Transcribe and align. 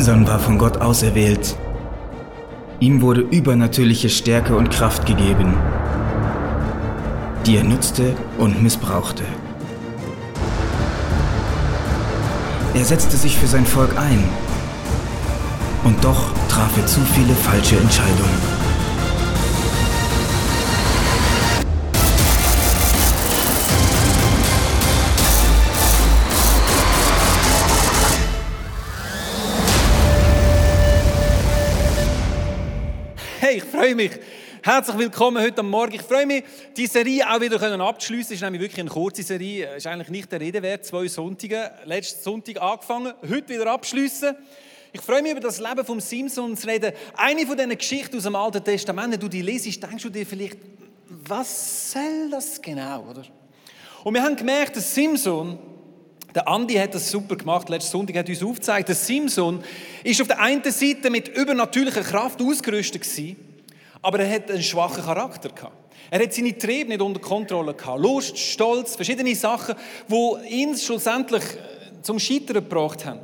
Simson 0.00 0.26
war 0.26 0.38
von 0.38 0.56
Gott 0.56 0.80
auserwählt. 0.80 1.56
Ihm 2.78 3.02
wurde 3.02 3.20
übernatürliche 3.20 4.08
Stärke 4.08 4.56
und 4.56 4.70
Kraft 4.70 5.04
gegeben, 5.04 5.52
die 7.44 7.58
er 7.58 7.64
nutzte 7.64 8.14
und 8.38 8.62
missbrauchte. 8.62 9.24
Er 12.72 12.84
setzte 12.86 13.18
sich 13.18 13.36
für 13.36 13.46
sein 13.46 13.66
Volk 13.66 13.90
ein. 13.98 14.24
Und 15.84 16.02
doch 16.02 16.32
traf 16.48 16.74
er 16.78 16.86
zu 16.86 17.00
viele 17.00 17.34
falsche 17.34 17.76
Entscheidungen. 17.76 18.49
Freue 33.90 33.96
mich. 33.96 34.12
Herzlich 34.62 34.98
willkommen 34.98 35.42
heute 35.42 35.64
Morgen. 35.64 35.94
Ich 35.94 36.02
freue 36.02 36.24
mich, 36.24 36.44
die 36.76 36.86
Serie 36.86 37.28
auch 37.28 37.40
wieder 37.40 37.60
abzuschließen. 37.80 38.34
Es 38.34 38.40
ist 38.40 38.42
nämlich 38.42 38.62
wirklich 38.62 38.78
eine 38.78 38.88
kurze 38.88 39.24
Serie. 39.24 39.68
Es 39.70 39.78
ist 39.78 39.86
eigentlich 39.88 40.10
nicht 40.10 40.30
der 40.30 40.38
Rede 40.38 40.62
wert. 40.62 40.84
Zwei 40.84 41.08
Sonntage. 41.08 41.72
Letzten 41.86 42.22
Sonntag 42.22 42.62
angefangen, 42.62 43.14
heute 43.28 43.48
wieder 43.48 43.66
abschließen. 43.66 44.36
Ich 44.92 45.00
freue 45.00 45.22
mich 45.22 45.32
über 45.32 45.40
das 45.40 45.58
Leben 45.58 45.84
von 45.84 45.98
Simson 45.98 46.56
zu 46.56 46.68
reden. 46.68 46.92
Eine 47.16 47.44
von 47.44 47.56
diesen 47.56 47.76
Geschichten 47.76 48.16
aus 48.16 48.22
dem 48.22 48.36
Alten 48.36 48.62
Testament, 48.62 49.14
wenn 49.14 49.20
du 49.20 49.26
die 49.26 49.42
lesest, 49.42 49.82
denkst 49.82 50.04
du 50.04 50.10
dir 50.10 50.24
vielleicht, 50.24 50.58
was 51.08 51.90
soll 51.90 52.30
das 52.30 52.62
genau, 52.62 53.06
oder? 53.10 53.24
Und 54.04 54.14
wir 54.14 54.22
haben 54.22 54.36
gemerkt, 54.36 54.76
dass 54.76 54.94
Simson, 54.94 55.58
der 56.32 56.46
Andi 56.46 56.74
hat 56.74 56.94
das 56.94 57.10
super 57.10 57.34
gemacht, 57.34 57.68
letzten 57.68 57.90
Sonntag 57.90 58.18
hat 58.18 58.28
uns 58.28 58.40
aufgezeigt, 58.40 58.88
dass 58.88 59.04
Simson 59.04 59.64
ist 60.04 60.20
auf 60.20 60.28
der 60.28 60.38
einen 60.38 60.62
Seite 60.62 61.10
mit 61.10 61.26
übernatürlicher 61.26 62.02
Kraft 62.02 62.40
ausgerüstet 62.40 63.02
gewesen, 63.02 63.49
aber 64.02 64.20
er 64.20 64.30
hat 64.30 64.50
einen 64.50 64.62
schwachen 64.62 65.04
Charakter 65.04 65.48
gehabt. 65.50 65.76
Er 66.10 66.22
hat 66.22 66.32
seine 66.32 66.56
Triebe 66.56 66.88
nicht 66.88 67.00
unter 67.00 67.20
Kontrolle 67.20 67.74
gehabt. 67.74 68.00
Lust, 68.00 68.36
Stolz, 68.36 68.96
verschiedene 68.96 69.34
Sachen, 69.34 69.76
wo 70.08 70.38
ihn 70.48 70.76
schlussendlich 70.76 71.42
äh, 71.42 72.02
zum 72.02 72.18
Scheitern 72.18 72.54
gebracht 72.54 73.04
haben. 73.04 73.20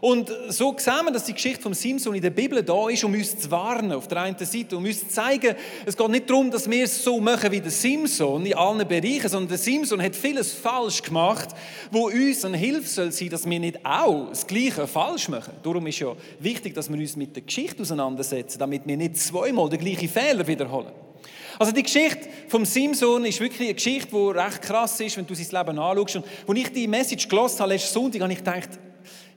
Und 0.00 0.30
so 0.48 0.74
sehen 0.76 1.04
wir, 1.04 1.12
dass 1.12 1.24
die 1.24 1.32
Geschichte 1.32 1.62
von 1.62 1.72
Simson 1.72 2.14
in 2.14 2.22
der 2.22 2.30
Bibel 2.30 2.62
da 2.62 2.88
ist, 2.88 3.02
um 3.04 3.14
uns 3.14 3.38
zu 3.38 3.50
warnen 3.50 3.92
auf 3.92 4.06
der 4.08 4.22
einen 4.22 4.38
Seite, 4.38 4.76
um 4.76 4.84
uns 4.84 5.00
zu 5.00 5.08
zeigen, 5.08 5.54
es 5.86 5.96
geht 5.96 6.08
nicht 6.08 6.28
darum, 6.28 6.50
dass 6.50 6.68
wir 6.68 6.84
es 6.84 7.02
so 7.02 7.20
machen 7.20 7.50
wie 7.50 7.60
der 7.60 7.70
Simson 7.70 8.44
in 8.44 8.54
allen 8.54 8.86
Bereichen, 8.86 9.28
sondern 9.28 9.48
der 9.48 9.58
Simson 9.58 10.02
hat 10.02 10.14
vieles 10.14 10.52
falsch 10.52 11.02
gemacht, 11.02 11.48
wo 11.90 12.08
uns 12.08 12.44
eine 12.44 12.56
Hilfe 12.56 12.88
soll 12.88 13.12
sein, 13.12 13.30
dass 13.30 13.48
wir 13.48 13.58
nicht 13.58 13.84
auch 13.84 14.28
das 14.28 14.46
Gleiche 14.46 14.86
falsch 14.86 15.28
machen. 15.28 15.54
Darum 15.62 15.86
ist 15.86 15.98
ja 15.98 16.14
wichtig, 16.40 16.74
dass 16.74 16.90
wir 16.90 16.98
uns 16.98 17.16
mit 17.16 17.34
der 17.34 17.42
Geschichte 17.42 17.82
auseinandersetzen, 17.82 18.58
damit 18.58 18.82
wir 18.86 18.96
nicht 18.96 19.16
zweimal 19.16 19.68
den 19.70 19.80
gleichen 19.80 20.08
Fehler 20.08 20.46
wiederholen. 20.46 20.92
Also 21.58 21.72
die 21.72 21.82
Geschichte 21.82 22.28
vom 22.48 22.66
Simson 22.66 23.24
ist 23.24 23.40
wirklich 23.40 23.68
eine 23.68 23.74
Geschichte, 23.74 24.10
die 24.10 24.38
recht 24.38 24.60
krass 24.60 25.00
ist, 25.00 25.16
wenn 25.16 25.26
du 25.26 25.34
sein 25.34 25.66
Leben 25.66 25.78
anschaust. 25.78 26.16
Und 26.46 26.58
als 26.58 26.58
ich 26.58 26.72
die 26.72 26.86
Message 26.86 27.28
gelesen 27.28 27.60
habe, 27.60 27.72
letzten 27.72 27.94
Sonntag, 27.94 28.20
habe 28.20 28.32
ich 28.32 28.38
gedacht, 28.38 28.68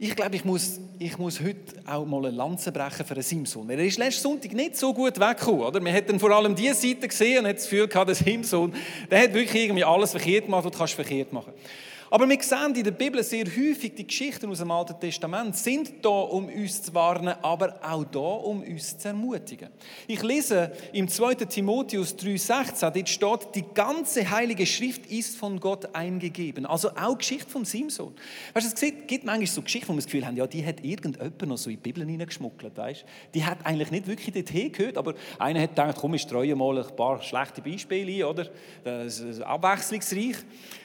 ich 0.01 0.15
glaube, 0.15 0.33
ich 0.33 0.45
muss, 0.45 0.79
ich 0.97 1.17
muss 1.17 1.41
heute 1.41 1.57
auch 1.85 2.05
mal 2.05 2.25
eine 2.25 2.29
Lanze 2.29 2.71
brechen 2.71 3.05
für 3.05 3.15
einen 3.15 3.21
Simson. 3.21 3.69
Er 3.69 3.79
ist 3.79 3.97
letzten 3.97 4.23
Sonntag 4.23 4.53
nicht 4.53 4.77
so 4.77 4.93
gut 4.93 5.19
weggekommen. 5.19 5.59
Oder? 5.59 5.83
Wir 5.83 5.91
hätten 5.91 6.17
vor 6.21 6.31
allem 6.31 6.55
diese 6.55 6.73
Seite 6.73 7.05
gesehen 7.09 7.39
und 7.39 7.47
hat 7.49 7.57
das 7.57 7.63
Gefühl 7.63 7.87
gehabt, 7.89 8.07
der 8.07 8.15
Simson, 8.15 8.73
der 9.11 9.23
hat 9.23 9.33
wirklich 9.33 9.63
irgendwie 9.63 9.83
alles 9.83 10.11
verkehrt 10.11 10.45
gemacht, 10.45 10.63
was 10.63 10.71
du 10.71 10.77
kannst 10.77 10.93
verkehrt 10.93 11.33
machen 11.33 11.51
kannst. 11.53 11.69
Aber 12.11 12.27
wir 12.27 12.41
sehen 12.41 12.73
in 12.75 12.83
der 12.83 12.91
Bibel 12.91 13.23
sehr 13.23 13.45
häufig, 13.45 13.93
die 13.93 14.07
Geschichten 14.07 14.49
aus 14.49 14.57
dem 14.57 14.71
Alten 14.71 14.99
Testament 14.99 15.55
sind 15.55 16.03
da, 16.03 16.09
um 16.09 16.47
uns 16.47 16.81
zu 16.81 16.93
warnen, 16.95 17.35
aber 17.43 17.79
auch 17.83 18.03
da, 18.05 18.19
um 18.19 18.63
uns 18.63 18.97
zu 18.97 19.09
ermutigen. 19.09 19.69
Ich 20.07 20.23
lese 20.23 20.71
im 20.91 21.07
2. 21.07 21.35
Timotheus 21.35 22.15
3,16, 22.15 22.89
dort 22.89 23.09
steht, 23.09 23.55
die 23.55 23.65
ganze 23.75 24.29
Heilige 24.29 24.65
Schrift 24.65 25.05
ist 25.05 25.37
von 25.37 25.59
Gott 25.59 25.93
eingegeben. 25.93 26.65
Also 26.65 26.89
auch 26.95 27.17
Geschichte 27.17 27.47
vom 27.47 27.63
Simson. 27.63 28.15
Weißt 28.53 28.81
du, 28.81 28.87
es 28.87 28.93
gibt 29.05 29.25
manchmal 29.25 29.45
so 29.45 29.61
Geschichten, 29.61 29.89
wo 29.89 29.93
wir 29.93 29.97
das 29.97 30.05
Gefühl 30.05 30.25
haben, 30.25 30.35
ja, 30.35 30.47
die 30.47 30.65
hat 30.65 30.83
irgendjemand 30.83 31.41
noch 31.45 31.57
so 31.57 31.69
in 31.69 31.75
die 31.75 31.81
Bibel 31.81 32.03
hineingeschmuggelt, 32.03 32.75
weißt? 32.75 33.05
Die 33.35 33.45
hat 33.45 33.63
eigentlich 33.63 33.91
nicht 33.91 34.07
wirklich 34.07 34.33
dorthin 34.33 34.71
gehört, 34.71 34.97
aber 34.97 35.13
einer 35.37 35.61
hat 35.61 35.75
gedacht, 35.75 35.97
komm, 35.99 36.15
ich 36.15 36.23
streue 36.23 36.55
mal 36.55 36.79
ein 36.79 36.95
paar 36.95 37.21
schlechte 37.21 37.61
Beispiele 37.61 38.25
ein, 38.25 38.29
oder? 38.31 38.47
Das 38.83 39.19
ist 39.19 39.41
abwechslungsreich. 39.41 40.37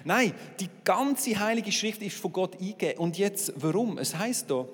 Nein, 0.05 0.35
die 0.61 0.69
ganze 0.85 1.14
Heilige 1.39 1.73
Schrift 1.73 2.03
ist 2.03 2.17
von 2.17 2.33
Gott 2.33 2.61
eingegeben. 2.61 2.99
Und 2.99 3.19
jetzt, 3.19 3.53
warum? 3.57 3.99
Es 3.99 4.17
heißt 4.17 4.51
da, 4.51 4.67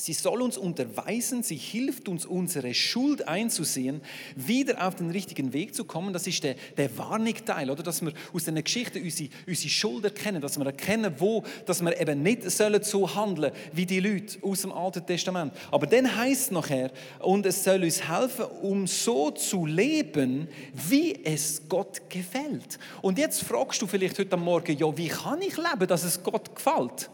Sie 0.00 0.14
soll 0.14 0.40
uns 0.40 0.56
unterweisen, 0.56 1.42
sie 1.42 1.56
hilft 1.56 2.08
uns, 2.08 2.24
unsere 2.24 2.72
Schuld 2.72 3.28
einzusehen, 3.28 4.00
wieder 4.34 4.86
auf 4.86 4.94
den 4.94 5.10
richtigen 5.10 5.52
Weg 5.52 5.74
zu 5.74 5.84
kommen. 5.84 6.14
Das 6.14 6.26
ist 6.26 6.42
der, 6.42 6.54
der 6.78 6.96
Warnigteil, 6.96 7.70
oder? 7.70 7.82
Dass 7.82 8.00
wir 8.00 8.14
aus 8.32 8.48
einer 8.48 8.62
Geschichte 8.62 8.98
unsere, 8.98 9.28
unsere 9.46 9.68
Schuld 9.68 10.04
erkennen, 10.04 10.40
dass 10.40 10.58
wir 10.58 10.64
erkennen, 10.64 11.12
wo, 11.18 11.44
dass 11.66 11.82
wir 11.82 12.00
eben 12.00 12.22
nicht 12.22 12.50
sollen 12.50 12.82
so 12.82 13.14
handeln 13.14 13.52
wie 13.74 13.84
die 13.84 14.00
Leute 14.00 14.38
aus 14.42 14.62
dem 14.62 14.72
Alten 14.72 15.04
Testament. 15.04 15.52
Aber 15.70 15.86
dann 15.86 16.16
heißt 16.16 16.52
nachher, 16.52 16.90
und 17.18 17.44
es 17.44 17.62
soll 17.62 17.84
uns 17.84 18.08
helfen, 18.08 18.46
um 18.62 18.86
so 18.86 19.30
zu 19.32 19.66
leben, 19.66 20.48
wie 20.88 21.22
es 21.22 21.60
Gott 21.68 22.08
gefällt. 22.08 22.78
Und 23.02 23.18
jetzt 23.18 23.42
fragst 23.42 23.82
du 23.82 23.86
vielleicht 23.86 24.18
heute 24.18 24.38
Morgen, 24.38 24.78
ja, 24.78 24.96
wie 24.96 25.08
kann 25.08 25.42
ich 25.42 25.58
leben, 25.58 25.86
dass 25.86 26.04
es 26.04 26.22
Gott 26.22 26.54
gefällt? 26.54 27.10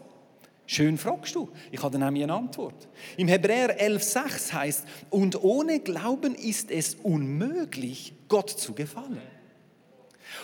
Schön 0.69 0.97
fragst 0.97 1.33
du. 1.33 1.49
Ich 1.71 1.81
habe 1.81 1.97
nämlich 1.97 2.23
eine 2.23 2.33
Antwort. 2.33 2.89
Im 3.15 3.29
Hebräer 3.29 3.79
11,6 3.79 4.51
heißt, 4.53 4.85
und 5.09 5.41
ohne 5.41 5.79
Glauben 5.79 6.35
ist 6.35 6.71
es 6.71 6.95
unmöglich, 6.95 8.13
Gott 8.27 8.49
zu 8.49 8.73
gefallen. 8.73 9.21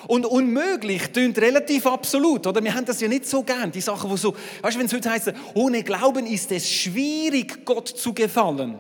Und 0.08 0.26
unmöglich 0.26 1.12
klingt 1.12 1.38
relativ 1.40 1.86
absolut, 1.86 2.48
oder? 2.48 2.64
Wir 2.64 2.74
haben 2.74 2.86
das 2.86 3.02
ja 3.02 3.10
nicht 3.10 3.26
so 3.28 3.44
gern, 3.44 3.70
die 3.70 3.82
Sachen, 3.82 4.10
wo 4.10 4.16
so, 4.16 4.34
weißt 4.62 4.76
du, 4.76 4.80
wenn 4.80 4.86
es 4.86 4.94
heute 4.94 5.12
heißt, 5.12 5.34
ohne 5.56 5.84
Glauben 5.84 6.26
ist 6.26 6.54
es 6.54 6.72
schwierig, 6.72 7.66
Gott 7.66 7.90
zu 7.90 8.14
gefallen. 8.14 8.80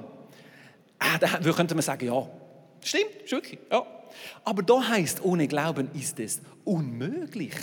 Ah, 0.98 1.18
da 1.18 1.52
könnte 1.52 1.75
man 1.75 1.84
sagen, 1.84 2.06
ja, 2.06 2.25
stimmt, 2.81 3.16
ist 3.25 3.31
wirklich, 3.34 3.60
ja. 3.70 3.86
Aber 4.46 4.64
da 4.64 4.81
heißt, 4.88 5.22
ohne 5.25 5.50
Glauben 5.50 5.90
ist 5.94 6.22
es 6.22 6.40
unmöglich. 6.64 7.56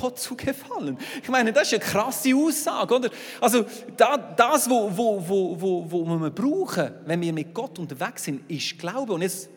Gott 0.00 0.18
zu 0.18 0.36
gefallen. 0.36 0.98
Ich 1.22 1.28
meine, 1.28 1.52
das 1.52 1.72
ist 1.72 1.74
eine 1.74 1.82
krasse 1.82 2.34
Aussage, 2.34 2.94
oder? 2.94 3.10
Also 3.40 3.64
das, 3.96 4.68
wo, 4.68 4.90
wo, 4.96 5.28
wo, 5.28 5.60
wo, 5.60 5.90
wo 5.90 6.04
wir 6.18 6.30
brauchen, 6.30 6.90
wenn 7.06 7.20
wir 7.20 7.32
mit 7.32 7.52
Gott 7.52 7.78
unterwegs 7.78 8.24
sind, 8.24 8.48
ist 8.50 8.78
Glaube. 8.78 9.12
Und 9.12 9.22
jetzt 9.22 9.48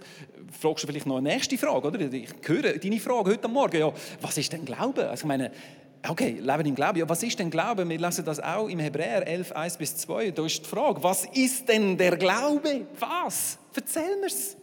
fragst 0.60 0.84
du 0.84 0.88
vielleicht 0.88 1.06
noch 1.06 1.18
eine 1.18 1.30
nächste 1.30 1.58
Frage, 1.58 1.88
oder? 1.88 2.00
Ich 2.00 2.30
höre 2.44 2.78
deine 2.78 3.00
Frage 3.00 3.32
heute 3.32 3.48
Morgen. 3.48 3.78
Ja, 3.78 3.92
was 4.22 4.38
ist 4.38 4.52
denn 4.52 4.66
Glaube? 4.66 5.10
Also 5.10 5.24
ich 5.24 5.28
meine, 5.28 5.52
okay, 6.08 6.40
Leben 6.40 6.66
im 6.66 6.76
Glauben. 6.76 7.00
Ja, 7.00 7.08
was 7.08 7.24
ist 7.24 7.38
denn 7.38 7.50
Glaube? 7.50 7.88
Wir 7.88 8.00
lesen 8.00 8.26
das 8.26 8.40
auch 8.40 8.68
im 8.68 8.80
Hebräer 8.80 9.28
11, 9.28 9.52
1 9.52 9.78
bis 9.78 9.98
2. 9.98 10.32
Da 10.32 10.46
ist 10.46 10.66
die 10.66 10.70
Frage, 10.70 11.04
was 11.04 11.26
ist 11.34 11.68
denn 11.70 11.98
der 11.98 12.18
Glaube? 12.18 12.88
Was? 13.00 13.58
Erzähl 13.76 14.20
mir's. 14.20 14.58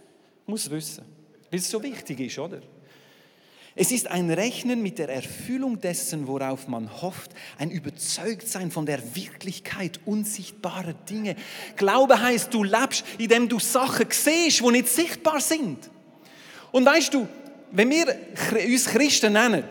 Muss 0.46 0.70
wissen, 0.70 1.04
weil 1.50 1.60
es 1.60 1.70
so 1.70 1.82
wichtig 1.82 2.20
ist, 2.20 2.38
oder? 2.38 2.60
Es 3.80 3.92
ist 3.92 4.08
ein 4.08 4.28
Rechnen 4.28 4.82
mit 4.82 4.98
der 4.98 5.08
Erfüllung 5.08 5.80
dessen, 5.80 6.26
worauf 6.26 6.66
man 6.66 7.00
hofft, 7.00 7.30
ein 7.58 7.70
Überzeugtsein 7.70 8.72
von 8.72 8.86
der 8.86 8.98
Wirklichkeit 9.14 10.00
unsichtbarer 10.04 10.94
Dinge. 11.08 11.36
Glaube 11.76 12.20
heißt, 12.20 12.52
du 12.52 12.64
lebst, 12.64 13.04
indem 13.18 13.48
du 13.48 13.60
Sachen 13.60 14.08
siehst, 14.10 14.62
die 14.62 14.70
nicht 14.72 14.88
sichtbar 14.88 15.40
sind. 15.40 15.78
Und 16.72 16.86
weißt 16.86 17.14
du, 17.14 17.28
wenn 17.70 17.88
wir 17.88 18.16
uns 18.66 18.86
Christen 18.86 19.34
nennen, 19.34 19.62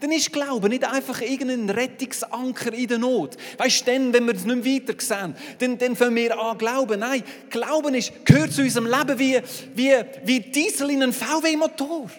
dann 0.00 0.10
ist 0.10 0.32
Glaube 0.32 0.68
nicht 0.68 0.82
einfach 0.82 1.20
irgendein 1.20 1.70
Rettungsanker 1.70 2.72
in 2.72 2.88
der 2.88 2.98
Not. 2.98 3.36
Weißt 3.56 3.86
du, 3.86 4.12
wenn 4.12 4.26
wir 4.26 4.34
es 4.34 4.44
nicht 4.44 4.88
weiter 4.88 5.00
sehen, 5.00 5.36
dann, 5.60 5.78
dann 5.78 5.94
fangen 5.94 6.16
wir 6.16 6.36
an 6.36 6.58
glauben. 6.58 6.98
Nein, 6.98 7.22
Glauben 7.50 7.94
ist, 7.94 8.26
gehört 8.26 8.50
zu 8.50 8.62
unserem 8.62 8.86
Leben 8.86 9.16
wie, 9.16 9.40
wie, 9.76 9.94
wie 10.24 10.40
Diesel 10.40 10.90
in 10.90 11.04
einen 11.04 11.12
VW-Motor. 11.12 12.10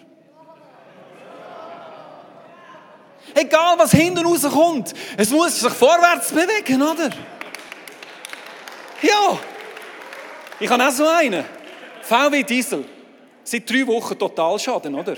Egal, 3.33 3.77
was 3.77 3.91
hinten 3.91 4.25
rauskommt. 4.25 4.93
Es 5.17 5.29
muss 5.29 5.59
sich 5.59 5.73
vorwärts 5.73 6.31
bewegen, 6.31 6.81
oder? 6.81 7.09
Ja. 9.01 9.39
Ich 10.59 10.69
habe 10.69 10.87
auch 10.87 10.91
so 10.91 11.07
einen. 11.07 11.43
VW 12.01 12.43
Diesel. 12.43 12.85
Seit 13.43 13.69
drei 13.69 13.85
Wochen 13.87 14.17
Totalschaden, 14.17 14.95
oder? 14.95 15.17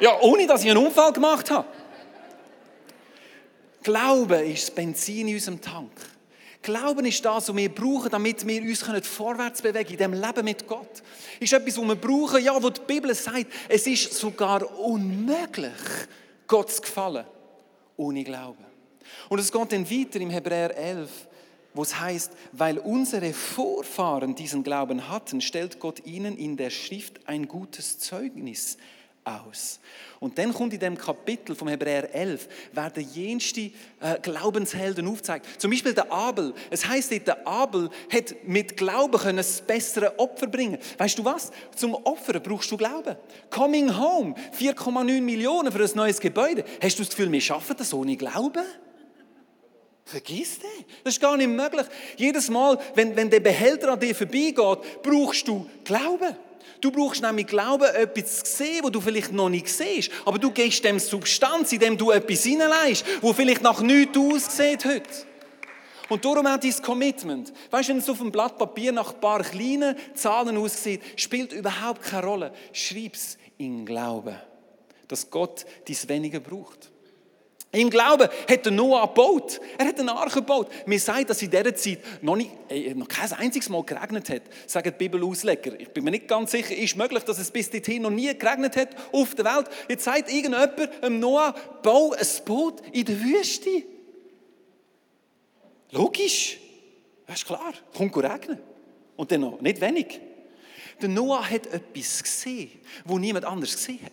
Ja, 0.00 0.18
ohne 0.20 0.46
dass 0.46 0.64
ich 0.64 0.70
einen 0.70 0.84
Unfall 0.84 1.12
gemacht 1.12 1.50
habe. 1.50 1.66
Glauben 3.82 4.44
ist 4.44 4.68
das 4.68 4.74
Benzin 4.74 5.28
in 5.28 5.34
unserem 5.34 5.60
Tank. 5.60 5.90
Glauben 6.62 7.04
ist 7.06 7.24
das, 7.24 7.48
was 7.48 7.56
wir 7.56 7.68
brauchen, 7.68 8.10
damit 8.10 8.46
wir 8.46 8.62
uns 8.62 8.84
vorwärts 9.06 9.62
bewegen 9.62 9.96
können, 9.96 10.12
in 10.12 10.12
dem 10.12 10.20
Leben 10.20 10.44
mit 10.44 10.66
Gott. 10.68 11.02
Ist 11.40 11.52
etwas, 11.52 11.76
was 11.76 11.84
wir 11.84 11.96
brauchen, 11.96 12.42
ja, 12.42 12.62
wo 12.62 12.70
die 12.70 12.80
Bibel 12.86 13.12
sagt, 13.14 13.46
es 13.68 13.86
ist 13.88 14.14
sogar 14.14 14.78
unmöglich, 14.78 15.72
Gott 16.52 16.70
zu 16.70 16.82
gefallen, 16.82 17.24
ohne 17.96 18.24
Glauben. 18.24 18.62
Und 19.30 19.38
es 19.38 19.50
geht 19.50 19.72
dann 19.72 19.90
weiter 19.90 20.20
im 20.20 20.28
Hebräer 20.28 20.76
11. 20.76 21.08
wo 21.72 21.80
es 21.80 21.98
heißt, 21.98 22.30
weil 22.52 22.76
unsere 22.76 23.32
Vorfahren 23.32 24.34
diesen 24.34 24.62
Glauben 24.62 25.08
hatten, 25.08 25.40
stellt 25.40 25.80
Gott 25.80 26.04
ihnen 26.04 26.36
in 26.36 26.58
der 26.58 26.68
Schrift 26.68 27.26
ein 27.26 27.48
gutes 27.48 27.98
Zeugnis 27.98 28.76
aus. 29.24 29.80
Und 30.20 30.38
dann 30.38 30.52
kommt 30.52 30.72
in 30.72 30.80
dem 30.80 30.96
Kapitel 30.96 31.54
vom 31.54 31.68
Hebräer 31.68 32.14
11, 32.14 32.48
werden 32.72 33.08
jenste 33.12 33.60
äh, 34.00 34.18
Glaubenshelden 34.20 35.06
aufgezeigt. 35.06 35.60
Zum 35.60 35.70
Beispiel 35.70 35.94
der 35.94 36.12
Abel. 36.12 36.54
Es 36.70 36.86
heißt 36.86 37.12
dort, 37.12 37.26
der 37.26 37.46
Abel 37.46 37.90
hat 38.12 38.34
mit 38.44 38.76
Glauben 38.76 39.18
können 39.18 39.38
das 39.38 39.60
bessere 39.60 40.18
Opfer 40.18 40.46
bringen. 40.46 40.78
Weißt 40.98 41.18
du 41.18 41.24
was? 41.24 41.50
Zum 41.74 41.94
Opfern 41.94 42.42
brauchst 42.42 42.70
du 42.70 42.76
Glauben. 42.76 43.16
Coming 43.50 43.96
Home, 43.98 44.34
4,9 44.58 45.20
Millionen 45.20 45.72
für 45.72 45.82
ein 45.82 45.90
neues 45.94 46.20
Gebäude. 46.20 46.64
Hast 46.80 46.98
du 46.98 47.02
das 47.02 47.10
Gefühl, 47.10 47.30
wir 47.30 47.40
schaffen 47.40 47.76
das 47.76 47.92
ohne 47.92 48.16
Glauben? 48.16 48.64
Vergiss 50.04 50.58
den. 50.58 50.84
Das 51.04 51.14
ist 51.14 51.20
gar 51.20 51.36
nicht 51.36 51.48
möglich. 51.48 51.86
Jedes 52.16 52.50
Mal, 52.50 52.78
wenn, 52.94 53.14
wenn 53.16 53.30
der 53.30 53.40
Behälter 53.40 53.92
an 53.92 54.00
dir 54.00 54.14
vorbeigeht, 54.14 55.02
brauchst 55.02 55.48
du 55.48 55.68
Glauben. 55.84 56.36
Du 56.80 56.90
brauchst 56.90 57.22
nämlich 57.22 57.46
Glauben, 57.46 57.84
etwas 57.84 58.44
zu 58.44 58.56
sehen, 58.56 58.84
wo 58.84 58.90
du 58.90 59.00
vielleicht 59.00 59.32
noch 59.32 59.48
nicht 59.48 59.68
siehst. 59.68 60.10
Aber 60.24 60.38
du 60.38 60.50
gehst 60.50 60.84
dem 60.84 60.98
Substanz, 60.98 61.72
indem 61.72 61.96
du 61.96 62.10
etwas 62.10 62.44
hineinlegst, 62.44 63.04
wo 63.20 63.32
vielleicht 63.32 63.62
nach 63.62 63.80
nichts 63.80 64.16
aussieht 64.16 64.84
heute. 64.84 65.08
Und 66.08 66.24
darum 66.24 66.46
auch 66.46 66.58
dein 66.58 66.82
Commitment. 66.82 67.52
Weißt 67.70 67.88
du, 67.88 67.92
wenn 67.94 67.98
es 67.98 68.10
auf 68.10 68.18
dem 68.18 68.30
Blatt 68.30 68.58
Papier 68.58 68.92
nach 68.92 69.14
ein 69.14 69.20
paar 69.20 69.42
kleinen 69.42 69.96
Zahlen 70.14 70.56
aussieht, 70.58 71.00
spielt 71.16 71.52
überhaupt 71.52 72.02
keine 72.02 72.26
Rolle. 72.26 72.52
Schreib 72.72 73.14
es 73.14 73.38
in 73.56 73.86
Glauben, 73.86 74.36
dass 75.08 75.30
Gott 75.30 75.64
dies 75.88 76.06
weniger 76.08 76.40
braucht. 76.40 76.91
Im 77.74 77.88
Glauben 77.88 78.28
hat 78.50 78.64
der 78.66 78.72
Noah 78.72 79.06
gebaut. 79.06 79.58
Er 79.78 79.86
hat 79.86 79.98
eine 79.98 80.12
Arche 80.12 80.40
gebaut. 80.40 80.70
Mir 80.84 81.00
sagt, 81.00 81.30
dass 81.30 81.40
in 81.40 81.50
dieser 81.50 81.74
Zeit 81.74 82.00
noch, 82.20 82.36
nicht, 82.36 82.50
noch 82.94 83.08
kein 83.08 83.32
einziges 83.32 83.70
Mal 83.70 83.82
geregnet 83.82 84.28
hat, 84.28 84.42
sagen 84.66 84.92
die 84.92 84.98
Bibelausleger. 84.98 85.80
Ich 85.80 85.88
bin 85.88 86.04
mir 86.04 86.10
nicht 86.10 86.28
ganz 86.28 86.50
sicher, 86.50 86.76
ist 86.76 86.96
möglich, 86.96 87.24
dass 87.24 87.38
es 87.38 87.50
bis 87.50 87.70
dorthin 87.70 88.02
noch 88.02 88.10
nie 88.10 88.36
geregnet 88.36 88.76
hat 88.76 88.90
auf 89.10 89.34
der 89.34 89.46
Welt. 89.46 89.70
Jetzt 89.88 90.04
sagt 90.04 90.30
irgendjemand 90.30 91.02
dem 91.02 91.18
Noah, 91.18 91.54
bau 91.82 92.12
ein 92.12 92.26
Boot 92.44 92.82
in 92.92 93.06
der 93.06 93.18
Wüste. 93.18 93.84
Logisch. 95.92 96.58
Das 97.26 97.36
ist 97.36 97.46
klar. 97.46 97.72
Kommt 97.96 98.14
regnen. 98.18 98.58
Und 99.16 99.32
dann 99.32 99.40
noch 99.40 99.62
nicht 99.62 99.80
wenig. 99.80 100.20
Der 101.00 101.08
Noah 101.08 101.48
hat 101.48 101.68
etwas 101.68 102.22
gesehen, 102.22 102.70
wo 103.06 103.18
niemand 103.18 103.46
anders 103.46 103.72
gesehen 103.72 104.00
hat. 104.04 104.12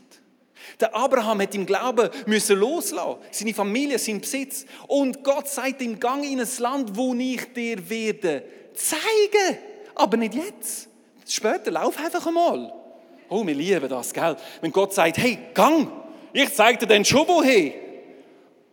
Der 0.80 0.96
Abraham 0.96 1.42
hat 1.42 1.56
im 1.56 1.66
Glauben 1.66 2.10
müssen 2.26 2.58
loslassen, 2.60 3.18
seine 3.32 3.54
Familie, 3.54 4.00
sein 4.00 4.22
Besitz. 4.22 4.66
Und 4.88 5.24
Gott 5.24 5.48
sagt 5.48 5.82
ihm, 5.82 6.00
gang 6.00 6.24
in 6.24 6.40
ein 6.40 6.48
Land, 6.60 6.96
wo 6.96 7.14
ich 7.14 7.54
dir 7.54 7.90
werde 7.90 8.44
zeigen. 8.74 9.58
Aber 9.96 10.18
nicht 10.18 10.36
jetzt. 10.36 10.88
Später, 11.28 11.72
lauf 11.72 11.98
einfach 11.98 12.26
einmal. 12.26 12.74
Oh, 13.30 13.46
wir 13.46 13.54
lieben 13.54 13.88
das, 13.88 14.14
gell? 14.14 14.36
Wenn 14.62 14.72
Gott 14.72 14.94
sagt, 14.94 15.18
hey, 15.18 15.38
gang, 15.54 15.92
ich 16.34 16.54
zeige 16.54 16.80
dir 16.80 16.88
den 16.88 17.06
schon 17.06 17.28
woher. 17.28 17.74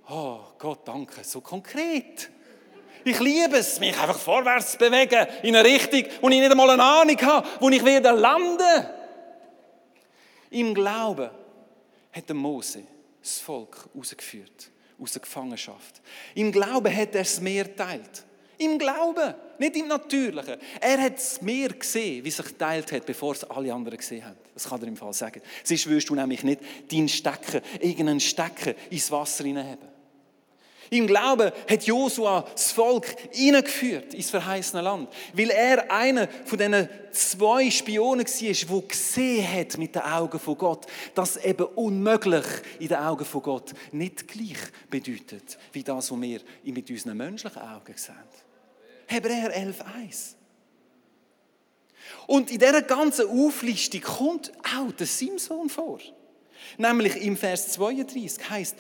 Oh, 0.08 0.38
Gott, 0.58 0.80
danke, 0.86 1.22
so 1.22 1.40
konkret. 1.40 2.30
Ich 3.04 3.20
liebe 3.20 3.58
es, 3.58 3.78
mich 3.78 3.96
einfach 4.00 4.18
vorwärts 4.18 4.72
zu 4.72 4.78
bewegen, 4.78 5.26
in 5.42 5.54
eine 5.54 5.68
Richtung, 5.68 6.04
wo 6.20 6.28
ich 6.28 6.40
nicht 6.40 6.50
einmal 6.50 6.70
eine 6.70 6.82
Ahnung 6.82 7.20
habe, 7.22 7.46
wo 7.60 7.68
ich 7.68 7.84
werde 7.84 8.10
landen. 8.10 8.86
Im 10.50 10.74
Glauben 10.74 11.30
hat 12.16 12.34
Mose 12.34 12.82
das 13.20 13.38
Volk 13.38 13.88
rausgeführt 13.94 14.70
aus 14.98 15.12
der 15.12 15.22
Gefangenschaft. 15.22 16.00
Im 16.34 16.50
Glauben 16.50 16.94
hat 16.94 17.14
er 17.14 17.22
das 17.22 17.40
Meer 17.40 17.64
geteilt. 17.64 18.24
Im 18.58 18.78
Glauben, 18.78 19.34
nicht 19.58 19.76
im 19.76 19.88
Natürlichen. 19.88 20.56
Er 20.80 21.02
hat 21.02 21.16
das 21.16 21.42
Meer 21.42 21.68
gesehen, 21.70 22.24
wie 22.24 22.30
sich 22.30 22.46
geteilt 22.46 22.90
hat, 22.90 23.04
bevor 23.04 23.32
es 23.32 23.44
alle 23.44 23.72
anderen 23.72 23.98
gesehen 23.98 24.24
haben. 24.24 24.36
Das 24.54 24.66
kann 24.66 24.80
er 24.80 24.88
im 24.88 24.96
Fall 24.96 25.12
sagen. 25.12 25.42
Sonst 25.62 25.86
wirst 25.88 26.08
du 26.08 26.14
nämlich 26.14 26.42
nicht 26.42 26.62
deinen 26.90 27.08
Stecken, 27.08 27.60
irgendeinen 27.80 28.20
Stecken 28.20 28.74
ins 28.88 29.10
Wasser 29.10 29.44
hineinheben. 29.44 29.95
Im 30.90 31.06
Glauben 31.06 31.50
hat 31.68 31.82
Josua 31.84 32.44
das 32.52 32.72
Volk 32.72 33.06
hineingeführt 33.32 34.14
ins 34.14 34.30
verheißene 34.30 34.82
Land, 34.82 35.08
weil 35.32 35.50
er 35.50 35.90
einer 35.90 36.28
von 36.44 36.58
diesen 36.58 36.88
zwei 37.10 37.70
Spionen 37.70 38.26
war, 38.26 38.78
der 38.78 38.88
gesehen 38.88 39.52
hat 39.52 39.78
mit 39.78 39.94
den 39.94 40.02
Augen 40.02 40.38
von 40.38 40.58
Gott, 40.58 40.86
dass 41.14 41.36
eben 41.38 41.66
unmöglich 41.74 42.46
in 42.78 42.88
den 42.88 42.98
Augen 42.98 43.24
von 43.24 43.42
Gott 43.42 43.72
nicht 43.92 44.28
gleich 44.28 44.58
bedeutet, 44.90 45.58
wie 45.72 45.82
das, 45.82 46.10
was 46.10 46.20
wir 46.20 46.40
mit 46.64 46.90
unseren 46.90 47.16
menschlichen 47.16 47.62
Augen 47.62 47.94
sehen. 47.96 48.14
Hebräer 49.06 49.56
11,1. 49.56 50.34
Und 52.26 52.50
in 52.50 52.58
dieser 52.58 52.82
ganzen 52.82 53.28
Auflistung 53.28 54.00
kommt 54.00 54.52
auch 54.76 54.92
der 54.92 55.06
Simson 55.06 55.68
vor. 55.68 55.98
Nämlich 56.78 57.16
im 57.16 57.36
Vers 57.36 57.72
32 57.72 58.50
heißt, 58.50 58.76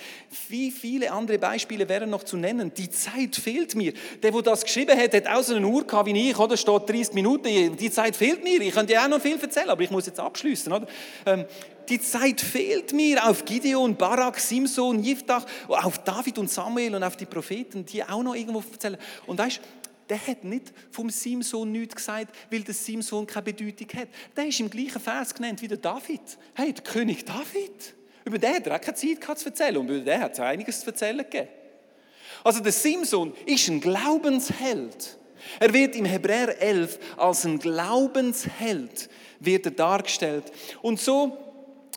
wie 0.48 0.70
viele 0.70 1.10
andere 1.12 1.38
Beispiele 1.38 1.88
wären 1.88 2.10
noch 2.10 2.24
zu 2.24 2.36
nennen. 2.36 2.72
Die 2.74 2.90
Zeit 2.90 3.36
fehlt 3.36 3.74
mir. 3.74 3.92
Der, 4.22 4.30
der 4.30 4.42
das 4.42 4.64
geschrieben 4.64 4.98
hat, 4.98 5.14
hat 5.14 5.44
so 5.44 5.54
eine 5.54 5.66
Uhr 5.66 5.86
gehabt 5.86 6.08
wie 6.08 6.30
ich, 6.30 6.38
oder? 6.38 6.56
Steht 6.56 6.88
30 6.88 7.14
Minuten. 7.14 7.76
Die 7.76 7.90
Zeit 7.90 8.16
fehlt 8.16 8.42
mir. 8.42 8.60
Ich 8.60 8.74
könnte 8.74 8.92
ja 8.92 9.04
auch 9.04 9.08
noch 9.08 9.20
viel 9.20 9.40
erzählen, 9.40 9.70
aber 9.70 9.82
ich 9.82 9.90
muss 9.90 10.06
jetzt 10.06 10.20
abschließen, 10.20 10.72
oder? 10.72 10.86
Ähm, 11.24 11.44
die 11.88 12.00
Zeit 12.00 12.40
fehlt 12.40 12.92
mir 12.92 13.28
auf 13.28 13.44
Gideon, 13.44 13.96
Barak, 13.96 14.40
Simson, 14.40 15.02
Jiftach, 15.02 15.46
auf 15.68 15.98
David 15.98 16.38
und 16.38 16.50
Samuel 16.50 16.96
und 16.96 17.02
auf 17.04 17.16
die 17.16 17.26
Propheten, 17.26 17.86
die 17.86 18.02
auch 18.02 18.22
noch 18.22 18.34
irgendwo 18.34 18.62
erzählen. 18.72 18.96
Und 19.26 19.38
weißt, 19.38 19.60
der 20.08 20.24
hat 20.26 20.44
nicht 20.44 20.72
vom 20.90 21.10
Simson 21.10 21.72
nichts 21.72 21.96
gesagt, 21.96 22.34
weil 22.50 22.62
der 22.62 22.74
Simson 22.74 23.26
keine 23.26 23.44
Bedeutung 23.44 23.88
hat. 24.00 24.08
Der 24.36 24.46
ist 24.46 24.60
im 24.60 24.70
gleichen 24.70 25.00
Vers 25.00 25.34
genannt 25.34 25.62
wie 25.62 25.68
der 25.68 25.78
David. 25.78 26.20
Hey, 26.54 26.72
der 26.72 26.84
König 26.84 27.24
David. 27.24 27.94
Über 28.24 28.38
den 28.38 28.54
hat 28.54 28.66
er 28.66 28.76
auch 28.76 28.80
keine 28.80 28.96
Zeit 28.96 29.20
gehabt 29.20 29.38
zu 29.38 29.46
erzählen 29.46 29.76
und 29.76 29.88
über 29.88 30.00
den 30.00 30.20
hat 30.20 30.32
es 30.32 30.40
einiges 30.40 30.80
zu 30.80 30.86
erzählen 30.86 31.18
gegeben. 31.18 31.48
Also 32.42 32.60
der 32.60 32.72
Simson 32.72 33.34
ist 33.46 33.68
ein 33.68 33.80
Glaubensheld. 33.80 35.18
Er 35.60 35.72
wird 35.72 35.96
im 35.96 36.04
Hebräer 36.04 36.60
11 36.60 36.98
als 37.16 37.44
ein 37.44 37.58
Glaubensheld 37.58 39.08
wird 39.40 39.66
er 39.66 39.72
dargestellt. 39.72 40.44
Und 40.82 41.00
so 41.00 41.36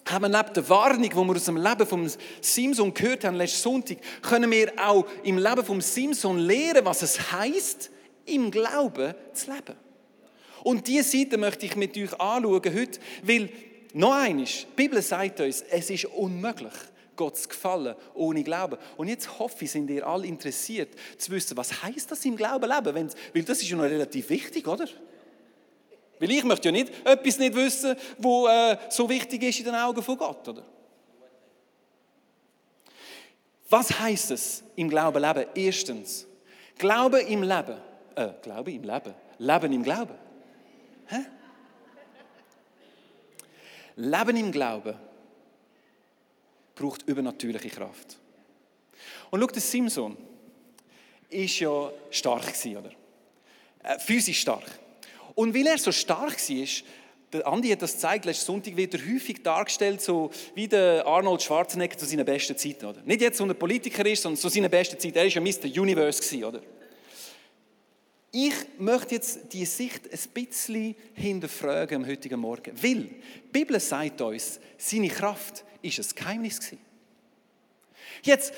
haben 0.06 0.24
wir 0.24 0.30
neben 0.30 0.54
der 0.54 0.70
Warnung, 0.70 1.04
die 1.04 1.16
wir 1.16 1.36
aus 1.36 1.46
dem 1.46 1.58
Leben 1.58 1.86
von 1.86 2.12
Simson 2.42 2.94
gehört 2.94 3.24
haben 3.24 3.36
letzten 3.36 3.62
Sonntag, 3.62 3.98
können 4.22 4.50
wir 4.51 4.72
auch 4.78 5.06
im 5.24 5.38
Leben 5.38 5.63
von 5.63 5.82
Simson 5.82 6.39
lernen, 6.39 6.86
was 6.86 7.01
es 7.01 7.32
heißt, 7.32 7.92
im 8.29 8.51
Glauben 8.51 9.13
zu 9.33 9.51
leben. 9.51 9.75
Und 10.63 10.88
diese 10.88 11.17
Seite 11.17 11.38
möchte 11.38 11.65
ich 11.65 11.75
mit 11.75 11.98
euch 11.98 12.13
anschauen 12.19 12.62
heute, 12.65 13.00
weil 13.24 13.50
noch 13.93 14.13
eines, 14.13 14.62
die 14.62 14.75
Bibel 14.75 15.01
sagt 15.01 15.39
uns, 15.39 15.62
es 15.62 15.89
ist 15.89 16.05
unmöglich, 16.05 16.74
Gott 17.15 17.38
zu 17.38 17.50
gefallen 17.50 17.95
ohne 18.13 18.43
Glauben. 18.43 18.77
Und 18.95 19.07
jetzt 19.07 19.39
hoffe 19.39 19.65
ich, 19.65 19.71
sind 19.71 19.89
ihr 19.89 20.05
alle 20.05 20.27
interessiert 20.27 20.89
zu 21.17 21.31
wissen, 21.31 21.57
was 21.57 21.83
heißt 21.83 22.09
das 22.12 22.24
im 22.25 22.36
Glauben 22.36 22.69
leben? 22.69 23.09
Weil 23.33 23.43
das 23.43 23.62
ist 23.62 23.69
ja 23.69 23.77
noch 23.77 23.83
relativ 23.83 24.29
wichtig, 24.29 24.67
oder? 24.67 24.88
Weil 26.19 26.31
ich 26.31 26.43
möchte 26.43 26.67
ja 26.67 26.71
nicht 26.71 26.91
etwas 27.05 27.39
nicht 27.39 27.55
wissen, 27.55 27.95
wo 28.17 28.48
äh, 28.48 28.77
so 28.89 29.09
wichtig 29.09 29.41
ist 29.43 29.59
in 29.59 29.65
den 29.65 29.75
Augen 29.75 30.01
von 30.01 30.17
Gott, 30.17 30.48
oder? 30.48 30.65
Was 33.69 34.00
heißt 34.00 34.31
es 34.31 34.63
im 34.75 34.89
Glauben 34.89 35.21
leben? 35.21 35.45
Erstens, 35.55 36.25
Glaube 36.77 37.19
im 37.19 37.43
Leben. 37.43 37.88
Äh, 38.20 38.34
Glaube 38.42 38.74
im 38.74 38.84
Leben. 38.84 39.14
Leben 39.38 39.74
im 39.74 39.84
Glauben. 39.84 40.16
Hä? 41.08 41.20
Leben 43.96 44.36
im 44.36 44.52
Glauben 44.52 44.96
braucht 46.76 47.08
übernatürliche 47.08 47.70
Kraft. 47.70 48.18
Und 49.30 49.40
schau, 49.40 49.48
der 49.48 49.62
Simson 49.62 50.18
war 50.18 51.40
ja 51.40 51.92
stark, 52.10 52.54
oder? 52.66 52.92
Äh, 53.84 54.00
physisch 54.00 54.42
stark. 54.42 54.66
Und 55.36 55.56
weil 55.56 55.68
er 55.68 55.78
so 55.78 55.94
stark 55.94 56.38
war, 56.50 56.68
der 57.32 57.48
Andi 57.48 57.70
hat 57.70 57.82
das 57.82 57.94
gezeigt, 57.94 58.26
letzten 58.26 58.46
Sonntag 58.48 58.76
wird 58.76 58.96
er 58.96 59.00
häufig 59.00 59.44
dargestellt, 59.44 60.02
so 60.02 60.30
wie 60.56 60.68
der 60.68 61.06
Arnold 61.06 61.42
Schwarzenegger 61.42 61.98
zu 61.98 62.06
seinen 62.06 62.26
besten 62.26 62.58
Zeiten. 62.58 62.86
Oder? 62.86 63.02
Nicht 63.04 63.22
jetzt, 63.22 63.40
wo 63.40 63.46
er 63.46 63.54
Politiker 63.54 64.06
ist, 64.06 64.24
sondern 64.24 64.42
zu 64.42 64.50
seinen 64.50 64.70
besten 64.70 65.00
Zeiten. 65.00 65.18
Er 65.18 65.24
war 65.24 65.30
ja 65.30 65.40
Mr. 65.40 65.82
Universe. 65.82 66.46
Oder? 66.46 66.62
Ich 68.31 68.53
möchte 68.77 69.15
jetzt 69.15 69.51
die 69.53 69.65
Sicht 69.65 70.03
ein 70.12 70.29
bisschen 70.33 70.95
hinterfragen 71.13 72.03
am 72.03 72.07
heutigen 72.07 72.39
Morgen. 72.39 72.71
Weil 72.81 72.95
die 72.95 73.21
Bibel 73.51 73.79
sagt 73.79 74.21
uns, 74.21 74.59
seine 74.77 75.07
Kraft 75.07 75.63
ist 75.81 76.00
ein 76.00 76.15
Geheimnis 76.15 76.59
gewesen. 76.59 76.79
Jetzt, 78.21 78.53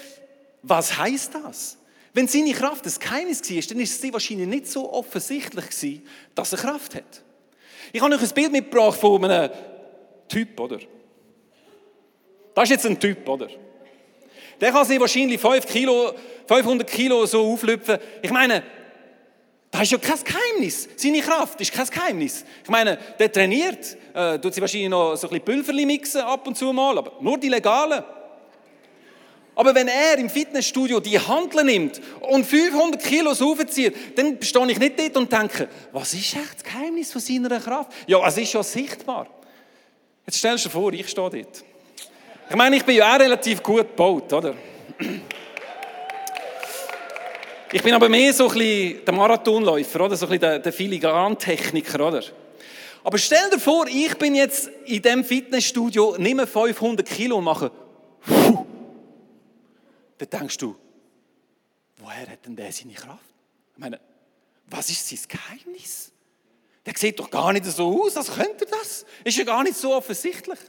was 0.62 0.98
heißt 0.98 1.36
das? 1.36 1.78
Wenn 2.14 2.28
seine 2.28 2.52
Kraft 2.52 2.86
ein 2.86 2.94
Geheimnis 3.00 3.42
war, 3.50 3.62
dann 3.62 3.80
ist 3.80 4.04
es 4.04 4.14
wahrscheinlich 4.14 4.48
nicht 4.48 4.68
so 4.68 4.92
offensichtlich 4.92 5.70
gewesen, 5.70 6.06
dass 6.36 6.52
er 6.52 6.60
Kraft 6.60 6.96
hat. 6.96 7.24
Ich 7.94 8.02
habe 8.02 8.14
euch 8.14 8.22
ein 8.22 8.30
Bild 8.30 8.52
mitgebracht 8.52 9.00
von 9.00 9.24
einem 9.24 9.52
Typ, 10.28 10.60
oder? 10.60 10.80
Das 12.54 12.66
ist 12.66 12.72
jetzt 12.72 12.86
ein 12.86 13.00
Typ, 13.00 13.28
oder? 13.28 13.48
Der 14.60 14.72
kann 14.72 14.86
sich 14.86 15.00
wahrscheinlich 15.00 15.40
5 15.40 15.66
Kilo, 15.66 16.14
500 16.48 16.88
Kilo 16.90 17.26
so 17.26 17.54
auflüpfen. 17.54 17.98
Ich 18.22 18.32
meine, 18.32 18.64
Das 19.72 19.84
ist 19.84 19.92
ja 19.92 19.98
kein 19.98 20.20
Geheimnis. 20.22 20.90
Seine 20.98 21.22
Kraft 21.22 21.62
ist 21.62 21.72
kein 21.72 21.88
Geheimnis. 21.88 22.44
Ich 22.62 22.70
meine, 22.70 22.98
der 23.18 23.32
trainiert, 23.32 23.98
äh, 24.14 24.38
tut 24.38 24.54
sie 24.54 24.60
wahrscheinlich 24.60 24.90
noch 24.90 25.16
so 25.16 25.28
ein 25.28 25.30
bisschen 25.30 25.46
Pülverli 25.46 25.86
mixen 25.86 26.22
ab 26.22 26.46
und 26.46 26.58
zu 26.58 26.74
mal, 26.74 26.98
aber 26.98 27.14
nur 27.22 27.38
die 27.38 27.48
legalen. 27.48 28.04
Aber 29.56 29.76
wenn 29.76 29.88
er 29.88 30.18
im 30.18 30.30
Fitnessstudio 30.30 31.00
die 31.00 31.20
Handeln 31.20 31.68
nimmt 31.68 32.02
und 32.22 32.46
500 32.46 33.02
Kilo 33.02 33.32
aufzieht, 33.32 34.18
dann 34.18 34.42
stehe 34.42 34.72
ich 34.72 34.80
nicht 34.80 35.00
dort 35.00 35.18
und 35.18 35.32
denke, 35.32 35.70
was 35.92 36.14
ist 36.14 36.36
echt 36.36 36.56
das 36.56 36.64
Geheimnis 36.64 37.12
von 37.12 37.22
seiner 37.22 37.60
Kraft? 37.60 37.92
Ja, 38.08 38.26
es 38.28 38.38
ist 38.38 38.54
ja 38.54 38.64
sichtbar. 38.64 39.28
Jetzt 40.26 40.38
stellst 40.38 40.66
du 40.66 40.70
dir 40.70 40.74
vor, 40.74 40.94
ich 40.94 41.08
stehe 41.10 41.30
dort. 41.30 41.64
Ich 42.50 42.56
meine, 42.56 42.76
ich 42.76 42.84
bin 42.84 42.96
ja 42.96 43.14
auch 43.14 43.20
relativ 43.20 43.64
gut 43.64 43.88
gebaut, 43.90 44.34
oder? 44.34 44.56
Ich 47.74 47.82
bin 47.84 47.94
aber 47.94 48.10
mehr 48.10 48.34
so 48.34 48.50
ein 48.50 48.54
bisschen 48.54 49.06
der 49.06 49.14
Marathonläufer, 49.14 50.02
oder? 50.02 50.18
So 50.18 50.26
ein 50.26 50.30
bisschen 50.30 50.42
der, 50.42 50.60
der 50.60 50.74
Filigran-Techniker, 50.74 52.06
oder? 52.06 52.22
Aber 53.04 53.18
stell 53.18 53.50
dir 53.50 53.60
vor, 53.60 53.88
ich 53.88 54.14
bin 54.18 54.36
jetzt 54.36 54.68
in 54.86 55.02
diesem 55.02 55.24
Fitnessstudio, 55.24 56.18
nehme 56.18 56.46
500 56.46 57.08
Kilo 57.08 57.38
und 57.38 57.46
mache 57.46 57.72
Puh. 58.26 58.66
Dann 60.18 60.30
denkst 60.30 60.58
du, 60.58 60.76
woher 61.98 62.28
hat 62.28 62.46
denn 62.46 62.56
der 62.56 62.72
seine 62.72 62.94
Kraft? 62.94 63.24
Ich 63.74 63.80
meine, 63.80 64.00
was 64.68 64.90
ist 64.90 65.08
sein 65.08 65.20
Geheimnis? 65.28 66.12
Der 66.86 66.94
sieht 66.96 67.20
doch 67.20 67.32
gar 67.32 67.54
nicht 67.54 67.66
so 67.66 68.04
aus, 68.04 68.18
als 68.18 68.34
könnte 68.34 68.66
er 68.66 68.78
das. 68.78 69.06
Ist 69.24 69.38
ja 69.38 69.46
gar 69.46 69.64
nicht 69.64 69.78
so 69.78 69.96
offensichtlich. 69.96 70.60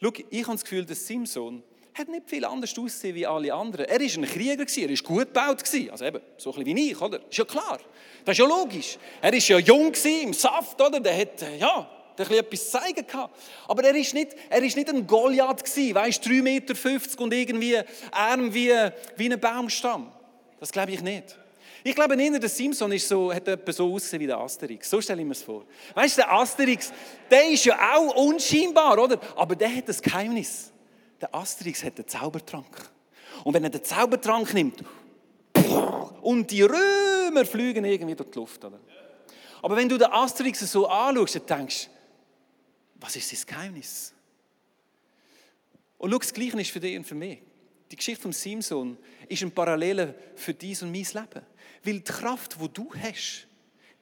Schau, 0.00 0.12
ich 0.28 0.42
habe 0.42 0.52
das 0.52 0.62
Gefühl, 0.62 0.84
dass 0.84 1.06
Simson 1.06 1.62
hat 2.00 2.08
nicht 2.08 2.28
viel 2.28 2.44
anders 2.44 2.76
ausgesehen 2.76 3.14
wie 3.14 3.26
alle 3.26 3.52
anderen. 3.52 3.86
Er 3.86 4.00
war 4.00 4.06
ein 4.06 4.24
Krieger, 4.24 4.64
er 4.64 4.88
war 4.88 4.96
gut 4.96 5.26
gebaut. 5.26 5.62
Also 5.90 6.04
eben, 6.04 6.20
so 6.36 6.50
ein 6.52 6.64
bisschen 6.64 6.76
wie 6.76 6.90
ich, 6.90 7.00
oder? 7.00 7.20
Ist 7.28 7.38
ja 7.38 7.44
klar. 7.44 7.78
Das 8.24 8.32
ist 8.32 8.38
ja 8.38 8.46
logisch. 8.46 8.98
Er 9.20 9.32
war 9.32 9.38
ja 9.38 9.58
jung, 9.58 9.92
im 10.22 10.32
Saft, 10.32 10.80
oder? 10.80 11.00
Der 11.00 11.16
hat, 11.16 11.42
äh, 11.42 11.58
ja, 11.58 11.88
der 12.16 12.26
hat 12.26 12.32
etwas 12.34 12.70
zeigen 12.70 13.06
gehabt. 13.06 13.38
Aber 13.68 13.84
er 13.84 13.94
ist 13.94 14.14
nicht, 14.14 14.34
nicht 14.60 14.88
ein 14.88 15.06
Goliath 15.06 15.64
gewesen, 15.64 15.94
weißt, 15.94 16.24
3,50 16.24 16.42
Meter 16.42 17.22
und 17.22 17.32
irgendwie 17.32 17.78
arm 18.10 18.52
wie, 18.52 18.72
wie 19.16 19.32
ein 19.32 19.40
Baumstamm. 19.40 20.12
Das 20.58 20.72
glaube 20.72 20.92
ich 20.92 21.02
nicht. 21.02 21.38
Ich 21.82 21.94
glaube, 21.94 22.20
eher 22.22 22.38
der 22.38 22.48
Simpson 22.48 22.92
ist 22.92 23.08
so, 23.08 23.32
hat 23.32 23.48
etwa 23.48 23.72
so 23.72 23.94
ausgesehen 23.94 24.20
wie 24.20 24.26
der 24.26 24.38
Asterix. 24.38 24.90
So 24.90 25.00
stelle 25.00 25.22
ich 25.22 25.26
mir 25.26 25.32
es 25.32 25.42
vor. 25.42 25.64
Weißt 25.94 26.18
du, 26.18 26.22
der 26.22 26.32
Asterix, 26.32 26.92
der 27.30 27.48
ist 27.48 27.64
ja 27.64 27.94
auch 27.94 28.14
unscheinbar, 28.16 28.98
oder? 28.98 29.18
Aber 29.36 29.56
der 29.56 29.74
hat 29.74 29.88
das 29.88 30.02
Geheimnis. 30.02 30.70
Der 31.20 31.34
Asterix 31.34 31.84
hat 31.84 31.98
den 31.98 32.08
Zaubertrank. 32.08 32.90
Und 33.44 33.54
wenn 33.54 33.64
er 33.64 33.70
den 33.70 33.84
Zaubertrank 33.84 34.52
nimmt, 34.54 34.82
und 36.22 36.50
die 36.50 36.62
Römer 36.62 37.44
fliegen 37.44 37.84
irgendwie 37.84 38.14
durch 38.14 38.30
die 38.30 38.38
Luft, 38.38 38.64
oder? 38.64 38.78
Aber 39.62 39.76
wenn 39.76 39.88
du 39.88 39.98
den 39.98 40.10
Asterix 40.10 40.60
so 40.60 40.86
anschaust, 40.86 41.36
dann 41.36 41.58
denkst 41.58 41.86
du, 41.86 41.90
was 42.96 43.16
ist 43.16 43.32
das 43.32 43.46
Geheimnis? 43.46 44.12
Und 45.98 46.10
schau, 46.10 46.18
das 46.18 46.32
Gleiche 46.32 46.60
ist 46.60 46.70
für 46.70 46.80
dich 46.80 46.96
und 46.96 47.04
für 47.04 47.14
mich. 47.14 47.40
Die 47.90 47.96
Geschichte 47.96 48.22
von 48.22 48.32
Simson 48.32 48.96
ist 49.28 49.42
ein 49.42 49.50
Parallele 49.50 50.14
für 50.36 50.54
dies 50.54 50.82
und 50.82 50.92
mein 50.92 51.02
Leben. 51.02 51.46
Weil 51.82 51.94
die 51.94 52.04
Kraft, 52.04 52.56
die 52.60 52.68
du 52.68 52.90
hast, 52.94 53.46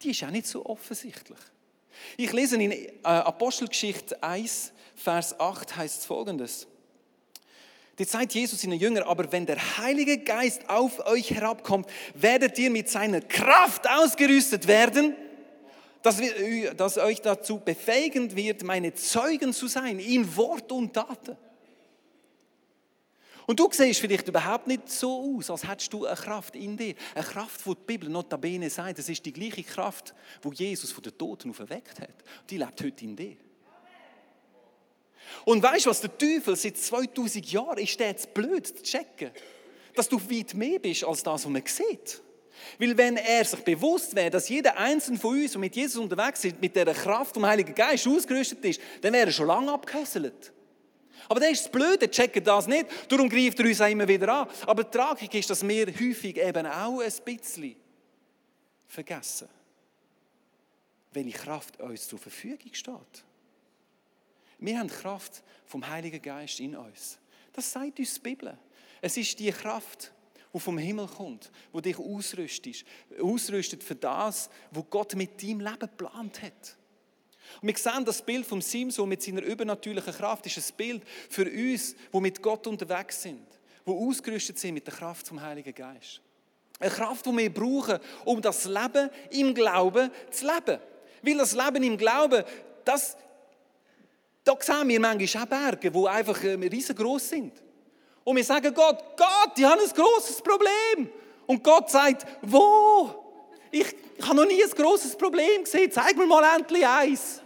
die 0.03 0.11
ist 0.11 0.23
auch 0.23 0.31
nicht 0.31 0.47
so 0.47 0.65
offensichtlich. 0.67 1.39
Ich 2.17 2.33
lese 2.33 2.57
in 2.57 2.71
äh, 2.71 2.87
Apostelgeschichte 3.03 4.23
1, 4.23 4.73
Vers 4.95 5.39
8 5.41 5.77
heißt 5.77 6.01
es 6.01 6.07
folgendes. 6.07 6.69
Die 7.99 8.07
Zeit 8.07 8.33
Jesus 8.33 8.63
in 8.63 8.71
den 8.71 8.79
Jünger, 8.79 9.07
aber 9.07 9.31
wenn 9.33 9.45
der 9.45 9.79
Heilige 9.79 10.19
Geist 10.19 10.69
auf 10.69 11.05
euch 11.07 11.31
herabkommt, 11.33 11.89
werdet 12.15 12.57
ihr 12.59 12.71
mit 12.71 12.89
seiner 12.89 13.21
Kraft 13.21 13.89
ausgerüstet 13.91 14.69
werden, 14.69 15.17
dass, 16.03 16.21
wir, 16.21 16.75
dass 16.75 16.97
euch 16.97 17.21
dazu 17.21 17.59
befähigen 17.59 18.37
wird, 18.37 18.63
meine 18.63 18.95
Zeugen 18.95 19.53
zu 19.53 19.67
sein, 19.67 19.99
in 19.99 20.37
Wort 20.37 20.71
und 20.71 20.93
Taten. 20.93 21.37
Und 23.47 23.59
du 23.59 23.69
siehst 23.73 24.01
vielleicht 24.01 24.29
überhaupt 24.29 24.67
nicht 24.67 24.91
so 24.91 25.37
aus, 25.37 25.51
als 25.51 25.67
hättest 25.67 25.93
du 25.93 26.05
eine 26.05 26.15
Kraft 26.15 26.55
in 26.55 26.77
dir. 26.77 26.95
Eine 27.15 27.25
Kraft, 27.25 27.65
die 27.65 27.71
die 27.71 27.85
Bibel 27.87 28.11
notabene 28.11 28.69
sagt, 28.69 28.99
das 28.99 29.09
ist 29.09 29.25
die 29.25 29.33
gleiche 29.33 29.63
Kraft, 29.63 30.15
die 30.45 30.55
Jesus 30.55 30.93
von 30.93 31.03
den 31.03 31.17
Toten 31.17 31.51
auferweckt 31.51 31.99
hat. 31.99 32.15
Die 32.49 32.59
lebt 32.59 32.81
heute 32.83 33.05
in 33.05 33.17
dir. 33.17 33.37
Und 35.45 35.63
weißt 35.63 35.87
du 35.87 35.91
was, 35.91 36.01
der 36.01 36.17
Teufel 36.17 36.57
seit 36.57 36.77
2000 36.77 37.51
Jahren 37.51 37.79
ist 37.79 37.99
der 37.99 38.09
jetzt 38.09 38.33
blöd 38.35 38.67
zu 38.67 38.83
checken, 38.83 39.31
dass 39.95 40.09
du 40.09 40.21
weit 40.31 40.55
mehr 40.55 40.79
bist 40.79 41.05
als 41.05 41.23
das, 41.23 41.45
was 41.45 41.51
man 41.51 41.63
sieht. 41.67 42.23
Weil 42.79 42.97
wenn 42.97 43.17
er 43.17 43.45
sich 43.45 43.61
bewusst 43.61 44.15
wäre, 44.15 44.31
dass 44.31 44.49
jeder 44.49 44.77
Einzelne 44.77 45.19
von 45.19 45.41
uns, 45.41 45.53
der 45.53 45.61
mit 45.61 45.77
Jesus 45.77 46.03
unterwegs 46.03 46.45
ist, 46.45 46.61
mit 46.61 46.75
der 46.75 46.87
Kraft 46.87 47.35
vom 47.35 47.47
Heiligen 47.47 47.75
Geist 47.75 48.07
ausgerüstet 48.07 48.65
ist, 48.65 48.81
dann 49.01 49.13
wäre 49.13 49.27
er 49.27 49.33
schon 49.33 49.47
lange 49.47 49.73
abgehässelt. 49.73 50.53
Aber 51.29 51.41
das 51.41 51.51
ist 51.51 51.65
das 51.65 51.73
Blöde, 51.73 52.11
checken 52.11 52.43
das 52.43 52.67
nicht. 52.67 52.87
Darum 53.09 53.29
greift 53.29 53.59
er 53.61 53.67
uns 53.67 53.81
auch 53.81 53.89
immer 53.89 54.09
wieder 54.09 54.33
an. 54.33 54.49
Aber 54.67 54.85
die 54.85 54.91
Tragik 54.91 55.35
ist, 55.35 55.51
dass 55.51 55.67
wir 55.67 55.87
häufig 55.87 56.37
eben 56.37 56.67
auch 56.67 57.01
ein 57.01 57.13
bisschen 57.25 57.77
vergessen, 58.87 59.49
welche 61.13 61.39
Kraft 61.39 61.81
uns 61.81 62.09
zur 62.09 62.19
Verfügung 62.19 62.73
steht. 62.73 63.25
Wir 64.59 64.79
haben 64.79 64.89
die 64.89 64.95
Kraft 64.95 65.43
vom 65.67 65.87
Heiligen 65.89 66.21
Geist 66.21 66.61
in 66.61 66.77
uns. 66.77 67.19
Das 67.53 67.71
sagt 67.71 67.99
uns 67.99 68.15
die 68.15 68.21
Bibel. 68.21 68.57
Es 69.01 69.17
ist 69.17 69.39
die 69.39 69.51
Kraft, 69.51 70.13
die 70.53 70.61
vom 70.61 70.79
Himmel 70.79 71.07
kommt, 71.07 71.51
wo 71.73 71.81
dich 71.81 71.99
ausrüstet, 71.99 72.85
ausrüstet 73.21 73.85
für 73.85 73.95
das, 73.95 74.51
was 74.71 74.85
Gott 74.91 75.15
mit 75.15 75.43
deinem 75.43 75.61
Leben 75.61 75.79
geplant 75.79 76.43
hat. 76.43 76.77
Und 77.61 77.69
wir 77.69 77.77
sehen 77.77 78.05
das 78.05 78.23
Bild 78.23 78.47
vom 78.47 78.61
Simson 78.61 79.09
mit 79.09 79.23
seiner 79.23 79.43
übernatürlichen 79.43 80.13
Kraft 80.13 80.47
ist 80.47 80.59
ein 80.59 80.77
Bild 80.77 81.03
für 81.31 81.51
uns, 81.51 81.95
wo 82.13 82.21
mit 82.21 82.43
Gott 82.43 82.67
unterwegs 82.67 83.23
sind, 83.23 83.47
wo 83.85 84.09
ausgerüstet 84.09 84.59
sind 84.59 84.75
mit 84.75 84.87
der 84.87 84.95
Kraft 84.95 85.29
vom 85.29 85.41
Heiligen 85.41 85.75
Geist. 85.75 86.21
Eine 86.79 86.91
Kraft, 86.91 87.27
die 87.27 87.37
wir 87.37 87.53
brauchen, 87.53 87.99
um 88.25 88.41
das 88.41 88.65
Leben 88.65 89.11
im 89.31 89.55
Glauben 89.55 90.11
zu 90.31 90.47
leben. 90.47 90.81
Weil 91.23 91.37
das 91.39 91.55
Leben 91.55 91.83
im 91.83 91.97
Glauben, 91.97 92.45
das, 92.85 93.17
da 94.49 94.57
sehen 94.61 94.89
wir 94.89 94.99
manchmal 94.99 95.45
auch 95.45 95.49
Berge, 95.49 95.91
die 95.91 96.07
einfach 96.07 96.43
ähm, 96.45 96.63
riesengroß 96.63 97.29
sind. 97.29 97.53
Und 98.25 98.37
wir 98.37 98.45
sagen 98.45 98.73
Gott, 98.73 99.05
Gott, 99.17 99.53
ich 99.57 99.65
habe 99.65 99.83
ein 99.83 99.89
großes 99.89 100.41
Problem. 100.41 101.11
Und 101.47 101.63
Gott 101.63 101.91
sagt, 101.91 102.27
wo? 102.43 103.25
Ich, 103.71 103.95
habe 104.23 104.37
noch 104.37 104.47
nie 104.47 104.63
ein 104.63 104.71
großes 104.71 105.17
Problem 105.17 105.65
gesehen. 105.65 105.91
Zeig 105.91 106.17
mir 106.17 106.27
mal 106.27 106.57
endlich 106.57 106.87
eins. 106.87 107.43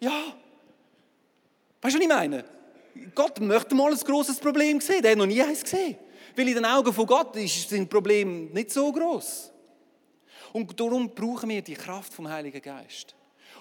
Ja. 0.00 0.34
Weißt 1.80 1.94
du, 1.94 1.98
was 1.98 2.04
ich 2.04 2.08
meine? 2.08 2.44
Gott 3.14 3.40
möchte 3.40 3.74
mal 3.74 3.92
ein 3.92 3.98
großes 3.98 4.38
Problem 4.38 4.80
sehen. 4.80 5.02
Der 5.02 5.12
hat 5.12 5.18
noch 5.18 5.26
nie 5.26 5.42
eins 5.42 5.62
gesehen. 5.62 5.96
Weil 6.36 6.48
in 6.48 6.54
den 6.54 6.64
Augen 6.64 6.92
von 6.92 7.06
Gott 7.06 7.36
ist 7.36 7.70
sein 7.70 7.88
Problem 7.88 8.52
nicht 8.52 8.72
so 8.72 8.90
groß. 8.90 9.52
Und 10.52 10.78
darum 10.78 11.14
brauchen 11.14 11.48
wir 11.48 11.62
die 11.62 11.74
Kraft 11.74 12.12
vom 12.12 12.28
Heiligen 12.28 12.60
Geist. 12.60 13.14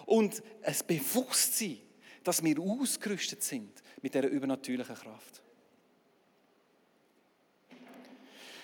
Und 0.05 0.43
ein 0.61 0.75
Bewusstsein, 0.87 1.79
dass 2.23 2.43
wir 2.43 2.59
ausgerüstet 2.59 3.43
sind 3.43 3.71
mit 4.01 4.13
dieser 4.13 4.27
übernatürlichen 4.27 4.95
Kraft. 4.95 5.41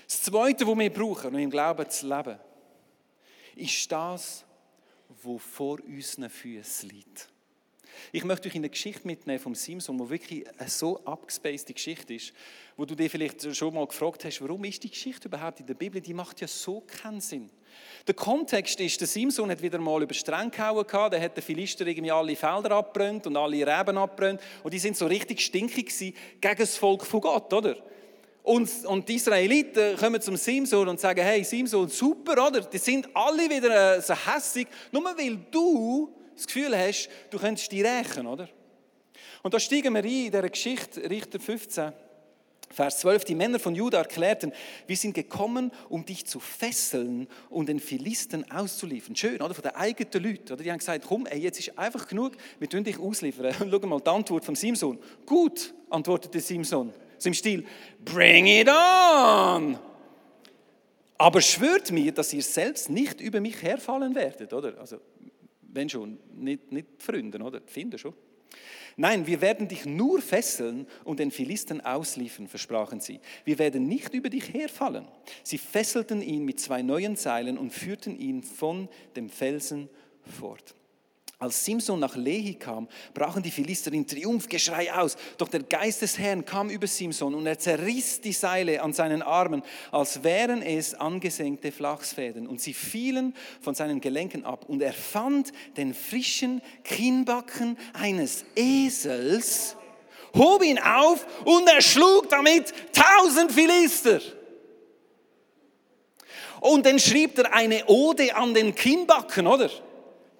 Das 0.08 0.24
Zweite, 0.24 0.66
was 0.66 0.78
wir 0.78 0.90
brauchen, 0.92 1.28
um 1.28 1.40
im 1.40 1.50
Glauben 1.50 1.90
zu 1.90 2.08
leben, 2.08 2.40
ist 3.56 3.92
das, 3.92 4.44
was 5.24 5.42
vor 5.42 5.80
unseren 5.86 6.30
Füßen 6.30 6.90
liegt. 6.90 7.30
Ich 8.12 8.24
möchte 8.24 8.48
euch 8.48 8.56
in 8.56 8.62
eine 8.62 8.70
Geschichte 8.70 9.06
mitnehmen 9.06 9.40
vom 9.40 9.56
Simson, 9.56 10.00
wo 10.00 10.10
wirklich 10.10 10.48
eine 10.60 10.70
so 10.70 11.04
abgespacede 11.06 11.74
Geschichte 11.74 12.14
ist, 12.14 12.34
wo 12.78 12.86
du 12.86 12.96
dir 12.96 13.10
vielleicht 13.10 13.56
schon 13.56 13.74
mal 13.74 13.86
gefragt 13.86 14.24
hast, 14.26 14.42
warum 14.42 14.64
ist 14.64 14.84
die 14.84 14.90
Geschichte 14.90 15.28
überhaupt 15.28 15.60
in 15.60 15.66
der 15.66 15.74
Bibel? 15.74 16.02
Die 16.02 16.14
macht 16.14 16.42
ja 16.42 16.48
so 16.48 16.82
keinen 16.82 17.22
Sinn. 17.22 17.50
Der 18.08 18.16
Kontext 18.16 18.80
ist, 18.80 19.00
der 19.00 19.08
Simson 19.08 19.52
hat 19.52 19.62
wieder 19.62 19.78
mal 19.78 20.02
über 20.02 20.14
Streng 20.14 20.50
gehauen, 20.50 20.86
der 21.12 21.22
hat 21.22 21.38
den 21.38 21.44
Philister 21.44 21.86
irgendwie 21.86 22.12
alle 22.12 22.36
Felder 22.36 22.72
abbrennt 22.72 23.28
und 23.28 23.38
alle 23.38 23.58
Reben 23.58 23.98
abbrennt 23.98 24.42
und 24.64 24.74
die 24.74 24.80
sind 24.80 24.98
so 24.98 25.06
richtig 25.06 25.42
stinkig 25.42 25.88
gewesen 25.88 26.16
gegen 26.42 26.58
das 26.58 26.78
Volk 26.78 27.06
von 27.06 27.22
Gott, 27.22 27.54
oder? 27.54 27.76
Und, 28.42 28.70
und 28.86 29.08
die 29.08 29.16
Israeliten 29.16 29.96
kommen 29.98 30.22
zum 30.22 30.38
Simson 30.38 30.88
und 30.88 31.00
sagen, 31.00 31.22
hey 31.22 31.44
Simson, 31.44 31.88
super, 31.90 32.48
oder? 32.48 32.62
Die 32.62 32.78
sind 32.78 33.08
alle 33.14 33.50
wieder 33.50 33.98
äh, 33.98 34.02
so 34.02 34.16
hässig, 34.16 34.68
nur 34.92 35.04
weil 35.04 35.38
du 35.52 36.12
das 36.36 36.48
Gefühl 36.48 36.76
hast, 36.76 37.10
du 37.30 37.38
könntest 37.38 37.72
die 37.72 37.82
rächen, 37.82 38.26
oder? 38.26 38.48
Und 39.44 39.54
da 39.54 39.60
steigen 39.60 39.94
wir 39.94 40.04
ein 40.04 40.10
in 40.10 40.32
dieser 40.32 40.50
Geschichte, 40.50 41.10
Richter 41.10 41.40
15, 41.40 41.94
Vers 42.72 43.00
12, 43.00 43.26
die 43.26 43.36
Männer 43.36 43.60
von 43.60 43.74
Juda 43.74 43.98
erklärten, 43.98 44.54
wir 44.86 44.96
sind 44.96 45.14
gekommen, 45.14 45.72
um 45.90 46.06
dich 46.06 46.26
zu 46.28 46.40
fesseln 46.40 47.28
und 47.50 47.68
den 47.68 47.80
Philisten 47.80 48.50
auszuliefern. 48.52 49.16
Schön, 49.16 49.42
oder? 49.42 49.56
Von 49.56 49.64
den 49.64 49.76
eigenen 49.76 50.24
Leuten. 50.24 50.54
Oder? 50.54 50.64
Die 50.64 50.72
haben 50.72 50.78
gesagt, 50.78 51.06
komm, 51.08 51.26
ey, 51.26 51.40
jetzt 51.40 51.60
ist 51.60 51.78
einfach 51.78 52.08
genug, 52.08 52.34
wir 52.60 52.70
tun 52.70 52.84
dich 52.84 53.00
ausliefern. 53.00 53.48
Und 53.60 53.72
schau 53.72 53.88
mal 53.88 54.00
die 54.00 54.10
Antwort 54.10 54.46
von 54.46 54.56
Simson. 54.56 55.00
Gut, 55.26 55.74
antwortete 55.90 56.40
Simson. 56.40 56.94
So 57.18 57.30
im 57.30 57.34
Stil, 57.34 57.66
bring 58.06 58.46
it 58.46 58.70
on! 58.70 59.78
Aber 61.18 61.42
schwört 61.42 61.92
mir, 61.92 62.14
dass 62.14 62.32
ihr 62.32 62.44
selbst 62.44 62.90
nicht 62.90 63.20
über 63.20 63.42
mich 63.42 63.62
herfallen 63.62 64.16
werdet, 64.16 64.54
oder? 64.54 64.80
Also, 64.80 65.02
wenn 65.62 65.90
schon, 65.90 66.18
nicht, 66.36 66.72
nicht 66.72 66.88
Freunde, 67.00 67.40
oder? 67.40 67.62
Finden 67.66 67.98
schon. 67.98 68.14
Nein, 68.98 69.28
wir 69.28 69.40
werden 69.40 69.68
dich 69.68 69.86
nur 69.86 70.22
fesseln 70.22 70.86
und 71.06 71.20
den 71.20 71.32
Philisten 71.32 71.80
ausliefern, 71.80 72.48
versprachen 72.48 73.00
sie. 73.00 73.22
Wir 73.46 73.58
werden 73.58 73.88
nicht 73.88 74.14
über 74.14 74.30
dich 74.30 74.54
herfallen. 74.54 75.08
Sie 75.44 75.58
fesselten 75.58 76.22
ihn 76.22 76.44
mit 76.44 76.60
zwei 76.60 76.82
neuen 76.82 77.16
Seilen 77.16 77.58
und 77.58 77.72
führten 77.72 78.20
ihn 78.20 78.44
von 78.44 78.90
dem 79.16 79.30
Felsen 79.30 79.90
fort. 80.40 80.76
Als 81.42 81.64
Simson 81.64 82.02
nach 82.02 82.18
Lehi 82.18 82.56
kam, 82.56 82.90
brachen 83.14 83.42
die 83.42 83.50
Philister 83.50 83.94
in 83.94 84.06
Triumphgeschrei 84.06 84.92
aus. 84.92 85.16
Doch 85.38 85.48
der 85.48 85.64
Geist 85.64 86.02
des 86.02 86.20
Herrn 86.20 86.44
kam 86.44 86.70
über 86.70 86.86
Simson 86.86 87.34
und 87.34 87.48
er 87.48 87.58
zerriss 87.58 88.20
die 88.20 88.34
Seile 88.34 88.82
an 88.82 88.92
seinen 88.92 89.22
Armen, 89.22 89.64
als 89.90 90.22
wären 90.22 90.62
es 90.62 90.96
angesenkte 90.96 91.72
Flachsfäden. 91.72 92.46
Und 92.46 92.60
sie 92.60 92.74
fielen 92.74 93.34
von 93.62 93.74
seinen 93.74 94.02
Gelenken 94.02 94.44
ab. 94.44 94.66
Und 94.68 94.82
er 94.82 94.92
fand 94.92 95.54
den 95.78 95.94
frischen 95.94 96.62
Kinnbacken 96.84 97.78
eines 97.94 98.44
Esels, 98.58 99.78
hob 100.36 100.62
ihn 100.62 100.78
auf 100.78 101.26
und 101.46 101.70
erschlug 101.70 102.28
damit 102.28 102.74
tausend 102.92 103.54
Philister. 103.54 104.20
Und 106.60 106.86
dann 106.86 107.00
schrieb 107.00 107.38
er 107.38 107.54
eine 107.54 107.86
Ode 107.86 108.36
an 108.36 108.54
den 108.54 108.76
Kinnbacken, 108.76 109.48
oder? 109.48 109.70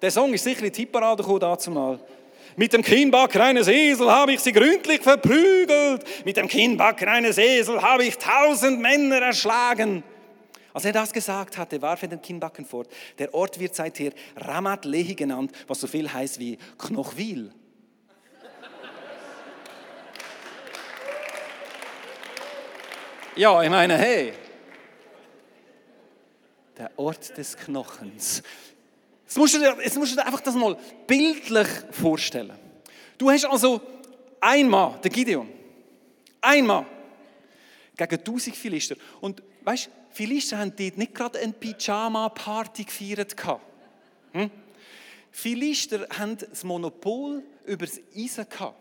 Der 0.00 0.10
Song 0.10 0.32
ist 0.32 0.44
sicher 0.44 0.64
in 0.64 0.72
die 0.72 0.80
Hitparade 0.80 1.22
gekommen 1.22 1.40
dazu 1.40 1.70
mal. 1.70 1.98
Mit 2.56 2.72
dem 2.72 2.82
Kinnbacken 2.82 3.40
eines 3.40 3.68
Esel 3.68 4.10
habe 4.10 4.32
ich 4.32 4.40
sie 4.40 4.52
gründlich 4.52 5.02
verprügelt. 5.02 6.04
Mit 6.24 6.36
dem 6.36 6.48
Kinnbacken 6.48 7.08
eines 7.08 7.38
Esel 7.38 7.80
habe 7.80 8.04
ich 8.04 8.18
tausend 8.18 8.80
Männer 8.80 9.20
erschlagen. 9.20 10.02
Als 10.72 10.84
er 10.84 10.92
das 10.92 11.12
gesagt 11.12 11.58
hatte, 11.58 11.80
warf 11.82 12.02
er 12.02 12.08
den 12.08 12.22
Kinnbacken 12.22 12.64
fort. 12.64 12.88
Der 13.18 13.34
Ort 13.34 13.58
wird 13.58 13.74
seither 13.74 14.12
Ramat 14.36 14.84
Lehi 14.84 15.14
genannt, 15.14 15.52
was 15.66 15.80
so 15.80 15.86
viel 15.86 16.12
heißt 16.12 16.38
wie 16.38 16.58
Knochwil. 16.78 17.52
Ja, 23.36 23.62
ich 23.62 23.70
meine, 23.70 23.96
hey, 23.96 24.32
der 26.76 26.90
Ort 26.96 27.36
des 27.36 27.56
Knochens. 27.56 28.42
Jetzt 29.30 29.38
musst, 29.38 29.54
du 29.54 29.58
dir, 29.60 29.76
jetzt 29.80 29.96
musst 29.96 30.10
du 30.10 30.16
dir 30.16 30.26
einfach 30.26 30.40
das 30.40 30.56
mal 30.56 30.76
bildlich 31.06 31.68
vorstellen. 31.92 32.58
Du 33.16 33.30
hast 33.30 33.44
also 33.44 33.80
einmal, 34.40 34.98
der 35.04 35.10
Gideon, 35.12 35.48
einmal 36.40 36.84
gegen 37.96 38.18
1000 38.18 38.56
Philister. 38.56 38.96
Und 39.20 39.40
weißt 39.62 39.86
du, 39.86 39.90
Philister 40.10 40.58
haben 40.58 40.74
dort 40.76 40.98
nicht 40.98 41.14
gerade 41.14 41.38
eine 41.38 41.52
Pyjama-Party 41.52 42.82
gefeiert. 42.82 43.36
Hm? 44.32 44.50
Philister 45.30 46.08
haben 46.18 46.36
das 46.36 46.64
Monopol 46.64 47.44
über 47.66 47.86
das 47.86 48.00
Eisen 48.12 48.48
gehabt. 48.48 48.79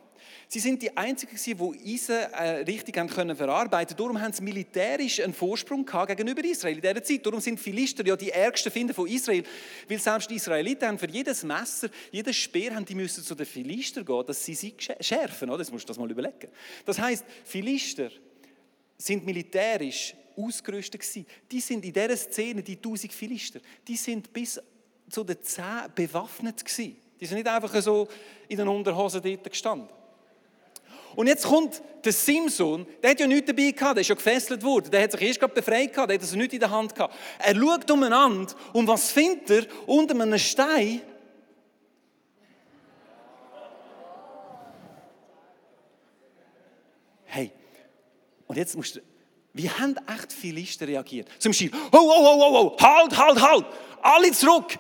Sie 0.52 0.60
sind 0.60 0.82
die 0.82 0.98
Einzigen, 0.98 1.38
die 1.38 1.94
Eisen 1.94 2.16
äh, 2.16 2.62
richtig 2.62 2.98
haben 2.98 3.08
können 3.08 3.36
verarbeiten 3.36 3.96
Darum 3.96 4.20
haben 4.20 4.34
sie 4.34 4.42
militärisch 4.42 5.20
einen 5.20 5.32
Vorsprung 5.32 5.86
gegenüber 5.86 6.44
Israel 6.44 6.74
in 6.74 6.82
dieser 6.82 7.04
Zeit. 7.04 7.24
Darum 7.24 7.40
sind 7.40 7.60
Philister 7.60 8.04
ja 8.04 8.16
die 8.16 8.32
ärgsten 8.32 8.72
Finder 8.72 8.96
von 8.96 9.08
Israel. 9.08 9.44
Weil 9.88 10.00
selbst 10.00 10.28
die 10.28 10.38
Israeliten 10.38 10.88
haben 10.88 10.98
für 10.98 11.08
jedes 11.08 11.44
Messer, 11.44 11.90
jedes 12.12 12.36
Speer 12.36 12.74
haben 12.74 12.84
die 12.84 12.96
müssen 12.96 13.24
zu 13.24 13.36
den 13.36 13.46
Philister 13.46 14.04
gehen, 14.04 14.24
dass 14.26 14.44
sie 14.44 14.56
sie 14.56 14.74
schärfen. 15.00 15.50
Das 15.50 15.72
musst 15.72 15.84
du 15.84 15.90
das 15.90 16.00
mal 16.00 16.10
überlegen. 16.10 16.50
Das 16.84 16.98
heißt, 16.98 17.24
Philister 17.46 18.10
sind 18.98 19.24
militärisch 19.28 20.16
ausgerüstet 20.36 21.02
gewesen. 21.02 21.28
Die 21.52 21.62
sind 21.62 21.86
in 21.86 21.94
dieser 21.94 22.18
Szene, 22.18 22.64
die 22.64 22.78
1000 22.78 23.14
Philister, 23.14 23.60
die 23.88 23.98
sind 23.98 24.34
bis 24.34 24.60
zu 25.12 25.24
den 25.24 25.44
Zehen 25.44 25.92
bewaffnet 25.94 26.66
gewesen. 26.66 26.96
Die 27.22 27.28
sind 27.28 27.38
nicht 27.38 27.48
einfach 27.48 27.80
so 27.84 28.08
in 28.48 28.58
den 28.58 28.68
Unterhosen 28.68 29.22
dort 29.22 29.48
gestanden. 29.48 29.99
Und 31.16 31.28
jetzt 31.28 31.46
kommt 31.46 31.82
der 32.04 32.14
Simson, 32.14 32.86
der 33.04 33.12
hat 33.12 33.20
ja 33.20 33.28
nichts 33.28 33.48
dabei 33.48 33.72
gehabt, 33.72 33.98
der 33.98 34.02
ist 34.02 34.08
ja 34.08 34.16
gefesselt 34.16 34.64
worden, 34.64 34.90
der 34.92 35.04
hat 35.04 35.12
sich 35.12 35.22
erst 35.22 35.40
gerade 35.40 35.54
befreit 35.54 35.94
gehabt, 35.94 36.10
der 36.10 36.16
hat 36.16 36.22
also 36.22 36.38
nichts 36.38 36.54
in 36.54 36.60
der 36.60 36.70
Hand 36.70 36.96
gehabt. 36.96 37.14
Er 37.40 37.56
schaut 37.56 37.92
umeinander 37.92 38.54
und 38.74 38.88
was 38.88 39.12
findet 39.12 39.50
er 39.50 39.88
unter 39.88 40.16
einem 40.16 40.38
Stein? 40.38 41.02
Hey, 47.26 47.52
und 48.48 48.58
jetzt 48.58 48.76
musst 48.76 48.96
du, 48.96 49.02
wie 49.54 49.70
haben 49.70 49.96
echt 50.08 50.32
Philister 50.32 50.88
reagiert? 50.88 51.28
Zum 51.38 51.52
Beispiel, 51.52 51.72
oh, 51.92 51.98
oh, 51.98 52.02
oh, 52.02 52.40
oh, 52.40 52.76
oh, 52.78 52.78
halt, 52.82 53.18
halt, 53.18 53.42
halt, 53.42 53.66
alle 54.02 54.32
zurück. 54.32 54.78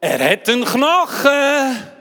Er 0.00 0.30
hat 0.30 0.48
einen 0.48 0.64
Knochen. 0.64 1.92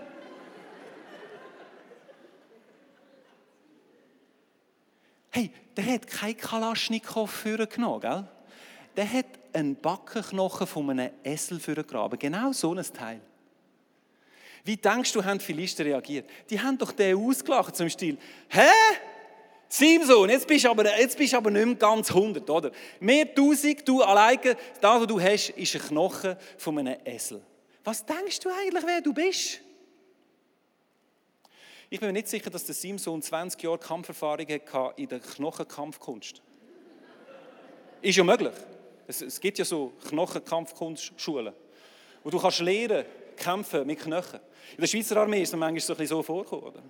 Hey, 5.36 5.52
der 5.76 5.86
hat 5.86 6.08
keinen 6.08 6.38
Kalaschnikow 6.38 7.44
genommen, 7.44 8.02
gell? 8.02 8.28
Der 8.96 9.12
hat 9.12 9.26
einen 9.54 9.76
Backenknochen 9.76 10.68
von 10.68 10.90
einem 10.90 11.12
Essel 11.24 11.60
gegraben. 11.60 12.18
Genau 12.18 12.52
so 12.52 12.74
ein 12.74 12.84
Teil. 12.84 13.22
Wie 14.64 14.78
denkst 14.78 15.12
du, 15.14 15.24
haben 15.24 15.38
die 15.38 15.46
Philister 15.46 15.86
reagiert? 15.86 16.28
Die 16.50 16.60
haben 16.60 16.78
doch 16.78 16.92
den 16.92 17.18
ausgelacht 17.18 17.76
zum 17.76 17.90
Stil. 17.90 18.18
Hä? 18.50 18.70
Simson, 19.68 20.30
jetzt 20.30 20.48
bist 20.48 20.66
du 20.66 20.70
aber, 20.70 20.98
jetzt 20.98 21.18
bist 21.18 21.34
aber 21.34 21.52
nicht 21.52 21.66
mehr 21.66 21.76
ganz 21.76 22.10
100, 22.10 22.50
oder? 22.50 22.72
Mehr 23.00 23.34
tausend, 23.34 23.88
du 23.88 24.02
alleine, 24.02 24.56
das, 24.80 25.02
was 25.02 25.08
du 25.08 25.20
hast, 25.20 25.50
ist 25.50 25.76
ein 25.76 25.82
Knochen 25.82 26.36
von 26.58 26.80
einem 26.80 26.98
Esel. 27.04 27.42
Was 27.84 28.06
denkst 28.06 28.40
du 28.40 28.50
eigentlich, 28.50 28.84
wer 28.86 29.02
du 29.02 29.14
bist? 29.14 29.62
Ich 31.96 32.02
bin 32.02 32.10
mir 32.10 32.14
nicht 32.14 32.28
sicher, 32.28 32.50
dass 32.50 32.66
der 32.66 32.76
Simson 32.76 33.22
20 33.22 33.64
Jahre 33.64 33.78
Kampferfahrung 33.78 34.46
hatte 34.46 35.02
in 35.02 35.08
der 35.08 35.22
Knochenkampfkunst. 35.22 36.42
Ist 38.02 38.18
ja 38.18 38.24
möglich. 38.26 38.52
Es, 39.08 39.22
es 39.22 39.40
gibt 39.40 39.58
ja 39.58 39.64
so 39.64 39.94
Knochenkampfkunstschulen, 40.10 41.54
wo 42.22 42.30
du 42.30 42.38
kannst 42.38 42.60
lernen, 42.60 43.06
kämpfen 43.38 43.88
mit 43.88 44.00
Knochen. 44.00 44.42
In 44.74 44.82
der 44.82 44.88
Schweizer 44.88 45.16
Armee 45.16 45.42
ist 45.42 45.54
es 45.54 45.56
manchmal 45.58 45.80
so, 45.80 45.94
ein 45.94 45.98
bisschen 46.00 46.18
so 46.18 46.22
vorgekommen. 46.22 46.66
Oder? 46.66 46.84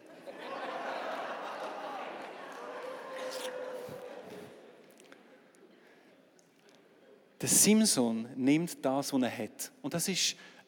Der 7.42 7.50
Simson 7.50 8.28
nimmt 8.36 8.84
das, 8.84 9.14
was 9.14 9.22
er 9.22 9.38
hat. 9.38 9.72
Und 9.84 9.94
das 9.94 10.08
war 10.08 10.16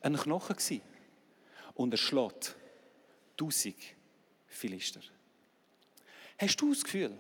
ein 0.04 0.16
Knochen. 0.16 0.82
Und 1.74 1.92
er 1.92 1.98
schlägt 1.98 2.56
tausend 3.36 3.97
Philister. 4.58 5.02
Hast 6.38 6.60
du 6.60 6.74
das 6.74 6.84
Gefühl, 6.84 7.18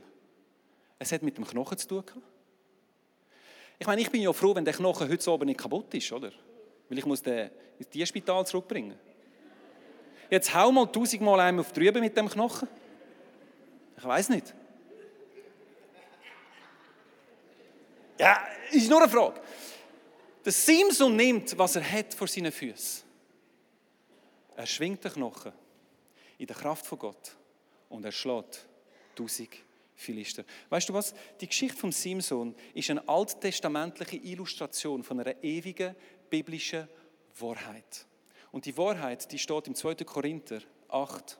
es 1.00 1.12
hat 1.12 1.22
mit 1.22 1.38
dem 1.38 1.46
Knochen 1.46 1.78
zu 1.78 1.88
tun? 1.88 2.04
Ich 3.80 3.86
meine, 3.86 4.02
ich 4.02 4.10
bin 4.10 4.22
ja 4.22 4.34
froh, 4.34 4.56
wenn 4.56 4.66
der 4.66 4.74
Knochen 4.74 5.08
heute 5.08 5.32
oben 5.32 5.46
nicht 5.46 5.60
kaputt 5.60 5.94
ist, 5.94 6.12
oder? 6.12 6.32
Weil 6.90 6.98
ich 6.98 7.06
muss 7.06 7.22
den 7.22 7.52
ins 7.78 7.90
Tierspital 7.90 8.46
zurückbringen. 8.46 8.98
Jetzt 10.30 10.54
hau 10.54 10.72
mal 10.72 10.88
tausendmal 10.88 11.40
einem 11.40 11.60
auf 11.60 11.72
drüben 11.72 12.02
mit 12.02 12.18
dem 12.18 12.28
Knochen. 12.28 12.68
Ich 13.98 14.04
weiß 14.04 14.30
nicht. 14.30 14.54
Ja, 18.20 18.48
ist 18.72 18.90
nur 18.90 19.02
eine 19.02 19.12
Frage. 19.12 19.40
Der 20.44 20.52
Simson 20.52 21.16
nimmt, 21.16 21.56
was 21.58 21.76
er 21.76 21.92
hat 21.92 22.14
vor 22.16 22.28
seinen 22.28 22.52
Füßen. 22.52 23.04
Er 24.56 24.66
schwingt 24.66 25.04
den 25.04 25.12
Knochen 25.14 25.54
in 26.38 26.48
der 26.48 26.56
Kraft 26.56 26.86
von 26.86 27.00
Gott 27.00 27.36
und 27.90 28.06
er 28.06 28.12
schlägt 28.12 28.68
tausend 29.16 29.50
Philister. 29.96 30.44
Weißt 30.70 30.90
du 30.90 30.94
was? 30.94 31.14
Die 31.42 31.48
Geschichte 31.48 31.78
vom 31.78 31.92
Simson 31.92 32.56
ist 32.74 32.90
eine 32.90 33.08
alttestamentliche 33.08 34.18
Illustration 34.18 35.04
von 35.04 35.20
einer 35.20 35.44
ewigen 35.44 35.96
biblischen 36.30 36.88
Wahrheit. 37.40 38.06
Und 38.52 38.66
die 38.66 38.78
Wahrheit, 38.78 39.32
die 39.32 39.40
steht 39.40 39.68
im 39.68 39.76
2. 39.76 39.96
Korinther 39.96 40.62
8, 40.90 41.40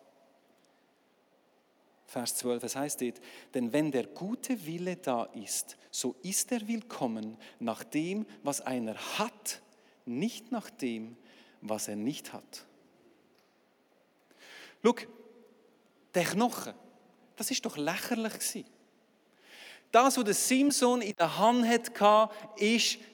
Vers 2.08 2.36
12. 2.38 2.64
Es 2.64 2.76
heißt 2.76 3.02
dort, 3.02 3.22
denn 3.54 3.74
wenn 3.74 3.92
der 3.92 4.08
gute 4.08 4.66
Wille 4.66 4.96
da 4.96 5.26
ist, 5.26 5.78
so 5.92 6.16
ist 6.24 6.52
er 6.52 6.68
willkommen 6.68 7.38
nach 7.60 7.84
dem, 7.84 8.26
was 8.44 8.62
einer 8.62 8.96
hat, 9.20 9.62
nicht 10.06 10.52
nach 10.52 10.70
dem, 10.70 11.18
was 11.62 11.90
er 11.90 11.98
nicht 11.98 12.34
hat. 12.34 12.66
Schau, 14.84 14.96
der 16.14 16.24
Knochen, 16.24 16.74
das 17.36 17.52
ist 17.52 17.66
doch 17.66 17.78
lächerlich 17.78 18.34
gewesen. 18.34 18.66
Das, 19.92 20.18
was 20.18 20.24
der 20.24 20.34
Simson 20.34 21.02
in 21.02 21.16
der 21.16 21.38
Hand 21.38 21.68
hatte, 21.68 22.00
war 22.00 22.32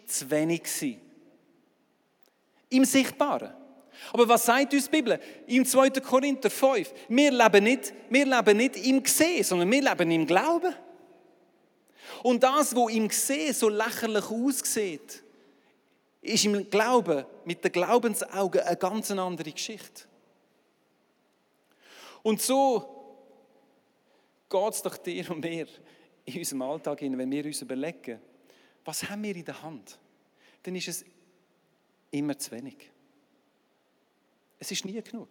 zu 0.05 0.31
wenig. 0.31 0.63
Im 2.69 2.85
Sichtbaren. 2.85 3.53
Aber 4.11 4.27
was 4.27 4.45
sagt 4.45 4.73
uns 4.73 4.85
die 4.85 4.91
Bibel? 4.91 5.19
Im 5.47 5.65
2. 5.65 5.91
Korinther 6.01 6.49
5. 6.49 6.93
Wir 7.09 7.31
leben 7.31 7.63
nicht, 7.63 7.93
wir 8.09 8.25
leben 8.25 8.57
nicht 8.57 8.77
im 8.77 9.03
Gesehen, 9.03 9.43
sondern 9.43 9.71
wir 9.71 9.81
leben 9.81 10.11
im 10.11 10.25
Glauben. 10.25 10.73
Und 12.23 12.41
das, 12.41 12.75
wo 12.75 12.89
ihm 12.89 13.07
gesehen 13.07 13.53
so 13.53 13.69
lächerlich 13.69 14.25
aussieht, 14.25 15.23
ist 16.21 16.45
im 16.45 16.69
Glauben, 16.69 17.25
mit 17.45 17.63
den 17.63 17.71
Glaubensaugen 17.71 18.61
eine 18.61 18.77
ganz 18.77 19.11
andere 19.11 19.51
Geschichte. 19.51 20.03
Und 22.23 22.41
so 22.41 22.89
geht 24.49 24.73
es 24.73 24.81
doch 24.81 24.97
dir 24.97 25.29
und 25.29 25.41
mir 25.41 25.67
in 26.25 26.39
unserem 26.39 26.61
Alltag 26.61 26.99
hin, 26.99 27.17
wenn 27.17 27.29
wir 27.29 27.45
uns 27.45 27.61
überlegen, 27.61 28.19
was 28.85 29.07
haben 29.09 29.23
wir 29.23 29.35
in 29.35 29.45
der 29.45 29.61
Hand, 29.61 29.99
dann 30.63 30.75
ist 30.75 30.87
es 30.87 31.05
immer 32.11 32.37
zu 32.37 32.51
wenig. 32.51 32.89
Es 34.59 34.71
ist 34.71 34.85
nie 34.85 35.01
genug. 35.01 35.29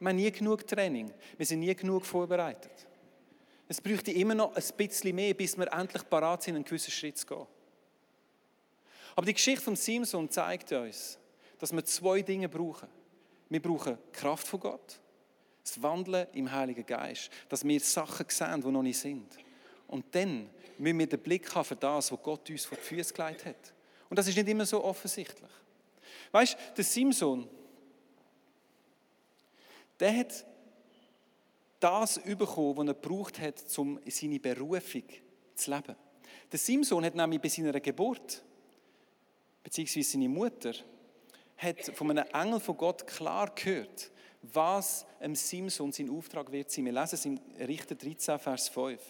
Wir 0.00 0.08
haben 0.08 0.16
nie 0.16 0.30
genug 0.32 0.66
Training. 0.66 1.12
Wir 1.36 1.46
sind 1.46 1.60
nie 1.60 1.74
genug 1.74 2.04
vorbereitet. 2.04 2.86
Es 3.68 3.80
bräuchte 3.80 4.10
immer 4.10 4.34
noch 4.34 4.56
ein 4.56 4.62
bisschen 4.76 5.14
mehr, 5.14 5.34
bis 5.34 5.56
wir 5.56 5.72
endlich 5.72 6.08
parat 6.08 6.42
sind, 6.42 6.56
einen 6.56 6.64
gewissen 6.64 6.90
Schritt 6.90 7.18
zu 7.18 7.26
gehen. 7.26 7.46
Aber 9.14 9.26
die 9.26 9.34
Geschichte 9.34 9.62
von 9.62 9.76
Simson 9.76 10.28
zeigt 10.30 10.72
uns, 10.72 11.18
dass 11.58 11.72
wir 11.72 11.84
zwei 11.84 12.22
Dinge 12.22 12.48
brauchen. 12.48 12.88
Wir 13.48 13.60
brauchen 13.60 13.98
Kraft 14.12 14.48
von 14.48 14.58
Gott, 14.58 14.98
das 15.62 15.82
Wandeln 15.82 16.26
im 16.32 16.50
Heiligen 16.50 16.86
Geist, 16.86 17.30
dass 17.48 17.64
wir 17.64 17.80
Sachen 17.80 18.26
sehen, 18.28 18.60
die 18.60 18.68
noch 18.70 18.82
nicht 18.82 18.98
sind. 18.98 19.26
Und 19.86 20.04
dann 20.12 20.48
müssen 20.78 20.98
wir 20.98 21.06
den 21.06 21.20
Blick 21.20 21.54
haben 21.54 21.64
für 21.64 21.76
das, 21.76 22.10
was 22.12 22.22
Gott 22.22 22.48
uns 22.48 22.64
vor 22.64 22.78
die 22.78 22.84
Füße 22.84 23.12
gelegt 23.12 23.44
hat. 23.44 23.74
Und 24.08 24.18
das 24.18 24.26
ist 24.26 24.36
nicht 24.36 24.48
immer 24.48 24.66
so 24.66 24.82
offensichtlich. 24.82 25.50
Weißt 26.32 26.54
du, 26.54 26.58
der 26.76 26.84
Simson, 26.84 27.48
der 29.98 30.16
hat 30.16 30.44
das 31.78 32.20
bekommen, 32.20 32.76
was 32.76 32.86
er 32.86 32.94
gebraucht 32.94 33.40
hat, 33.40 33.78
um 33.78 34.00
seine 34.06 34.38
Berufung 34.38 35.04
zu 35.54 35.70
leben. 35.70 35.96
Der 36.50 36.58
Simson 36.58 37.04
hat 37.04 37.14
nämlich 37.14 37.40
bei 37.40 37.48
seiner 37.48 37.78
Geburt, 37.80 38.42
beziehungsweise 39.62 40.10
seine 40.10 40.28
Mutter, 40.28 40.72
hat 41.56 41.84
von 41.94 42.10
einem 42.10 42.26
Engel 42.32 42.60
von 42.60 42.76
Gott 42.76 43.06
klar 43.06 43.54
gehört, 43.54 44.10
was 44.42 45.06
dem 45.20 45.34
Simson 45.34 45.92
sein 45.92 46.10
Auftrag 46.10 46.50
wird 46.50 46.70
sein. 46.70 46.86
Wir 46.86 46.92
lesen 46.92 47.14
es 47.14 47.24
im 47.24 47.40
Richter 47.58 47.94
13, 47.94 48.38
Vers 48.38 48.68
5. 48.68 49.00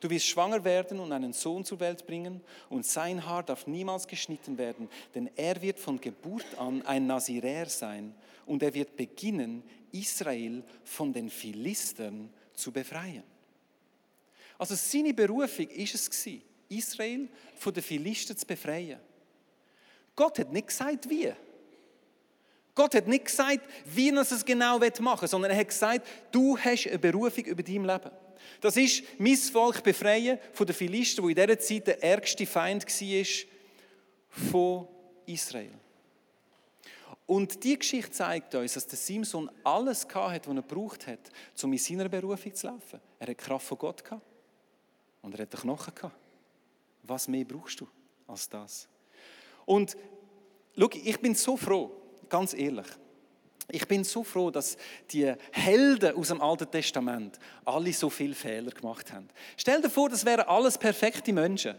Du 0.00 0.10
wirst 0.10 0.26
schwanger 0.26 0.64
werden 0.64 0.98
und 0.98 1.12
einen 1.12 1.32
Sohn 1.32 1.64
zur 1.64 1.78
Welt 1.80 2.06
bringen, 2.06 2.40
und 2.68 2.84
sein 2.84 3.24
Haar 3.24 3.42
darf 3.42 3.66
niemals 3.66 4.06
geschnitten 4.06 4.58
werden, 4.58 4.88
denn 5.14 5.30
er 5.36 5.60
wird 5.62 5.78
von 5.78 6.00
Geburt 6.00 6.46
an 6.58 6.82
ein 6.82 7.06
Naziräer 7.06 7.68
sein, 7.68 8.14
und 8.46 8.62
er 8.62 8.74
wird 8.74 8.96
beginnen, 8.96 9.62
Israel 9.92 10.64
von 10.84 11.12
den 11.12 11.30
Philistern 11.30 12.32
zu 12.54 12.72
befreien. 12.72 13.22
Also 14.58 14.74
seine 14.74 15.14
Berufung 15.14 15.68
ist 15.68 15.94
es 15.94 16.10
gewesen, 16.10 16.42
Israel 16.68 17.28
von 17.56 17.74
den 17.74 17.82
Philistern 17.82 18.36
zu 18.36 18.46
befreien. 18.46 19.00
Gott 20.16 20.38
hat 20.38 20.52
nicht 20.52 20.68
gesagt, 20.68 21.08
wie. 21.08 21.32
Gott 22.74 22.94
hat 22.94 23.06
nicht 23.06 23.26
gesagt, 23.26 23.60
wie 23.84 24.10
er 24.10 24.20
es 24.20 24.44
genau 24.44 24.78
machen 24.78 25.22
will, 25.22 25.28
sondern 25.28 25.50
er 25.50 25.58
hat 25.58 25.68
gesagt, 25.68 26.06
du 26.30 26.56
hast 26.56 26.86
eine 26.86 26.98
Berufung 26.98 27.44
über 27.44 27.62
dein 27.62 27.84
Leben. 27.84 28.10
Das 28.60 28.76
ist 28.76 29.02
mein 29.18 29.36
Volk 29.36 29.82
befreien 29.82 30.38
von 30.52 30.66
den 30.66 30.74
Philistern, 30.74 31.24
wo 31.24 31.28
in 31.28 31.34
dieser 31.34 31.58
Zeit 31.58 31.86
der 31.86 32.02
ärgste 32.02 32.46
Feind 32.46 32.84
war 32.86 33.26
von 34.28 34.88
Israel. 35.26 35.72
Und 37.26 37.62
die 37.62 37.78
Geschichte 37.78 38.10
zeigt 38.10 38.54
uns, 38.54 38.74
dass 38.74 38.86
der 38.86 38.98
Simson 38.98 39.50
alles 39.64 40.06
hatte, 40.12 40.50
was 40.50 40.56
er 40.56 40.62
gebraucht 40.62 41.06
hat, 41.06 41.30
um 41.62 41.72
in 41.72 41.78
seiner 41.78 42.08
Berufung 42.08 42.54
zu 42.54 42.66
laufen. 42.66 43.00
Er 43.18 43.28
hat 43.28 43.38
Kraft 43.38 43.66
von 43.66 43.78
Gott 43.78 44.04
gehabt 44.04 44.22
und 45.22 45.34
er 45.34 45.42
hat 45.42 45.50
Knochen 45.50 45.94
gehabt. 45.94 46.16
Was 47.04 47.28
mehr 47.28 47.44
brauchst 47.44 47.80
du 47.80 47.88
als 48.26 48.48
das? 48.48 48.88
Und 49.64 49.96
schau, 50.76 50.90
ich 50.92 51.20
bin 51.20 51.34
so 51.34 51.56
froh, 51.56 52.01
ganz 52.32 52.54
ehrlich. 52.54 52.86
Ich 53.70 53.86
bin 53.86 54.04
so 54.04 54.24
froh, 54.24 54.50
dass 54.50 54.76
die 55.10 55.32
Helden 55.52 56.16
aus 56.16 56.28
dem 56.28 56.40
Alten 56.40 56.70
Testament 56.70 57.38
alle 57.64 57.92
so 57.92 58.10
viele 58.10 58.34
Fehler 58.34 58.70
gemacht 58.70 59.12
haben. 59.12 59.28
Stell 59.56 59.80
dir 59.82 59.90
vor, 59.90 60.08
das 60.08 60.24
wären 60.24 60.46
alles 60.48 60.78
perfekte 60.78 61.32
Menschen. 61.32 61.74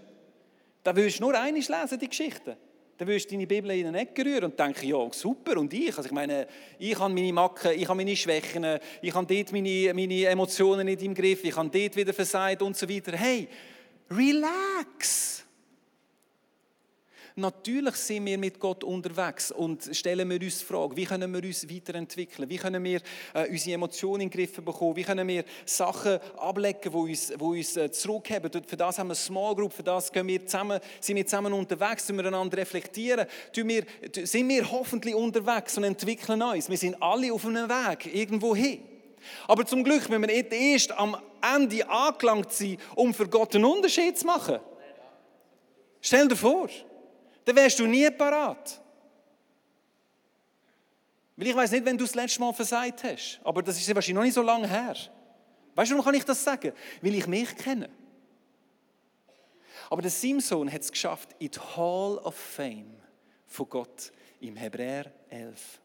Da 0.83 0.95
würdest 0.95 1.19
du 1.19 1.23
nur 1.23 1.39
eines 1.39 1.69
lesen, 1.69 1.99
die 1.99 2.07
Geschichten. 2.07 2.55
Dann 2.97 3.07
würdest 3.07 3.25
du 3.25 3.35
deine 3.35 3.47
Bibel 3.47 3.71
in 3.71 3.85
den 3.85 3.95
Eck 3.95 4.17
rühren 4.23 4.45
und 4.45 4.59
denken, 4.59 4.87
ja, 4.87 5.11
super, 5.11 5.57
und 5.57 5.73
ich? 5.73 5.97
Also 5.97 6.05
ich 6.05 6.11
meine, 6.11 6.47
ich 6.77 6.97
habe 6.97 7.13
meine 7.13 7.33
Macken, 7.33 7.71
ich 7.71 7.87
habe 7.87 7.97
meine 7.97 8.15
Schwächen, 8.15 8.65
ich 9.01 9.13
habe 9.13 9.35
dort 9.35 9.51
meine, 9.51 9.93
meine 9.93 10.25
Emotionen 10.25 10.85
nicht 10.85 11.01
im 11.01 11.15
Griff, 11.15 11.43
ich 11.43 11.55
habe 11.55 11.69
dort 11.69 11.95
wieder 11.95 12.13
versagt 12.13 12.61
und 12.61 12.77
so 12.77 12.87
weiter. 12.87 13.17
Hey, 13.17 13.47
relax! 14.11 15.42
Natürlich 17.35 17.95
sind 17.95 18.25
wir 18.27 18.37
mit 18.37 18.59
Gott 18.59 18.83
unterwegs 18.83 19.51
und 19.51 19.89
stellen 19.91 20.29
wir 20.29 20.39
uns 20.39 20.59
die 20.59 20.65
Frage, 20.65 20.95
wie 20.95 21.05
können 21.05 21.33
wir 21.33 21.43
uns 21.43 21.67
weiterentwickeln? 21.67 22.47
Wie 22.47 22.57
können 22.57 22.83
wir 22.83 23.01
äh, 23.33 23.49
unsere 23.49 23.73
Emotionen 23.73 24.21
in 24.21 24.29
den 24.29 24.37
Griff 24.37 24.63
bekommen? 24.63 24.95
Wie 24.95 25.03
können 25.03 25.27
wir 25.27 25.43
Sachen 25.65 26.19
ablegen, 26.37 26.79
die 26.83 26.89
uns, 26.89 27.27
die 27.29 27.43
uns 27.43 27.75
äh, 27.75 27.91
zurückheben? 27.91 28.51
Für 28.67 28.77
das 28.77 28.99
haben 28.99 29.07
wir 29.07 29.13
eine 29.13 29.15
Small 29.15 29.55
Group, 29.55 29.73
für 29.73 29.81
das 29.81 30.13
wir 30.13 30.45
zusammen, 30.45 30.79
sind 30.99 31.15
wir 31.15 31.25
zusammen 31.25 31.53
unterwegs, 31.53 32.05
tun 32.05 32.17
wir 32.17 32.25
einander 32.25 32.57
reflektieren, 32.57 33.25
wir, 33.55 33.83
sind 34.23 34.47
wir 34.47 34.71
hoffentlich 34.71 35.15
unterwegs 35.15 35.75
und 35.75 35.85
entwickeln 35.85 36.39
uns. 36.39 36.69
Wir 36.69 36.77
sind 36.77 37.01
alle 37.01 37.33
auf 37.33 37.45
einem 37.47 37.67
Weg, 37.67 38.13
irgendwo 38.13 38.55
hin. 38.55 38.79
Aber 39.47 39.65
zum 39.65 39.83
Glück 39.83 40.07
müssen 40.07 40.21
wir 40.21 40.27
nicht 40.27 40.53
erst 40.53 40.91
am 40.91 41.17
Ende 41.41 41.89
angelangt 41.89 42.51
sein, 42.53 42.77
um 42.95 43.11
für 43.11 43.27
Gott 43.27 43.55
einen 43.55 43.65
Unterschied 43.65 44.19
zu 44.19 44.27
machen. 44.27 44.59
Stell 45.99 46.27
dir 46.27 46.35
vor 46.35 46.69
dann 47.45 47.55
wärst 47.55 47.79
du 47.79 47.85
nie 47.85 48.09
parat. 48.11 48.81
Weil 51.35 51.47
ich 51.47 51.55
weiß 51.55 51.71
nicht, 51.71 51.85
wenn 51.85 51.97
du 51.97 52.03
das 52.03 52.15
letzte 52.15 52.39
Mal 52.39 52.53
versagt 52.53 53.03
hast, 53.03 53.39
aber 53.43 53.63
das 53.63 53.77
ist 53.77 53.87
wahrscheinlich 53.87 54.15
noch 54.15 54.23
nicht 54.23 54.33
so 54.33 54.41
lange 54.41 54.67
her. 54.67 54.95
Weißt 55.75 55.91
du, 55.91 55.95
warum 55.95 56.05
kann 56.05 56.13
ich 56.13 56.25
das 56.25 56.43
sagen? 56.43 56.73
Weil 57.01 57.15
ich 57.15 57.27
mich 57.27 57.55
kenne. 57.55 57.89
Aber 59.89 60.01
der 60.01 60.11
Simson 60.11 60.71
hat 60.71 60.81
es 60.81 60.91
geschafft 60.91 61.35
in 61.39 61.51
die 61.51 61.59
Hall 61.59 62.17
of 62.19 62.35
Fame 62.35 62.95
von 63.47 63.69
Gott 63.69 64.11
im 64.39 64.55
Hebräer 64.55 65.11
11 65.29 65.79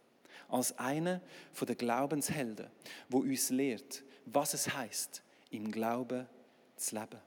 als 0.49 0.79
einer 0.79 1.21
der 1.61 1.75
Glaubenshelden, 1.75 2.69
wo 3.09 3.19
uns 3.19 3.51
lehrt, 3.51 4.03
was 4.25 4.55
es 4.55 4.73
heißt, 4.75 5.23
im 5.51 5.71
Glauben 5.71 6.27
zu 6.77 6.95
leben. 6.95 7.21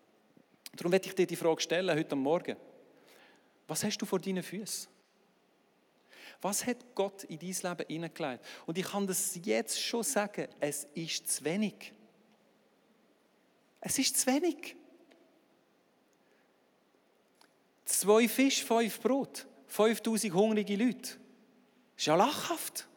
Darum 0.75 0.91
werde 0.91 1.07
ich 1.07 1.15
dir 1.15 1.27
die 1.27 1.35
Frage 1.35 1.61
stellen 1.61 1.95
heute 1.95 2.15
Morgen. 2.15 2.55
Was 3.71 3.85
hast 3.85 3.99
du 3.99 4.05
vor 4.05 4.19
deinen 4.19 4.43
Füßen? 4.43 4.91
Was 6.41 6.65
hat 6.65 6.93
Gott 6.93 7.23
in 7.23 7.39
dein 7.39 7.77
Leben 7.77 7.87
hineingelegt? 7.87 8.45
Und 8.65 8.77
ich 8.77 8.83
kann 8.83 9.07
das 9.07 9.39
jetzt 9.45 9.79
schon 9.79 10.03
sagen, 10.03 10.49
es 10.59 10.89
ist 10.93 11.25
zu 11.31 11.45
wenig. 11.45 11.93
Es 13.79 13.97
ist 13.97 14.19
zu 14.19 14.27
wenig. 14.27 14.75
Zwei 17.85 18.27
Fisch, 18.27 18.61
fünf 18.61 18.99
Brot, 18.99 19.47
5000 19.67 20.33
hungrige 20.33 20.75
Leute. 20.75 20.99
Das 20.99 21.19
ist 21.95 22.05
ja 22.07 22.15
lachhaft. 22.15 22.89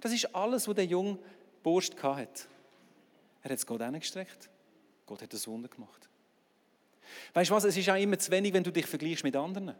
Das 0.00 0.12
ist 0.14 0.34
alles, 0.34 0.66
was 0.66 0.76
der 0.76 0.86
junge 0.86 1.18
Bursch 1.62 1.90
hatte. 2.02 2.46
Er 3.42 3.50
hat 3.50 3.58
es 3.58 3.66
Gott 3.66 3.82
hingestreckt. 3.82 4.48
Gott 5.04 5.20
hat 5.20 5.34
das 5.34 5.46
Wunder 5.46 5.68
gemacht. 5.68 6.08
Weißt 7.32 7.50
du 7.50 7.54
was, 7.54 7.64
es 7.64 7.76
ist 7.76 7.88
auch 7.90 7.96
immer 7.96 8.18
zu 8.18 8.30
wenig, 8.30 8.52
wenn 8.52 8.62
du 8.62 8.70
dich 8.70 8.86
vergleichst 8.86 9.24
mit 9.24 9.36
anderen. 9.36 9.74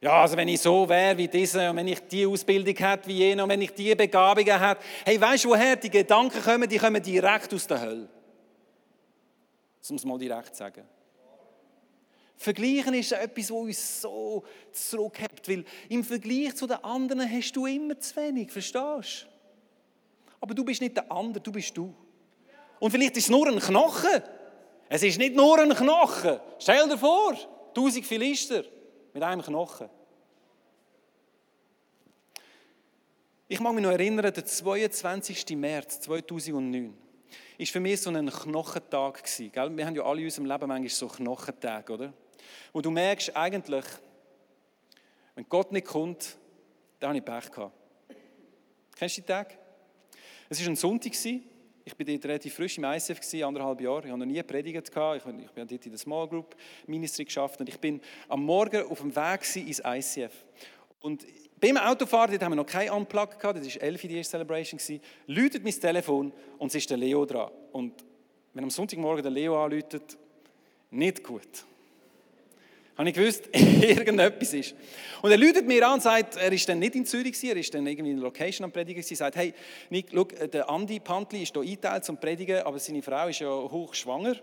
Ja, 0.00 0.22
also 0.22 0.36
wenn 0.36 0.48
ich 0.48 0.60
so 0.60 0.88
wäre 0.88 1.16
wie 1.16 1.28
dieser 1.28 1.70
und 1.70 1.76
wenn 1.76 1.88
ich 1.88 2.00
die 2.00 2.26
Ausbildung 2.26 2.76
hätte 2.76 3.08
wie 3.08 3.18
jener 3.18 3.44
und 3.44 3.48
wenn 3.48 3.62
ich 3.62 3.72
die 3.72 3.94
Begabungen 3.94 4.60
hätte. 4.60 4.82
Hey, 5.04 5.20
weißt 5.20 5.44
du, 5.44 5.48
woher 5.50 5.76
die 5.76 5.90
Gedanken 5.90 6.42
kommen? 6.42 6.68
Die 6.68 6.78
kommen 6.78 7.02
direkt 7.02 7.54
aus 7.54 7.66
der 7.66 7.80
Hölle. 7.80 8.08
Um 9.88 9.96
es 9.96 10.04
mal 10.04 10.18
direkt 10.18 10.54
sagen. 10.56 10.84
Vergleichen 12.36 12.94
ist 12.94 13.12
etwas, 13.12 13.50
was 13.50 13.56
uns 13.56 14.00
so 14.02 14.44
zurückhält, 14.72 15.48
weil 15.48 15.64
im 15.88 16.04
Vergleich 16.04 16.54
zu 16.56 16.66
den 16.66 16.82
anderen 16.82 17.30
hast 17.30 17.52
du 17.52 17.64
immer 17.66 17.98
zu 17.98 18.16
wenig, 18.16 18.50
verstehst 18.50 19.22
du? 19.22 19.28
Aber 20.40 20.54
du 20.54 20.64
bist 20.64 20.82
nicht 20.82 20.96
der 20.96 21.10
andere, 21.10 21.42
du 21.42 21.52
bist 21.52 21.74
du. 21.76 21.94
Und 22.78 22.90
vielleicht 22.90 23.16
ist 23.16 23.24
es 23.24 23.30
nur 23.30 23.46
ein 23.46 23.58
Knochen. 23.58 24.22
Es 24.88 25.02
ist 25.02 25.18
nicht 25.18 25.34
nur 25.34 25.58
ein 25.58 25.74
Knochen. 25.74 26.38
Stell 26.58 26.88
dir 26.88 26.98
vor, 26.98 27.36
tausend 27.74 28.06
Philister 28.06 28.64
mit 29.12 29.22
einem 29.22 29.42
Knochen. 29.42 29.88
Ich 33.48 33.60
mag 33.60 33.74
mich 33.74 33.82
noch 33.82 33.90
erinnern, 33.90 34.32
der 34.32 34.44
22. 34.44 35.56
März 35.56 36.00
2009 36.00 36.96
war 37.58 37.66
für 37.66 37.80
mich 37.80 38.00
so 38.00 38.10
ein 38.10 38.28
Knochentag. 38.28 39.22
Wir 39.38 39.86
haben 39.86 39.94
ja 39.94 40.02
alle 40.02 40.20
in 40.20 40.26
unserem 40.26 40.46
Leben 40.46 40.66
manchmal 40.66 40.88
so 40.88 41.08
Knochentage, 41.08 41.92
oder? 41.92 42.12
Wo 42.72 42.80
du 42.80 42.90
merkst, 42.90 43.36
eigentlich, 43.36 43.84
wenn 45.34 45.48
Gott 45.48 45.72
nicht 45.72 45.86
kommt, 45.86 46.36
dann 46.98 47.10
habe 47.10 47.18
ich 47.18 47.24
Pech 47.24 47.50
gehabt. 47.50 47.74
Kennst 48.96 49.16
du 49.16 49.20
die 49.20 49.26
Tage? 49.26 49.54
Es 50.48 50.60
war 50.60 50.68
ein 50.68 50.76
Sonntag, 50.76 51.12
Ich 51.84 51.98
war 51.98 52.06
dort 52.06 52.24
relativ 52.24 52.54
frisch 52.54 52.78
im 52.78 52.84
ICF, 52.84 53.20
gewesen, 53.20 53.44
anderthalb 53.44 53.80
Jahre. 53.80 54.04
Ich 54.04 54.10
habe 54.10 54.18
noch 54.18 54.26
nie. 54.26 54.42
Gehabt. 54.42 54.54
Ich, 54.56 55.44
ich 55.44 55.50
bin 55.50 55.68
dort 55.68 55.84
in 55.84 55.90
der 55.90 55.98
Small 55.98 56.28
Group 56.28 56.56
Ministry 56.86 57.24
geschafft 57.24 57.60
und 57.60 57.68
ich 57.68 57.78
bin 57.78 58.00
am 58.28 58.42
Morgen 58.44 58.86
auf 58.86 59.00
dem 59.00 59.14
Weg 59.14 59.56
ins 59.56 59.82
ICF. 59.84 60.32
Und 61.00 61.26
beim 61.60 61.76
Autofahren, 61.76 62.30
dort 62.30 62.42
haben 62.42 62.52
wir 62.52 62.56
noch 62.56 62.66
kein 62.66 62.90
Unplug 62.90 63.38
gehabt, 63.38 63.58
das 63.58 63.74
war 63.74 63.82
11 63.82 64.00
die 64.00 64.16
erste 64.16 64.30
Celebration, 64.32 64.80
läutet 65.26 65.62
mein 65.62 65.72
Telefon 65.72 66.32
und 66.58 66.68
es 66.68 66.74
ist 66.76 66.88
der 66.88 66.96
Leo 66.96 67.26
dran. 67.26 67.50
Und 67.72 68.04
wenn 68.54 68.64
am 68.64 68.70
Sonntagmorgen 68.70 69.22
der 69.22 69.32
Leo 69.32 69.62
anläutet, 69.62 70.16
nicht 70.90 71.22
gut 71.22 71.64
habe 72.96 73.08
ich 73.08 73.14
gewusst, 73.14 73.48
irgendetwas 73.52 74.52
ist. 74.52 74.74
Und 75.20 75.30
er 75.30 75.38
läutet 75.38 75.66
mir 75.66 75.86
an 75.88 76.00
sagt, 76.00 76.36
er 76.36 76.52
ist 76.52 76.68
dann 76.68 76.78
nicht 76.78 76.94
in 76.94 77.04
Zürich, 77.04 77.42
er 77.42 77.56
ist 77.56 77.74
dann 77.74 77.86
irgendwie 77.86 78.10
in 78.10 78.16
der 78.18 78.24
Location 78.24 78.64
am 78.64 78.72
Predigen, 78.72 79.02
er 79.02 79.16
sagt, 79.16 79.36
hey, 79.36 79.52
Nick, 79.90 80.06
schau, 80.12 80.24
der 80.24 80.68
Andi 80.68 81.00
Pantli 81.00 81.42
ist 81.42 81.54
hier 81.54 81.62
eingeteilt 81.62 82.04
zum 82.04 82.18
Predigen, 82.18 82.62
aber 82.62 82.78
seine 82.78 83.02
Frau 83.02 83.28
ist 83.28 83.40
ja 83.40 83.48
hochschwanger. 83.48 84.36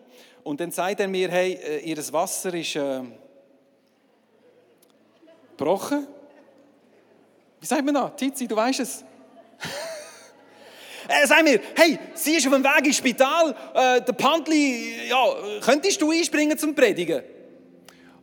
Und 0.43 0.59
dann 0.59 0.71
sagt 0.71 0.99
er 0.99 1.07
mir, 1.07 1.29
hey, 1.29 1.53
äh, 1.53 1.79
ihr 1.79 1.97
Wasser 2.11 2.53
ist 2.53 2.75
äh, 2.75 3.01
gebrochen. 5.51 6.07
Wie 7.59 7.65
sagt 7.65 7.85
man 7.85 7.93
das? 7.93 8.15
Tizi, 8.17 8.47
du 8.47 8.55
weißt 8.55 8.79
es. 8.81 9.05
Er 11.07 11.27
sagt 11.27 11.43
mir, 11.43 11.59
hey, 11.75 11.99
sie 12.13 12.37
ist 12.37 12.47
auf 12.47 12.53
dem 12.53 12.63
Weg 12.63 12.85
ins 12.85 12.97
Spital, 12.97 13.53
äh, 13.73 14.01
der 14.01 14.13
Pantli, 14.13 15.09
ja, 15.09 15.35
könntest 15.59 16.01
du 16.01 16.11
einspringen 16.11 16.57
zum 16.57 16.73
Predigen? 16.73 17.21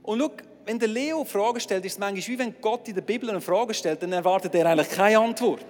Und 0.08 0.20
schau, 0.20 0.30
wenn 0.64 0.78
der 0.78 0.88
Leo 0.88 1.22
Fragen 1.22 1.60
stellt, 1.60 1.84
ist 1.84 1.92
es 1.92 1.98
manchmal 1.98 2.26
wie 2.26 2.38
wenn 2.38 2.54
Gott 2.62 2.88
in 2.88 2.94
der 2.94 3.02
Bibel 3.02 3.28
eine 3.28 3.42
Frage 3.42 3.74
stellt, 3.74 4.02
dann 4.02 4.10
erwartet 4.14 4.54
er 4.54 4.64
eigentlich 4.64 4.88
keine 4.88 5.18
Antwort. 5.18 5.66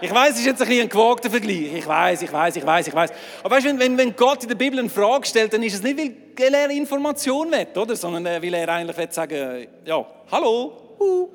Ich 0.00 0.10
weiß, 0.10 0.30
es 0.30 0.38
ist 0.40 0.46
jetzt 0.46 0.62
ein, 0.62 0.70
ein 0.70 0.88
gewagter 0.88 1.28
Vergleich. 1.28 1.74
Ich 1.74 1.86
weiß, 1.86 2.22
ich 2.22 2.32
weiß, 2.32 2.56
ich 2.56 2.64
weiß, 2.64 2.88
ich 2.88 2.94
weiß. 2.94 3.10
Aber 3.42 3.56
weißt 3.56 3.66
du, 3.66 3.78
wenn, 3.78 3.98
wenn 3.98 4.16
Gott 4.16 4.42
in 4.42 4.48
der 4.48 4.54
Bibel 4.54 4.78
eine 4.78 4.88
Frage 4.88 5.26
stellt, 5.26 5.52
dann 5.52 5.62
ist 5.64 5.74
es 5.74 5.82
nicht, 5.82 5.98
weil 5.98 6.54
er 6.54 6.70
Information 6.70 7.50
will, 7.50 7.66
oder? 7.76 7.94
Sondern 7.94 8.24
äh, 8.24 8.42
weil 8.42 8.54
er 8.54 8.68
eigentlich 8.70 8.96
will 8.96 9.12
sagen, 9.12 9.66
ja, 9.84 10.06
hallo, 10.30 10.72
uh. 10.98 11.28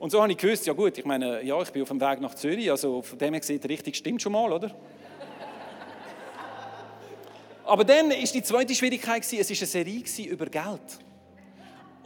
Und 0.00 0.10
so 0.10 0.20
habe 0.20 0.32
ich 0.32 0.38
gewusst, 0.38 0.66
ja 0.66 0.72
gut, 0.72 0.98
ich 0.98 1.04
meine, 1.04 1.40
ja, 1.44 1.62
ich 1.62 1.70
bin 1.70 1.82
auf 1.82 1.88
dem 1.88 2.00
Weg 2.00 2.20
nach 2.20 2.34
Zürich, 2.34 2.68
also 2.68 3.00
von 3.02 3.16
dem 3.16 3.32
her 3.32 3.40
gesehen, 3.40 3.60
richtig 3.62 3.94
stimmt 3.94 4.20
schon 4.20 4.32
mal, 4.32 4.52
oder? 4.52 4.74
Aber 7.64 7.84
dann 7.84 8.10
ist 8.10 8.34
die 8.34 8.42
zweite 8.42 8.74
Schwierigkeit, 8.74 9.22
es 9.22 9.32
war 9.32 9.38
eine 9.38 9.66
Serie 9.66 10.04
über 10.28 10.46
Geld. 10.46 11.00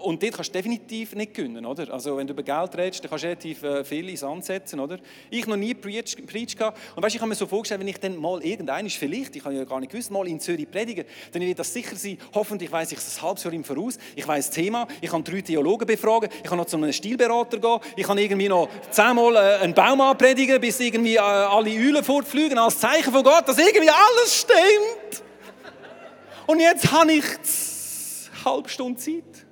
Und 0.04 0.22
dort 0.22 0.34
kannst 0.34 0.50
du 0.50 0.52
definitiv 0.52 1.14
nicht 1.14 1.32
gewinnen, 1.32 1.64
oder? 1.64 1.90
Also 1.90 2.18
wenn 2.18 2.26
du 2.26 2.34
über 2.34 2.42
Geld 2.42 2.76
redest, 2.76 3.02
dann 3.02 3.08
kannst 3.08 3.24
du 3.24 3.28
relativ 3.28 3.62
äh, 3.62 3.84
viel 3.84 4.08
ins 4.10 4.22
Ansetzen, 4.22 4.78
oder? 4.78 4.98
Ich 5.30 5.46
noch 5.46 5.56
nie 5.56 5.72
preached 5.72 6.58
gehabt. 6.58 6.78
Und 6.94 7.02
weißt, 7.02 7.14
ich 7.14 7.20
habe 7.22 7.28
mir 7.28 7.34
so 7.34 7.46
vorgestellt, 7.46 7.80
wenn 7.80 7.88
ich 7.88 7.98
dann 7.98 8.20
mal 8.20 8.44
irgendein 8.44 8.90
vielleicht, 8.90 9.34
ich 9.34 9.44
habe 9.44 9.54
ja 9.54 9.64
gar 9.64 9.80
nicht 9.80 9.90
gewusst, 9.90 10.10
mal 10.10 10.28
in 10.28 10.40
Zürich 10.40 10.70
predigen, 10.70 11.06
dann 11.32 11.40
wird 11.40 11.58
das 11.58 11.72
sicher 11.72 11.96
sein. 11.96 12.18
Hoffentlich 12.34 12.70
weiß 12.70 12.92
ich 12.92 12.98
es 12.98 13.16
ein 13.16 13.22
halbes 13.22 13.44
Jahr 13.44 13.54
im 13.54 13.64
Voraus. 13.64 13.96
Ich 14.14 14.28
weiß 14.28 14.48
das 14.48 14.54
Thema, 14.54 14.86
ich 15.00 15.10
kann 15.10 15.24
drei 15.24 15.40
Theologen 15.40 15.86
befragen, 15.86 16.28
ich 16.42 16.50
kann 16.50 16.58
noch 16.58 16.66
zu 16.66 16.76
einem 16.76 16.92
Stilberater 16.92 17.58
gehen, 17.58 17.80
ich 17.96 18.06
kann 18.06 18.18
irgendwie 18.18 18.48
noch 18.48 18.68
zehnmal 18.90 19.36
äh, 19.36 19.62
einen 19.62 19.72
Baum 19.72 20.02
anpredigen, 20.02 20.60
bis 20.60 20.80
irgendwie 20.80 21.16
äh, 21.16 21.20
alle 21.20 21.70
Eulen 21.70 22.04
fortfliegen, 22.04 22.58
als 22.58 22.78
Zeichen 22.78 23.10
von 23.10 23.22
Gott, 23.22 23.48
dass 23.48 23.56
irgendwie 23.56 23.88
alles 23.88 24.40
stimmt. 24.40 25.23
Und 26.46 26.60
jetzt 26.60 26.90
habe 26.92 27.12
ich 27.12 27.24
eine 27.24 28.44
halbe 28.44 28.68
Stunde 28.68 29.00
Zeit. 29.00 29.46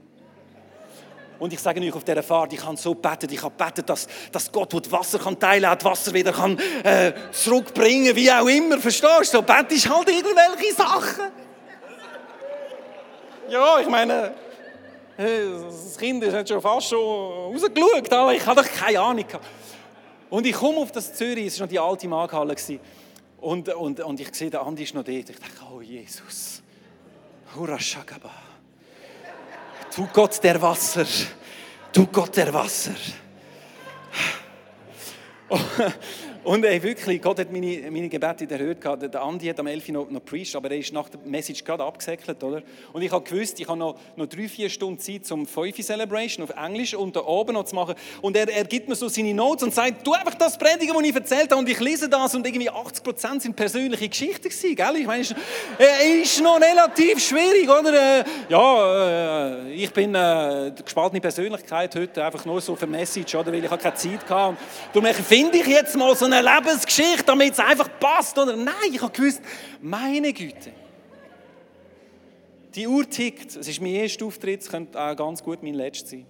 Und 1.38 1.52
ich 1.52 1.58
sage 1.58 1.80
euch 1.80 1.92
auf 1.92 2.04
dieser 2.04 2.22
Fahrt, 2.22 2.52
ich 2.52 2.64
habe 2.64 2.76
so 2.76 2.94
betet, 2.94 3.32
ich 3.32 3.42
habe 3.42 3.54
betet, 3.56 3.88
dass, 3.88 4.06
dass 4.30 4.52
Gott 4.52 4.72
das 4.72 4.92
Wasser 4.92 5.18
kann 5.18 5.38
teilen 5.38 5.64
kann, 5.64 5.78
das 5.78 5.84
Wasser 5.84 6.14
wieder 6.14 6.32
kann, 6.32 6.56
äh, 6.84 7.12
zurückbringen 7.32 8.14
wie 8.14 8.30
auch 8.30 8.46
immer. 8.46 8.78
Verstehst 8.78 9.34
du? 9.34 9.38
So 9.38 9.42
betest 9.42 9.88
halt 9.88 10.08
irgendwelche 10.08 10.74
Sachen. 10.74 11.32
Ja, 13.48 13.80
ich 13.80 13.88
meine, 13.88 14.34
das 15.16 15.98
Kind 15.98 16.22
ist 16.22 16.48
schon 16.48 16.62
fast 16.62 16.88
schon 16.88 16.98
rausgeschaut, 17.00 18.12
aber 18.12 18.34
ich 18.34 18.46
habe 18.46 18.62
doch 18.62 18.70
keine 18.70 19.00
Ahnung. 19.00 19.26
Und 20.30 20.46
ich 20.46 20.54
komme 20.54 20.78
auf 20.78 20.92
das 20.92 21.12
Zürich, 21.12 21.48
es 21.48 21.58
war 21.58 21.66
noch 21.66 21.70
die 21.70 21.78
alte 21.78 22.06
Markhalle. 22.06 22.54
Und, 23.40 23.68
und, 23.68 24.00
und 24.00 24.20
ich 24.20 24.32
sehe, 24.32 24.48
der 24.48 24.62
Andi 24.62 24.84
ist 24.84 24.94
noch 24.94 25.02
dort. 25.02 25.16
Ich 25.16 25.24
denke, 25.24 25.42
oh 25.74 25.80
Jesus. 25.80 26.61
Hurashagaba. 27.54 28.30
Du 29.94 30.06
Gott 30.12 30.42
der 30.42 30.60
Wasser, 30.60 31.06
du 31.92 32.06
Gott 32.06 32.36
der 32.36 32.52
Wasser. 32.52 32.94
Und 36.44 36.64
ey, 36.64 36.82
wirklich, 36.82 37.22
Gott 37.22 37.38
hat 37.38 37.52
meine, 37.52 37.88
meine 37.88 38.08
Gebete 38.08 38.50
erhört. 38.50 38.78
Der 38.82 39.22
Andi 39.22 39.46
hat 39.46 39.60
am 39.60 39.68
11. 39.68 39.90
noch, 39.90 40.10
noch 40.10 40.24
preached, 40.24 40.56
aber 40.56 40.72
er 40.72 40.78
ist 40.78 40.92
nach 40.92 41.08
der 41.08 41.20
Message 41.24 41.62
gerade 41.62 41.84
abgesäckelt, 41.84 42.42
oder? 42.42 42.62
Und 42.92 43.00
ich 43.00 43.12
habe 43.12 43.22
gewusst, 43.22 43.60
ich 43.60 43.68
habe 43.68 43.78
noch, 43.78 43.96
noch 44.16 44.26
drei, 44.26 44.48
vier 44.48 44.68
Stunden 44.68 44.98
Zeit 44.98 45.24
zum 45.24 45.46
5 45.46 45.76
Celebration 45.76 46.42
auf 46.42 46.50
Englisch 46.56 46.94
und 46.94 47.14
da 47.14 47.20
oben 47.20 47.54
noch 47.54 47.64
zu 47.64 47.76
machen. 47.76 47.94
Und 48.22 48.36
er, 48.36 48.48
er 48.48 48.64
gibt 48.64 48.88
mir 48.88 48.96
so 48.96 49.06
seine 49.08 49.32
Notes 49.32 49.62
und 49.62 49.72
sagt, 49.72 50.04
du 50.04 50.14
einfach 50.14 50.34
das 50.34 50.58
predigen, 50.58 50.96
was 50.96 51.04
ich 51.04 51.14
erzählt 51.14 51.52
habe 51.52 51.60
und 51.60 51.68
ich 51.68 51.78
lese 51.78 52.08
das 52.08 52.34
und 52.34 52.44
irgendwie 52.44 52.70
80 52.70 53.04
Prozent 53.04 53.42
sind 53.42 53.54
persönliche 53.54 54.08
Geschichten 54.08 54.48
gewesen, 54.48 54.74
gell? 54.74 54.96
Ich 54.96 55.06
meine, 55.06 55.22
ist, 55.22 55.36
äh, 55.78 56.22
ist 56.22 56.42
noch 56.42 56.60
relativ 56.60 57.24
schwierig, 57.24 57.70
oder? 57.70 58.18
Äh, 58.18 58.24
ja, 58.48 59.60
äh, 59.60 59.72
ich 59.74 59.92
bin 59.92 60.12
äh, 60.16 60.72
gespaltene 60.82 61.20
Persönlichkeit 61.20 61.94
heute, 61.94 62.24
einfach 62.24 62.44
nur 62.44 62.60
so 62.60 62.74
für 62.74 62.88
Message, 62.88 63.32
oder? 63.36 63.52
Weil 63.52 63.62
ich 63.62 63.70
habe 63.70 63.80
keine 63.80 63.94
Zeit 63.94 64.28
hatte. 64.28 64.56
Darum 64.92 65.14
finde 65.14 65.58
ich 65.58 65.66
jetzt 65.68 65.96
mal 65.96 66.16
so 66.16 66.31
eine 66.32 66.48
Lebensgeschichte, 66.48 67.24
damit 67.24 67.52
es 67.52 67.60
einfach 67.60 67.88
passt. 68.00 68.36
Oder? 68.38 68.56
Nein, 68.56 68.74
ich 68.92 69.00
habe 69.00 69.12
gewusst, 69.12 69.40
meine 69.80 70.32
Güte. 70.32 70.72
Die 72.74 72.86
Uhr 72.86 73.08
tickt. 73.08 73.56
Es 73.56 73.68
ist 73.68 73.80
mein 73.80 73.92
erster 73.92 74.24
Auftritt, 74.24 74.62
es 74.62 74.68
könnte 74.68 74.98
auch 75.00 75.14
ganz 75.14 75.42
gut 75.42 75.62
mein 75.62 75.74
letzter 75.74 76.08
sein. 76.08 76.26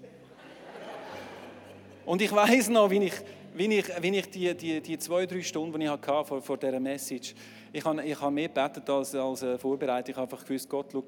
Und 2.05 2.21
ich 2.21 2.33
weiß 2.33 2.69
noch, 2.71 2.91
wie 2.91 3.05
ich, 3.05 3.15
wie 3.55 3.79
ich, 3.79 3.87
wie 4.01 4.19
ich 4.19 4.31
die, 4.31 4.55
die, 4.57 4.81
die 4.81 4.99
zwei, 4.99 5.25
drei 5.25 5.41
Stunden, 5.43 5.79
die 5.79 5.87
ich 5.87 5.91
hatte 5.91 6.25
vor, 6.25 6.43
vor 6.43 6.57
dieser 6.57 6.81
Message, 6.81 7.35
ich 7.73 7.85
habe, 7.85 8.05
ich 8.05 8.21
habe 8.21 8.33
mehr 8.33 8.49
gebetet 8.49 8.89
als, 8.91 9.15
als 9.15 9.43
äh, 9.43 9.57
vorbereitet. 9.57 10.11
Ich 10.11 10.17
habe 10.17 10.31
einfach 10.31 10.45
gewusst, 10.45 10.69
Gott, 10.69 10.87
schau, 10.93 11.05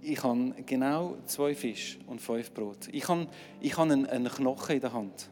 ich 0.00 0.22
habe 0.22 0.54
genau 0.64 1.16
zwei 1.26 1.54
Fische 1.54 1.98
und 2.06 2.20
fünf 2.20 2.52
Brot. 2.52 2.88
Ich 2.92 3.08
habe, 3.08 3.26
ich 3.60 3.76
habe 3.76 3.92
einen, 3.92 4.06
einen 4.06 4.28
Knochen 4.28 4.74
in 4.76 4.80
der 4.80 4.92
Hand. 4.92 5.30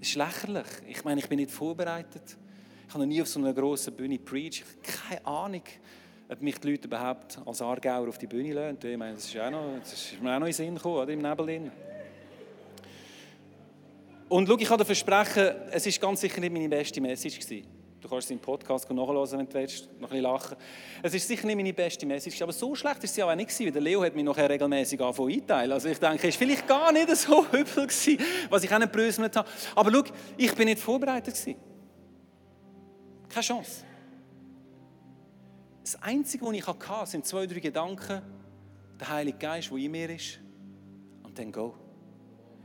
Das 0.00 0.08
ist 0.08 0.14
lächerlich. 0.14 0.66
Ich 0.88 1.04
meine, 1.04 1.20
ich 1.20 1.28
bin 1.28 1.38
nicht 1.38 1.50
vorbereitet. 1.50 2.38
Ich 2.88 2.94
habe 2.94 3.04
noch 3.04 3.06
nie 3.06 3.20
auf 3.20 3.28
so 3.28 3.38
einer 3.38 3.52
grossen 3.52 3.94
Bühne 3.94 4.18
preached. 4.18 4.64
Ich 4.82 4.98
habe 4.98 5.20
keine 5.20 5.26
Ahnung, 5.26 5.62
ob 6.26 6.40
mich 6.40 6.58
die 6.58 6.70
Leute 6.70 6.88
überhaupt 6.88 7.38
als 7.44 7.60
Aargauer 7.60 8.08
auf 8.08 8.16
die 8.16 8.26
Bühne 8.26 8.54
lassen. 8.54 8.78
Ich 8.82 8.96
meine, 8.96 9.14
das 9.14 9.26
ist, 9.26 9.38
auch 9.38 9.50
noch, 9.50 9.78
das 9.78 9.92
ist 9.92 10.22
mir 10.22 10.34
auch 10.34 10.38
noch 10.38 10.46
in 10.46 10.52
den 10.52 10.54
Sinn 10.54 10.74
gekommen, 10.74 10.96
oder, 10.96 11.12
im 11.12 11.20
Nebel. 11.20 11.70
Und 14.30 14.48
schau, 14.48 14.56
ich 14.56 14.68
kann 14.68 14.78
dir 14.78 14.84
versprechen, 14.86 15.50
es 15.70 15.84
war 15.84 16.08
ganz 16.08 16.20
sicher 16.22 16.40
nicht 16.40 16.52
meine 16.52 16.68
beste 16.68 17.00
Message. 17.00 17.38
Gewesen. 17.38 17.79
Du 18.00 18.08
kannst 18.08 18.30
im 18.30 18.38
Podcast 18.38 18.90
nachhören, 18.90 19.30
wenn 19.38 19.46
du 19.46 19.54
willst, 19.54 19.86
noch 19.86 19.94
ein 19.94 20.00
bisschen 20.00 20.22
lachen. 20.22 20.56
Es 21.02 21.12
ist 21.12 21.28
sicher 21.28 21.46
nicht 21.46 21.56
meine 21.56 21.74
beste 21.74 22.06
Message, 22.06 22.40
aber 22.40 22.52
so 22.52 22.74
schlecht 22.74 23.04
ist 23.04 23.14
sie 23.14 23.22
auch 23.22 23.34
nicht 23.34 23.50
gewesen, 23.50 23.74
weil 23.74 23.82
Leo 23.82 24.02
hat 24.02 24.14
mich 24.14 24.24
nachher 24.24 24.48
regelmäßig 24.48 25.00
angefangen 25.00 25.32
einteilen. 25.32 25.72
Also 25.72 25.88
ich 25.88 25.98
denke, 25.98 26.28
es 26.28 26.34
war 26.34 26.38
vielleicht 26.38 26.66
gar 26.66 26.92
nicht 26.92 27.14
so 27.14 27.44
übel 27.52 27.86
gewesen, 27.86 28.18
was 28.48 28.64
ich 28.64 28.72
auch 28.72 28.78
nicht 28.78 28.92
bröselt 28.92 29.36
habe. 29.36 29.48
Aber 29.74 29.92
schau, 29.92 30.04
ich 30.38 30.54
bin 30.54 30.66
nicht 30.66 30.80
vorbereitet 30.80 31.34
gewesen. 31.34 31.56
Keine 33.28 33.44
Chance. 33.44 33.84
Das 35.82 36.02
Einzige, 36.02 36.46
was 36.46 36.54
ich 36.54 36.66
hatte, 36.66 37.10
sind 37.10 37.26
zwei, 37.26 37.46
drei 37.46 37.60
Gedanken, 37.60 38.22
der 38.98 39.08
Heilige 39.08 39.36
Geist, 39.36 39.70
der 39.70 39.76
in 39.76 39.90
mir 39.90 40.08
ist, 40.08 40.40
und 41.22 41.38
dann 41.38 41.52
go. 41.52 41.74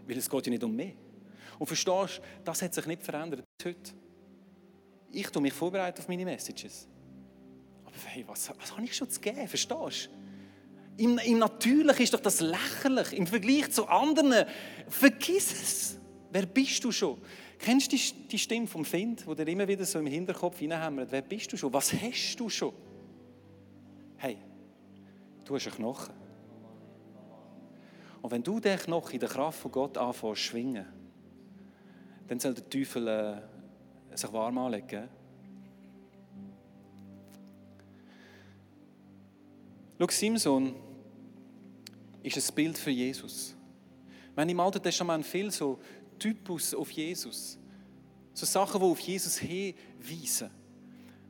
Weil 0.07 0.17
es 0.17 0.29
geht 0.29 0.45
ja 0.45 0.49
nicht 0.49 0.63
um 0.63 0.73
mich. 0.73 0.95
Und 1.59 1.67
verstehst 1.67 2.19
du, 2.19 2.43
das 2.45 2.61
hat 2.61 2.73
sich 2.73 2.85
nicht 2.85 3.03
verändert 3.03 3.43
heute 3.63 4.04
ich 5.11 5.27
tue 5.27 5.41
mich 5.41 5.53
vorbereiten 5.53 5.99
auf 5.99 6.07
meine 6.07 6.25
Messages. 6.25 6.87
Aber 7.85 7.95
hey, 8.05 8.23
was, 8.27 8.49
was 8.59 8.71
habe 8.71 8.83
ich 8.83 8.95
schon 8.95 9.09
zu 9.09 9.19
geben? 9.19 9.47
Verstehst 9.47 10.09
du? 10.11 11.03
Im, 11.03 11.17
Im 11.19 11.39
Natürlichen 11.39 12.03
ist 12.03 12.13
doch 12.13 12.19
das 12.19 12.39
lächerlich. 12.39 13.13
Im 13.13 13.27
Vergleich 13.27 13.71
zu 13.71 13.87
anderen, 13.87 14.45
vergiss 14.87 15.51
es. 15.51 15.97
Wer 16.31 16.45
bist 16.45 16.83
du 16.83 16.91
schon? 16.91 17.17
Kennst 17.59 17.91
du 17.91 17.95
die, 17.95 18.27
die 18.27 18.39
Stimme 18.39 18.67
vom 18.67 18.85
Find, 18.85 19.25
wo 19.27 19.33
der 19.33 19.47
immer 19.47 19.67
wieder 19.67 19.85
so 19.85 19.99
im 19.99 20.07
Hinterkopf 20.07 20.59
hineinhämmert? 20.59 21.11
Wer 21.11 21.21
bist 21.21 21.51
du 21.51 21.57
schon? 21.57 21.71
Was 21.73 21.91
hast 21.93 22.35
du 22.37 22.49
schon? 22.49 22.73
Hey, 24.17 24.37
du 25.43 25.55
hast 25.55 25.67
einen 25.67 25.75
Knochen. 25.75 26.13
Und 28.21 28.31
wenn 28.31 28.43
du 28.43 28.59
den 28.59 28.77
Knochen 28.77 29.13
in 29.13 29.19
der 29.19 29.29
Kraft 29.29 29.59
von 29.59 29.71
Gott 29.71 29.97
anfängst 29.97 30.41
zu 30.41 30.49
schwingen, 30.49 30.85
dann 32.27 32.39
soll 32.39 32.53
der 32.53 32.67
Teufel 32.69 33.07
äh, 33.07 33.37
sich 34.17 34.31
warm 34.33 34.57
anlegen. 34.57 35.07
Schau, 39.97 40.07
Simson 40.09 40.75
ist 42.21 42.37
ein 42.37 42.55
Bild 42.55 42.77
für 42.77 42.91
Jesus. 42.91 43.55
Wir 44.33 44.41
haben 44.41 44.49
im 44.49 44.59
Alten 44.59 44.83
Testament 44.83 45.25
viel 45.25 45.51
so 45.51 45.79
Typus 46.19 46.73
auf 46.73 46.91
Jesus. 46.91 47.57
So 48.33 48.45
Sachen, 48.45 48.81
die 48.81 48.85
auf 48.85 48.99
Jesus 48.99 49.37
hinweisen. 49.37 50.51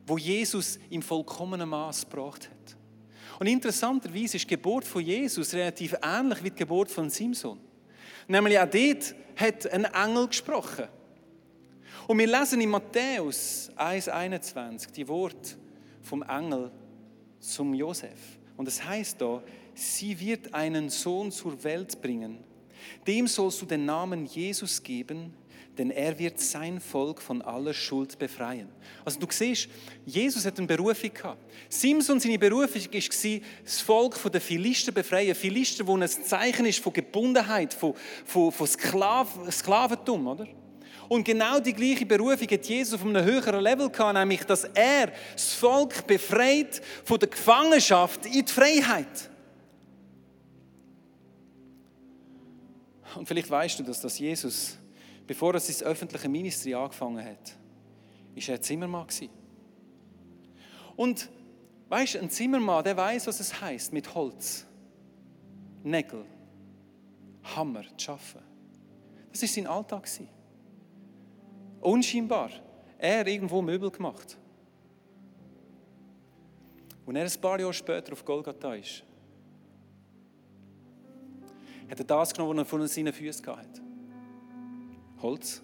wo 0.08 0.18
Jesus 0.18 0.80
im 0.90 1.02
vollkommenen 1.02 1.68
Maß 1.68 2.08
gebracht 2.10 2.50
hat. 2.50 2.78
Und 3.40 3.48
interessanterweise 3.48 4.38
ist 4.38 4.44
die 4.44 4.56
Geburt 4.56 4.86
von 4.86 5.02
Jesus 5.02 5.54
relativ 5.54 5.96
ähnlich 6.02 6.44
wie 6.44 6.52
die 6.52 6.56
Geburt 6.56 6.90
von 6.90 7.10
Simson. 7.10 7.60
Nämlich 8.28 8.60
auch 8.60 8.70
dort 8.70 9.16
hat 9.36 9.68
ein 9.72 9.86
Engel 9.86 10.28
gesprochen. 10.28 10.86
Und 12.08 12.20
wir 12.20 12.28
lesen 12.28 12.62
in 12.62 12.70
Matthäus 12.70 13.72
1,21 13.76 14.92
die 14.92 15.08
Worte 15.08 15.56
vom 16.04 16.22
Engel 16.22 16.72
zum 17.40 17.74
Josef. 17.74 18.38
Und 18.58 18.68
es 18.68 18.84
heißt 18.84 19.20
da, 19.20 19.42
sie 19.74 20.20
wird 20.20 20.54
einen 20.54 20.90
Sohn 20.90 21.32
zur 21.32 21.64
Welt 21.64 22.00
bringen. 22.02 22.44
Dem 23.08 23.26
sollst 23.28 23.62
du 23.64 23.66
den 23.66 23.86
Namen 23.86 24.28
Jesus 24.28 24.84
geben, 24.84 25.34
denn 25.80 25.90
er 25.90 26.18
wird 26.20 26.40
sein 26.40 26.80
Volk 26.80 27.20
von 27.20 27.42
aller 27.42 27.74
Schuld 27.74 28.20
befreien. 28.20 28.70
Also 29.04 29.20
du 29.20 29.26
siehst, 29.30 29.68
Jesus 30.06 30.46
hat 30.46 30.60
eine 30.60 30.68
Berufung 30.68 31.12
gehabt. 31.12 31.44
Simson, 31.70 32.20
seine 32.20 32.38
Berufung 32.38 32.84
war, 32.84 33.42
das 33.64 33.82
Volk 33.82 34.32
der 34.32 34.42
Philister 34.42 34.92
befreien. 34.92 35.34
Philister, 35.34 35.86
wo 35.88 35.98
ein 35.98 36.08
Zeichen 36.08 36.68
ist 36.68 36.80
von 36.80 36.94
Gebundenheit, 36.94 37.74
von, 37.74 37.96
von, 38.26 38.52
von 38.52 38.68
Sklaven, 38.68 39.52
Sklaventum, 39.52 40.28
oder? 40.28 40.48
Und 41.08 41.24
genau 41.24 41.60
die 41.60 41.74
gleiche 41.74 42.06
Berufung 42.06 42.48
hat 42.50 42.66
Jesus 42.66 42.94
auf 42.96 43.06
einem 43.06 43.24
höheren 43.24 43.62
Level 43.62 43.90
gehabt, 43.90 44.14
nämlich, 44.16 44.44
dass 44.44 44.64
er 44.64 45.12
das 45.34 45.54
Volk 45.54 46.08
befreit 46.08 46.82
von 47.04 47.20
der 47.20 47.30
Gefangenschaft 47.30 48.26
in 48.26 48.46
die 48.46 48.52
Freiheit. 48.52 49.30
Und 53.16 53.28
vielleicht 53.28 53.50
weißt 53.50 53.80
du, 53.80 53.84
dass 53.84 54.02
das 54.02 54.20
Jesus 54.20 54.78
bevor 55.28 55.54
er 55.54 55.60
sein 55.60 55.88
öffentliches 55.88 56.30
Ministry 56.30 56.74
angefangen 56.74 57.24
hat, 57.24 57.56
war 58.36 58.50
er 58.50 58.62
Zimmermann. 58.62 59.08
Und 60.96 61.30
weißt 61.90 62.16
du, 62.16 62.20
ein 62.20 62.30
Zimmermann, 62.30 62.84
der 62.84 62.96
weiß, 62.96 63.28
was 63.28 63.40
es 63.40 63.60
heißt, 63.62 63.94
mit 63.94 64.14
Holz, 64.14 64.66
Nägel, 65.84 66.26
Hammer 67.56 67.84
zu 67.98 68.12
arbeiten. 68.12 68.46
Das 69.32 69.42
war 69.42 69.50
sein 69.50 69.68
Alltag. 69.68 70.08
Unscheinbar. 71.86 72.50
Er 72.98 73.28
irgendwo 73.28 73.62
Möbel 73.62 73.92
gemacht. 73.92 74.40
Und 77.06 77.16
er 77.16 77.26
ein 77.26 77.42
paar 77.42 77.60
Jahre 77.60 77.74
später 77.74 78.14
auf 78.14 78.26
Golgatha 78.26 78.74
ist, 78.74 79.04
hat 81.88 82.00
er 82.00 82.06
das 82.06 82.34
genommen, 82.34 82.58
was 82.58 82.64
er 82.64 82.66
von 82.66 82.88
seinen 82.88 83.14
Füßen 83.14 83.46
hatte. 83.46 83.82
Holz, 85.22 85.62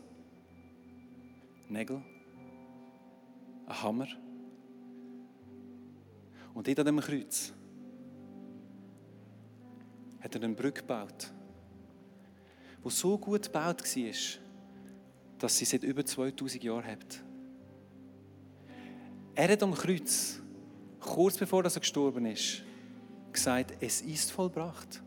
Nägel, 1.68 2.04
ein 3.66 3.82
Hammer. 3.82 4.08
Und 6.54 6.68
dort 6.68 6.88
dem 6.88 7.00
Kreuz 7.00 7.52
hat 10.20 10.36
er 10.36 10.44
eine 10.44 10.54
Brücke 10.54 10.82
gebaut, 10.82 11.34
die 12.86 12.90
so 12.92 13.18
gut 13.18 13.46
gebaut 13.46 13.82
war, 13.96 14.41
dass 15.42 15.58
sie 15.58 15.66
seit 15.66 15.84
über 15.84 16.06
2000 16.06 16.64
Jahren 16.64 16.86
hat. 16.86 17.24
Er 19.34 19.50
hat 19.50 19.64
am 19.64 19.74
Kreuz, 19.74 20.40
kurz 21.00 21.36
bevor 21.36 21.64
er 21.64 21.72
gestorben 21.72 22.28
ist, 22.28 22.62
gesagt, 23.34 23.76
es 23.80 24.02
ist 24.02 24.32
vollbracht. 24.32 25.02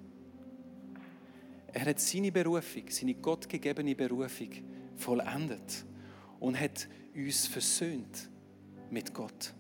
Er 1.72 1.86
hat 1.86 2.00
seine 2.00 2.32
Berufung, 2.32 2.82
seine 2.88 3.14
gottgegebene 3.14 3.94
Berufung 3.94 4.50
vollendet 4.96 5.84
und 6.40 6.58
hat 6.58 6.88
uns 7.14 7.46
versöhnt 7.46 8.28
mit 8.90 9.14
Gott. 9.14 9.54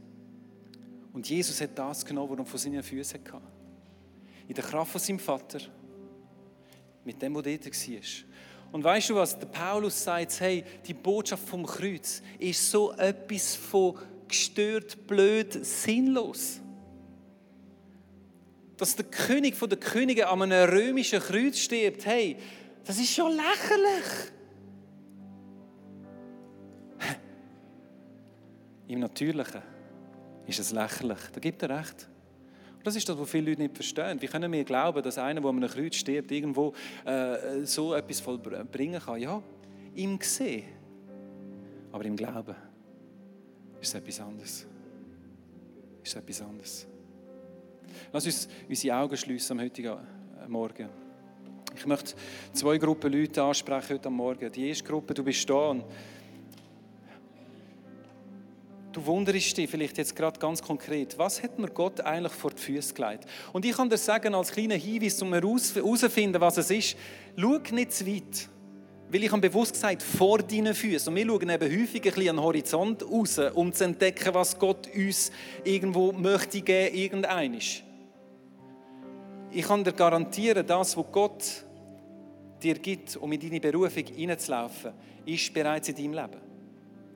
Und 1.12 1.28
Jesus 1.28 1.60
hat 1.60 1.78
das 1.78 2.04
genommen, 2.04 2.32
was 2.32 2.38
er 2.38 2.46
von 2.46 2.58
seinen 2.58 2.82
Füßen 2.82 3.20
hatte. 3.20 3.42
In 4.48 4.54
der 4.54 4.64
Kraft 4.64 4.90
von 4.90 5.00
seinem 5.00 5.20
Vater, 5.20 5.60
mit 7.04 7.22
dem, 7.22 7.32
was 7.36 7.44
dort 7.44 7.64
war. 7.64 8.00
Und 8.74 8.82
weißt 8.82 9.10
du 9.10 9.14
was? 9.14 9.38
Der 9.38 9.46
Paulus 9.46 10.02
sagt, 10.02 10.40
hey, 10.40 10.64
die 10.84 10.94
Botschaft 10.94 11.48
vom 11.48 11.64
Kreuz 11.64 12.20
ist 12.40 12.68
so 12.68 12.90
etwas 12.92 13.54
von 13.54 13.96
gestört, 14.26 15.06
blöd, 15.06 15.64
sinnlos 15.64 16.60
dass 18.76 18.96
der 18.96 19.04
König 19.04 19.54
von 19.54 19.68
der 19.68 19.78
Könige 19.78 20.28
an 20.28 20.42
einem 20.42 20.68
römischen 20.68 21.20
Kreuz 21.20 21.58
stirbt, 21.58 22.04
hey, 22.06 22.36
das 22.84 22.98
ist 22.98 23.14
schon 23.14 23.30
lächerlich. 23.32 24.32
Im 28.88 28.98
Natürlichen 29.00 29.62
ist 30.46 30.58
es 30.58 30.72
lächerlich. 30.72 31.18
Da 31.32 31.40
gibt 31.40 31.62
er 31.62 31.78
recht. 31.78 32.08
Das 32.84 32.94
ist 32.96 33.08
das, 33.08 33.18
was 33.18 33.30
viele 33.30 33.50
Leute 33.50 33.62
nicht 33.62 33.74
verstehen. 33.74 34.20
Wie 34.20 34.26
können 34.26 34.52
wir 34.52 34.62
glauben, 34.62 35.02
dass 35.02 35.16
einer, 35.16 35.40
der 35.40 35.48
an 35.48 35.56
einem 35.56 35.70
Kreuz 35.70 35.96
stirbt, 35.96 36.30
irgendwo 36.30 36.74
äh, 37.06 37.64
so 37.64 37.94
etwas 37.94 38.20
vollbringen 38.20 39.00
kann? 39.00 39.18
Ja, 39.18 39.42
im 39.94 40.18
Gesehen. 40.18 40.64
Aber 41.90 42.04
im 42.04 42.14
Glauben 42.14 42.54
ist 43.80 43.88
es 43.88 43.94
etwas 43.94 44.20
anderes. 44.20 44.66
Ist 46.02 46.14
es 46.14 46.14
etwas 46.14 46.42
anderes. 46.42 46.86
Lass 48.12 48.26
uns 48.26 48.48
unsere 48.68 48.96
Augen 48.96 49.16
schließen 49.16 49.58
am 49.58 49.64
heutigen 49.64 49.96
äh, 49.96 50.48
Morgen. 50.48 50.88
Ich 51.74 51.86
möchte 51.86 52.14
zwei 52.52 52.76
Gruppen 52.76 53.10
Leute 53.10 53.42
ansprechen 53.42 53.94
heute 53.94 54.10
Morgen. 54.10 54.52
Die 54.52 54.68
erste 54.68 54.84
Gruppe, 54.84 55.14
du 55.14 55.24
bist 55.24 55.48
da 55.48 55.70
und 55.70 55.84
du 58.94 59.04
wunderst 59.04 59.56
dich 59.56 59.68
vielleicht 59.68 59.98
jetzt 59.98 60.14
gerade 60.14 60.38
ganz 60.38 60.62
konkret, 60.62 61.18
was 61.18 61.42
hat 61.42 61.58
mir 61.58 61.68
Gott 61.68 62.00
eigentlich 62.00 62.32
vor 62.32 62.52
die 62.52 62.62
Füße 62.62 62.94
gelegt? 62.94 63.26
Und 63.52 63.64
ich 63.64 63.76
kann 63.76 63.90
dir 63.90 63.98
sagen, 63.98 64.34
als 64.34 64.52
kleiner 64.52 64.76
Hinweis, 64.76 65.20
um 65.20 65.32
herauszufinden, 65.32 66.40
was 66.40 66.56
es 66.58 66.70
ist, 66.70 66.96
schau 67.36 67.58
nicht 67.72 67.92
zu 67.92 68.06
weit. 68.06 68.48
Weil 69.10 69.24
ich 69.24 69.32
habe 69.32 69.48
bewusst 69.48 69.74
gesagt, 69.74 70.02
vor 70.02 70.38
deinen 70.38 70.74
Füßen. 70.74 71.08
Und 71.08 71.16
wir 71.16 71.26
schauen 71.26 71.50
eben 71.50 71.80
häufig 71.80 71.96
ein 71.96 72.02
bisschen 72.02 72.28
an 72.30 72.36
den 72.36 72.42
Horizont 72.42 73.02
raus, 73.02 73.38
um 73.54 73.72
zu 73.72 73.84
entdecken, 73.84 74.32
was 74.32 74.58
Gott 74.58 74.88
uns 74.94 75.30
irgendwo 75.62 76.12
möchte 76.12 76.62
geben, 76.62 76.96
irgendeinisch. 76.96 77.84
Ich 79.50 79.66
kann 79.66 79.84
dir 79.84 79.92
garantieren, 79.92 80.66
das, 80.66 80.96
was 80.96 81.04
Gott 81.12 81.44
dir 82.62 82.74
gibt, 82.74 83.16
um 83.16 83.30
in 83.30 83.40
deine 83.40 83.60
Berufung 83.60 84.06
hineinzulaufen, 84.06 84.92
ist 85.26 85.52
bereits 85.52 85.88
in 85.90 85.96
deinem 85.96 86.14
Leben. 86.14 86.53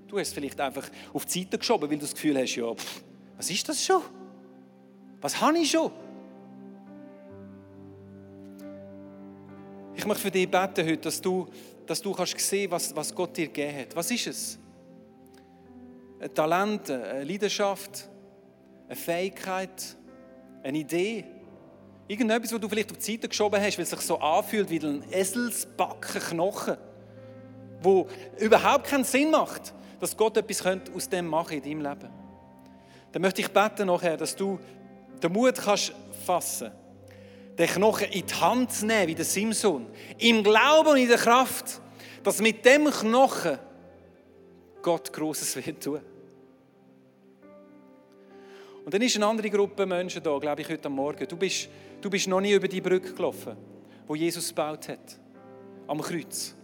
Du 0.09 0.18
hast 0.18 0.29
es 0.29 0.35
vielleicht 0.35 0.61
einfach 0.61 0.88
auf 1.12 1.25
die 1.27 1.42
Seite 1.42 1.59
geschoben, 1.59 1.88
weil 1.88 1.97
du 1.97 2.03
das 2.03 2.14
Gefühl 2.14 2.37
hast, 2.38 2.57
ja, 2.57 2.75
pff, 2.75 3.03
was 3.37 3.51
ist 3.51 3.68
das 3.68 3.85
schon? 3.85 4.03
Was 5.21 5.40
habe 5.40 5.59
ich 5.59 5.71
schon? 5.71 5.92
Ich 9.94 10.07
möchte 10.07 10.23
für 10.23 10.31
dich 10.31 10.51
beten 10.51 10.87
heute, 10.87 10.99
dass 10.99 11.21
du 11.21 11.47
dass 11.88 12.03
du 12.03 12.12
kannst 12.12 12.38
sehen 12.38 12.71
was, 12.71 12.94
was 12.94 13.14
Gott 13.14 13.37
dir 13.37 13.47
gegeben 13.47 13.79
hat. 13.79 13.97
Was 13.97 14.11
ist 14.11 14.27
es? 14.27 14.59
Ein 16.21 16.35
Talent, 16.35 16.90
eine 16.90 17.25
Leidenschaft, 17.25 18.09
eine 18.87 18.97
Fähigkeit, 18.97 19.97
eine 20.62 20.79
Idee. 20.79 21.25
Irgendetwas, 22.07 22.53
was 22.53 22.61
du 22.61 22.68
vielleicht 22.68 22.90
auf 22.90 22.99
die 22.99 23.12
Seite 23.12 23.29
geschoben 23.29 23.61
hast, 23.61 23.79
weil 23.79 23.85
es 23.85 23.90
sich 23.90 24.01
so 24.01 24.18
anfühlt 24.18 24.68
wie 24.71 24.79
ein 24.81 25.03
Eselsbacken 25.11 26.21
Knochen, 26.21 26.77
wo 27.83 28.07
überhaupt 28.38 28.87
keinen 28.87 29.05
Sinn 29.05 29.31
macht, 29.31 29.73
dass 30.01 30.17
Gott 30.17 30.37
etwas 30.37 30.65
aus 30.95 31.09
dem 31.09 31.27
machen 31.27 31.55
in 31.55 31.63
deinem 31.63 31.83
Leben. 31.83 32.11
Dann 33.13 33.23
möchte 33.23 33.41
ich 33.41 33.49
beten 33.49 33.87
nachher, 33.87 34.17
dass 34.17 34.37
du 34.37 34.59
den 35.23 35.33
Mut 35.33 35.57
kannst 35.57 35.93
fassen 36.25 36.71
den 37.59 37.67
Knochen 37.67 38.09
in 38.11 38.25
die 38.25 38.35
Hand 38.35 38.73
zu 38.73 38.87
nehmen, 38.87 39.09
wie 39.09 39.15
der 39.15 39.25
Simson. 39.25 39.87
Im 40.18 40.45
Glauben 40.45 40.91
und 40.91 40.97
in 40.97 41.09
der 41.09 41.18
Kraft, 41.18 41.81
dass 42.22 42.41
mit 42.41 42.64
dem 42.64 42.85
Knochen 42.85 43.59
Gott 44.81 45.12
Großes 45.12 45.57
wird 45.57 45.83
tun. 45.83 46.01
Und 48.85 48.95
dann 48.95 49.03
ist 49.03 49.16
eine 49.16 49.27
andere 49.27 49.51
Gruppe 49.51 49.85
Menschen 49.85 50.22
da, 50.22 50.39
glaube 50.39 50.62
ich, 50.62 50.68
heute 50.68 50.89
Morgen. 50.89 51.27
Du 51.27 51.37
bist, 51.37 51.68
du 52.01 52.09
bist 52.09 52.29
noch 52.29 52.41
nie 52.41 52.53
über 52.53 52.68
die 52.68 52.81
Brücke 52.81 53.12
gelaufen, 53.12 53.57
wo 54.07 54.14
Jesus 54.14 54.49
gebaut 54.49 54.89
hat. 54.89 55.18
Am 55.89 56.01
Kreuz. 56.01 56.55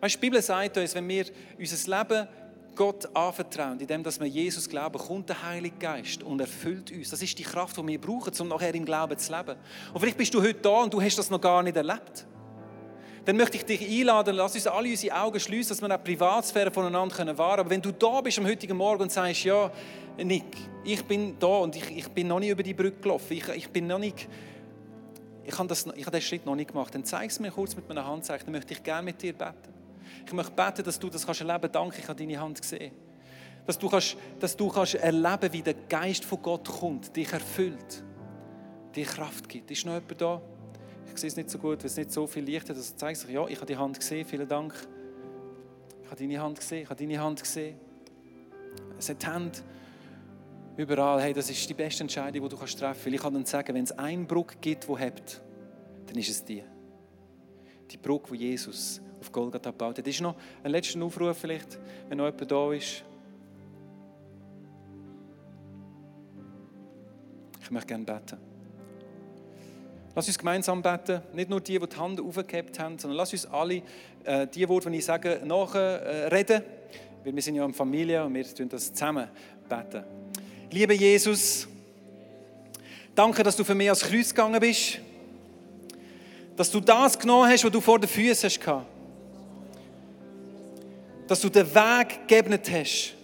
Weißt, 0.00 0.14
die 0.14 0.20
Bibel 0.20 0.40
sagt 0.40 0.78
uns, 0.78 0.94
wenn 0.94 1.08
wir 1.08 1.26
unser 1.58 1.98
Leben 1.98 2.28
Gott 2.74 3.14
anvertrauen, 3.14 3.78
indem 3.78 4.04
wir 4.04 4.26
Jesus 4.26 4.68
glauben, 4.68 4.98
kommt 4.98 5.28
der 5.28 5.42
Heilige 5.42 5.76
Geist 5.78 6.22
und 6.22 6.40
erfüllt 6.40 6.90
uns. 6.92 7.10
Das 7.10 7.22
ist 7.22 7.38
die 7.38 7.42
Kraft, 7.42 7.76
die 7.76 7.86
wir 7.86 8.00
brauchen, 8.00 8.32
um 8.40 8.48
nachher 8.48 8.74
im 8.74 8.84
Glauben 8.84 9.16
zu 9.18 9.32
leben. 9.32 9.56
Und 9.92 10.00
vielleicht 10.00 10.18
bist 10.18 10.32
du 10.34 10.40
heute 10.40 10.60
da 10.60 10.82
und 10.82 10.92
du 10.92 11.00
hast 11.00 11.18
das 11.18 11.30
noch 11.30 11.40
gar 11.40 11.62
nicht 11.62 11.76
erlebt. 11.76 12.26
Dann 13.24 13.36
möchte 13.36 13.56
ich 13.56 13.64
dich 13.64 13.88
einladen, 13.88 14.34
lass 14.34 14.54
uns 14.54 14.66
alle 14.66 14.88
unsere 14.88 15.14
Augen 15.14 15.38
schließen, 15.38 15.68
dass 15.68 15.80
wir 15.80 15.94
auch 15.94 16.02
Privatsphäre 16.02 16.72
voneinander 16.72 17.14
wahren 17.14 17.36
können. 17.36 17.60
Aber 17.60 17.70
wenn 17.70 17.80
du 17.80 17.92
da 17.92 18.20
bist 18.20 18.38
am 18.38 18.46
heutigen 18.46 18.76
Morgen 18.76 19.02
und 19.02 19.12
sagst, 19.12 19.44
ja, 19.44 19.70
Nick, 20.16 20.56
ich 20.84 21.04
bin 21.04 21.38
da 21.38 21.46
und 21.46 21.76
ich, 21.76 21.96
ich 21.96 22.08
bin 22.08 22.26
noch 22.26 22.40
nicht 22.40 22.50
über 22.50 22.64
die 22.64 22.74
Brücke 22.74 23.00
gelaufen, 23.00 23.34
ich, 23.34 23.48
ich 23.48 23.68
bin 23.70 23.86
noch 23.86 24.00
nicht, 24.00 24.28
ich 25.44 25.56
habe, 25.56 25.68
das, 25.68 25.86
ich 25.94 26.04
habe 26.04 26.10
den 26.10 26.20
Schritt 26.20 26.44
noch 26.44 26.56
nicht 26.56 26.72
gemacht, 26.72 26.94
dann 26.94 27.04
zeig 27.04 27.30
es 27.30 27.38
mir 27.38 27.52
kurz 27.52 27.76
mit 27.76 27.88
meiner 27.88 28.04
Handzeichen, 28.04 28.46
dann 28.46 28.52
möchte 28.52 28.74
ich 28.74 28.82
gerne 28.82 29.04
mit 29.04 29.22
dir 29.22 29.32
beten. 29.32 29.72
Ich 30.26 30.32
möchte 30.32 30.52
beten, 30.52 30.84
dass 30.84 30.98
du 30.98 31.08
das 31.08 31.24
kannst 31.26 31.40
erleben 31.40 31.60
kannst. 31.60 31.74
Danke, 31.74 31.98
ich 31.98 32.08
habe 32.08 32.18
deine 32.18 32.40
Hand 32.40 32.60
gesehen. 32.60 32.92
Dass 33.66 33.78
du, 33.78 33.88
kannst, 33.88 34.16
dass 34.40 34.56
du 34.56 34.68
kannst 34.68 34.94
erleben 34.94 35.52
wie 35.52 35.62
der 35.62 35.74
Geist 35.88 36.24
von 36.24 36.42
Gott 36.42 36.68
kommt, 36.68 37.14
dich 37.14 37.32
erfüllt, 37.32 38.02
dir 38.94 39.06
Kraft 39.06 39.48
gibt. 39.48 39.70
Ist 39.70 39.86
noch 39.86 39.94
jemand 39.94 40.20
da? 40.20 40.42
Ich 41.12 41.20
sehe 41.20 41.28
es 41.28 41.36
nicht 41.36 41.50
so 41.50 41.58
gut, 41.58 41.78
weil 41.78 41.86
es 41.86 41.96
nicht 41.96 42.10
so 42.10 42.26
viel 42.26 42.42
Licht 42.42 42.68
hat. 42.68 42.76
Also 42.76 42.94
zeigt 42.96 43.18
sich, 43.18 43.30
ja, 43.30 43.46
ich 43.46 43.56
habe 43.56 43.66
die 43.66 43.76
Hand 43.76 43.98
gesehen, 43.98 44.26
vielen 44.26 44.48
Dank. 44.48 44.74
Ich 46.02 46.10
habe 46.10 46.20
deine 46.20 46.40
Hand 46.40 46.58
gesehen, 46.58 46.82
ich 46.82 46.90
habe 46.90 46.98
deine 46.98 47.20
Hand 47.20 47.42
gesehen. 47.42 47.78
Es 48.98 49.08
hat 49.08 49.26
Hände 49.26 49.58
überall. 50.76 51.20
Hey, 51.20 51.32
das 51.32 51.50
ist 51.50 51.68
die 51.68 51.74
beste 51.74 52.02
Entscheidung, 52.02 52.42
die 52.42 52.48
du 52.48 52.56
kannst 52.56 52.78
treffen 52.78 52.92
kannst. 52.94 53.06
Weil 53.06 53.14
ich 53.14 53.20
kann 53.20 53.34
dann 53.34 53.44
sagen, 53.44 53.74
wenn 53.74 53.84
es 53.84 53.92
einen 53.92 54.26
Bruck 54.26 54.60
gibt, 54.60 54.88
der 54.88 54.98
hebt, 54.98 55.42
dann 56.06 56.16
ist 56.16 56.30
es 56.30 56.44
die. 56.44 56.64
Die 57.90 57.96
Brücke, 57.96 58.36
die 58.36 58.48
Jesus 58.48 59.00
auf 59.22 59.32
Golgatha 59.32 59.70
gebaut 59.70 59.98
hat. 59.98 60.06
Ist 60.06 60.20
noch 60.20 60.34
ein 60.64 60.72
letzter 60.72 61.00
Aufruf 61.02 61.38
vielleicht, 61.38 61.78
wenn 62.08 62.18
noch 62.18 62.26
jemand 62.26 62.50
da 62.50 62.72
ist. 62.72 63.04
Ich 67.62 67.70
möchte 67.70 67.86
gerne 67.86 68.04
beten. 68.04 68.38
Lass 70.14 70.26
uns 70.26 70.36
gemeinsam 70.36 70.82
beten. 70.82 71.22
Nicht 71.32 71.48
nur 71.48 71.60
die, 71.60 71.78
die 71.78 71.88
die 71.88 71.96
Hand 71.96 72.20
aufgehebt 72.20 72.78
haben, 72.78 72.98
sondern 72.98 73.16
lass 73.16 73.32
uns 73.32 73.46
alle 73.46 73.82
äh, 74.24 74.46
die 74.46 74.68
Worte, 74.68 74.90
die 74.90 74.98
ich 74.98 75.04
sage, 75.04 75.40
nachreden. 75.44 76.62
Äh, 76.62 77.24
weil 77.24 77.34
wir 77.34 77.42
sind 77.42 77.54
ja 77.54 77.64
eine 77.64 77.72
Familie 77.72 78.24
und 78.24 78.34
wir 78.34 78.44
tun 78.44 78.68
das 78.68 78.92
zusammen 78.92 79.28
beten. 79.68 80.04
Lieber 80.70 80.92
Jesus, 80.92 81.68
danke, 83.14 83.42
dass 83.42 83.56
du 83.56 83.62
für 83.62 83.74
mich 83.74 83.86
ans 83.86 84.00
Kreuz 84.00 84.30
gegangen 84.30 84.60
bist. 84.60 84.98
Dass 86.56 86.70
du 86.70 86.80
das 86.80 87.18
genommen 87.18 87.48
hast, 87.48 87.64
was 87.64 87.70
du 87.70 87.80
vor 87.80 88.00
den 88.00 88.08
Füßen 88.08 88.50
hast. 88.50 88.91
Dass 91.26 91.40
du 91.40 91.48
den 91.48 91.72
Weg 91.74 92.26
geebnet 92.26 92.70
hast. 92.70 93.14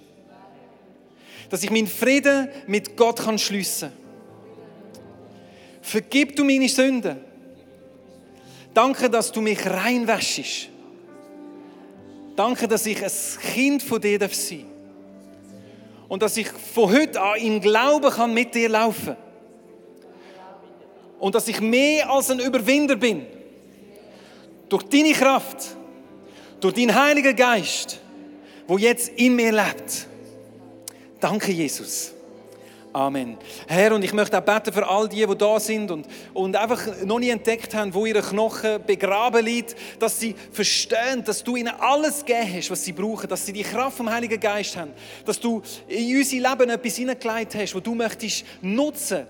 Dass 1.51 1.63
ich 1.63 1.71
meinen 1.71 1.87
Frieden 1.87 2.49
mit 2.67 2.97
Gott 2.97 3.21
kann 3.21 3.39
schliessen 3.39 3.91
kann. 3.91 4.09
Vergib 5.89 6.37
du 6.37 6.45
meine 6.45 6.69
Sünden. 6.69 7.17
Danke, 8.75 9.09
dass 9.09 9.33
du 9.33 9.41
mich 9.41 9.65
reinwäschst. 9.65 10.69
Danke, 12.37 12.69
dass 12.69 12.87
ich 12.87 13.03
ein 13.03 13.11
Kind 13.55 13.83
von 13.83 14.01
dir 14.01 14.19
sein 14.21 14.29
darf. 14.29 14.69
Und 16.09 16.23
dass 16.23 16.37
ich 16.37 16.49
von 16.49 16.93
heute 16.93 17.21
an 17.21 17.41
im 17.41 17.61
Glauben 17.61 18.11
kann 18.11 18.33
mit 18.33 18.55
dir 18.55 18.69
laufen 18.69 19.17
Und 21.19 21.35
dass 21.35 21.49
ich 21.49 21.61
mehr 21.61 22.11
als 22.11 22.31
ein 22.31 22.39
Überwinder 22.39 22.97
bin. 22.97 23.27
Durch 24.69 24.85
deine 24.85 25.13
Kraft, 25.13 25.77
durch 26.61 26.75
deinen 26.75 26.95
Heiligen 26.95 27.37
Geist, 27.37 28.01
wo 28.67 28.79
jetzt 28.79 29.11
in 29.17 29.37
mir 29.37 29.53
lebt. 29.53 30.07
Danke, 31.21 31.53
Jesus. 31.53 32.13
Amen. 32.93 33.37
Herr, 33.67 33.95
und 33.95 34.03
ich 34.03 34.13
möchte 34.13 34.39
auch 34.39 34.43
beten 34.43 34.73
für 34.73 34.89
all 34.89 35.09
die, 35.09 35.25
die 35.25 35.37
da 35.37 35.61
sind 35.61 35.91
und, 35.91 36.07
und 36.33 36.57
einfach 36.57 36.81
noch 37.05 37.19
nie 37.19 37.29
entdeckt 37.29 37.75
haben, 37.75 37.93
wo 37.93 38.07
ihre 38.07 38.23
Knochen 38.23 38.83
begraben 38.87 39.45
liegt, 39.45 39.77
dass 39.99 40.19
sie 40.19 40.35
verstehen, 40.51 41.23
dass 41.25 41.45
du 41.45 41.57
ihnen 41.57 41.73
alles 41.79 42.25
gegeben 42.25 42.55
hast, 42.55 42.71
was 42.71 42.85
sie 42.85 42.93
brauchen, 42.93 43.29
dass 43.29 43.45
sie 43.45 43.53
die 43.53 43.63
Kraft 43.63 43.99
vom 43.99 44.11
Heiligen 44.11 44.41
Geist 44.41 44.77
haben, 44.77 44.91
dass 45.25 45.39
du 45.39 45.63
in 45.87 46.17
unser 46.17 46.37
Leben 46.51 46.71
etwas 46.71 46.97
hineingelegt 46.97 47.55
hast, 47.55 47.75
wo 47.75 47.81
du 47.81 47.95
möchtest 47.95 48.45
nutzen, 48.63 49.27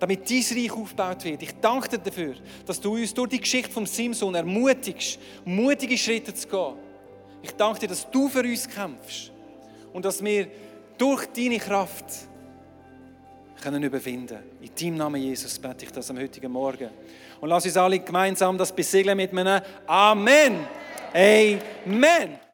damit 0.00 0.28
dein 0.28 0.42
Reich 0.58 0.72
aufgebaut 0.72 1.24
wird. 1.24 1.42
Ich 1.42 1.52
danke 1.60 1.88
dir 1.88 1.98
dafür, 1.98 2.34
dass 2.66 2.80
du 2.80 2.94
uns 2.94 3.14
durch 3.14 3.28
die 3.28 3.40
Geschichte 3.40 3.70
vom 3.70 3.86
Simson 3.86 4.34
ermutigst, 4.34 5.18
mutige 5.44 5.96
Schritte 5.96 6.34
zu 6.34 6.48
gehen. 6.48 6.74
Ich 7.42 7.52
danke 7.52 7.80
dir, 7.80 7.88
dass 7.88 8.10
du 8.10 8.28
für 8.28 8.42
uns 8.42 8.68
kämpfst 8.68 9.30
und 9.92 10.04
dass 10.04 10.24
wir 10.24 10.48
durch 10.98 11.26
deine 11.26 11.58
Kraft 11.58 12.06
können 13.60 13.82
überwinden. 13.82 14.38
In 14.60 14.70
deinem 14.74 14.96
Namen, 14.96 15.22
Jesus, 15.22 15.58
bete 15.58 15.84
ich 15.84 15.92
das 15.92 16.10
am 16.10 16.18
heutigen 16.18 16.50
Morgen. 16.50 16.88
Und 17.40 17.48
lass 17.48 17.64
uns 17.64 17.76
alle 17.76 17.98
gemeinsam 17.98 18.56
das 18.56 18.74
besiegeln 18.74 19.16
mit 19.16 19.30
einem 19.32 19.62
Amen. 19.86 20.66
Amen. 21.12 22.49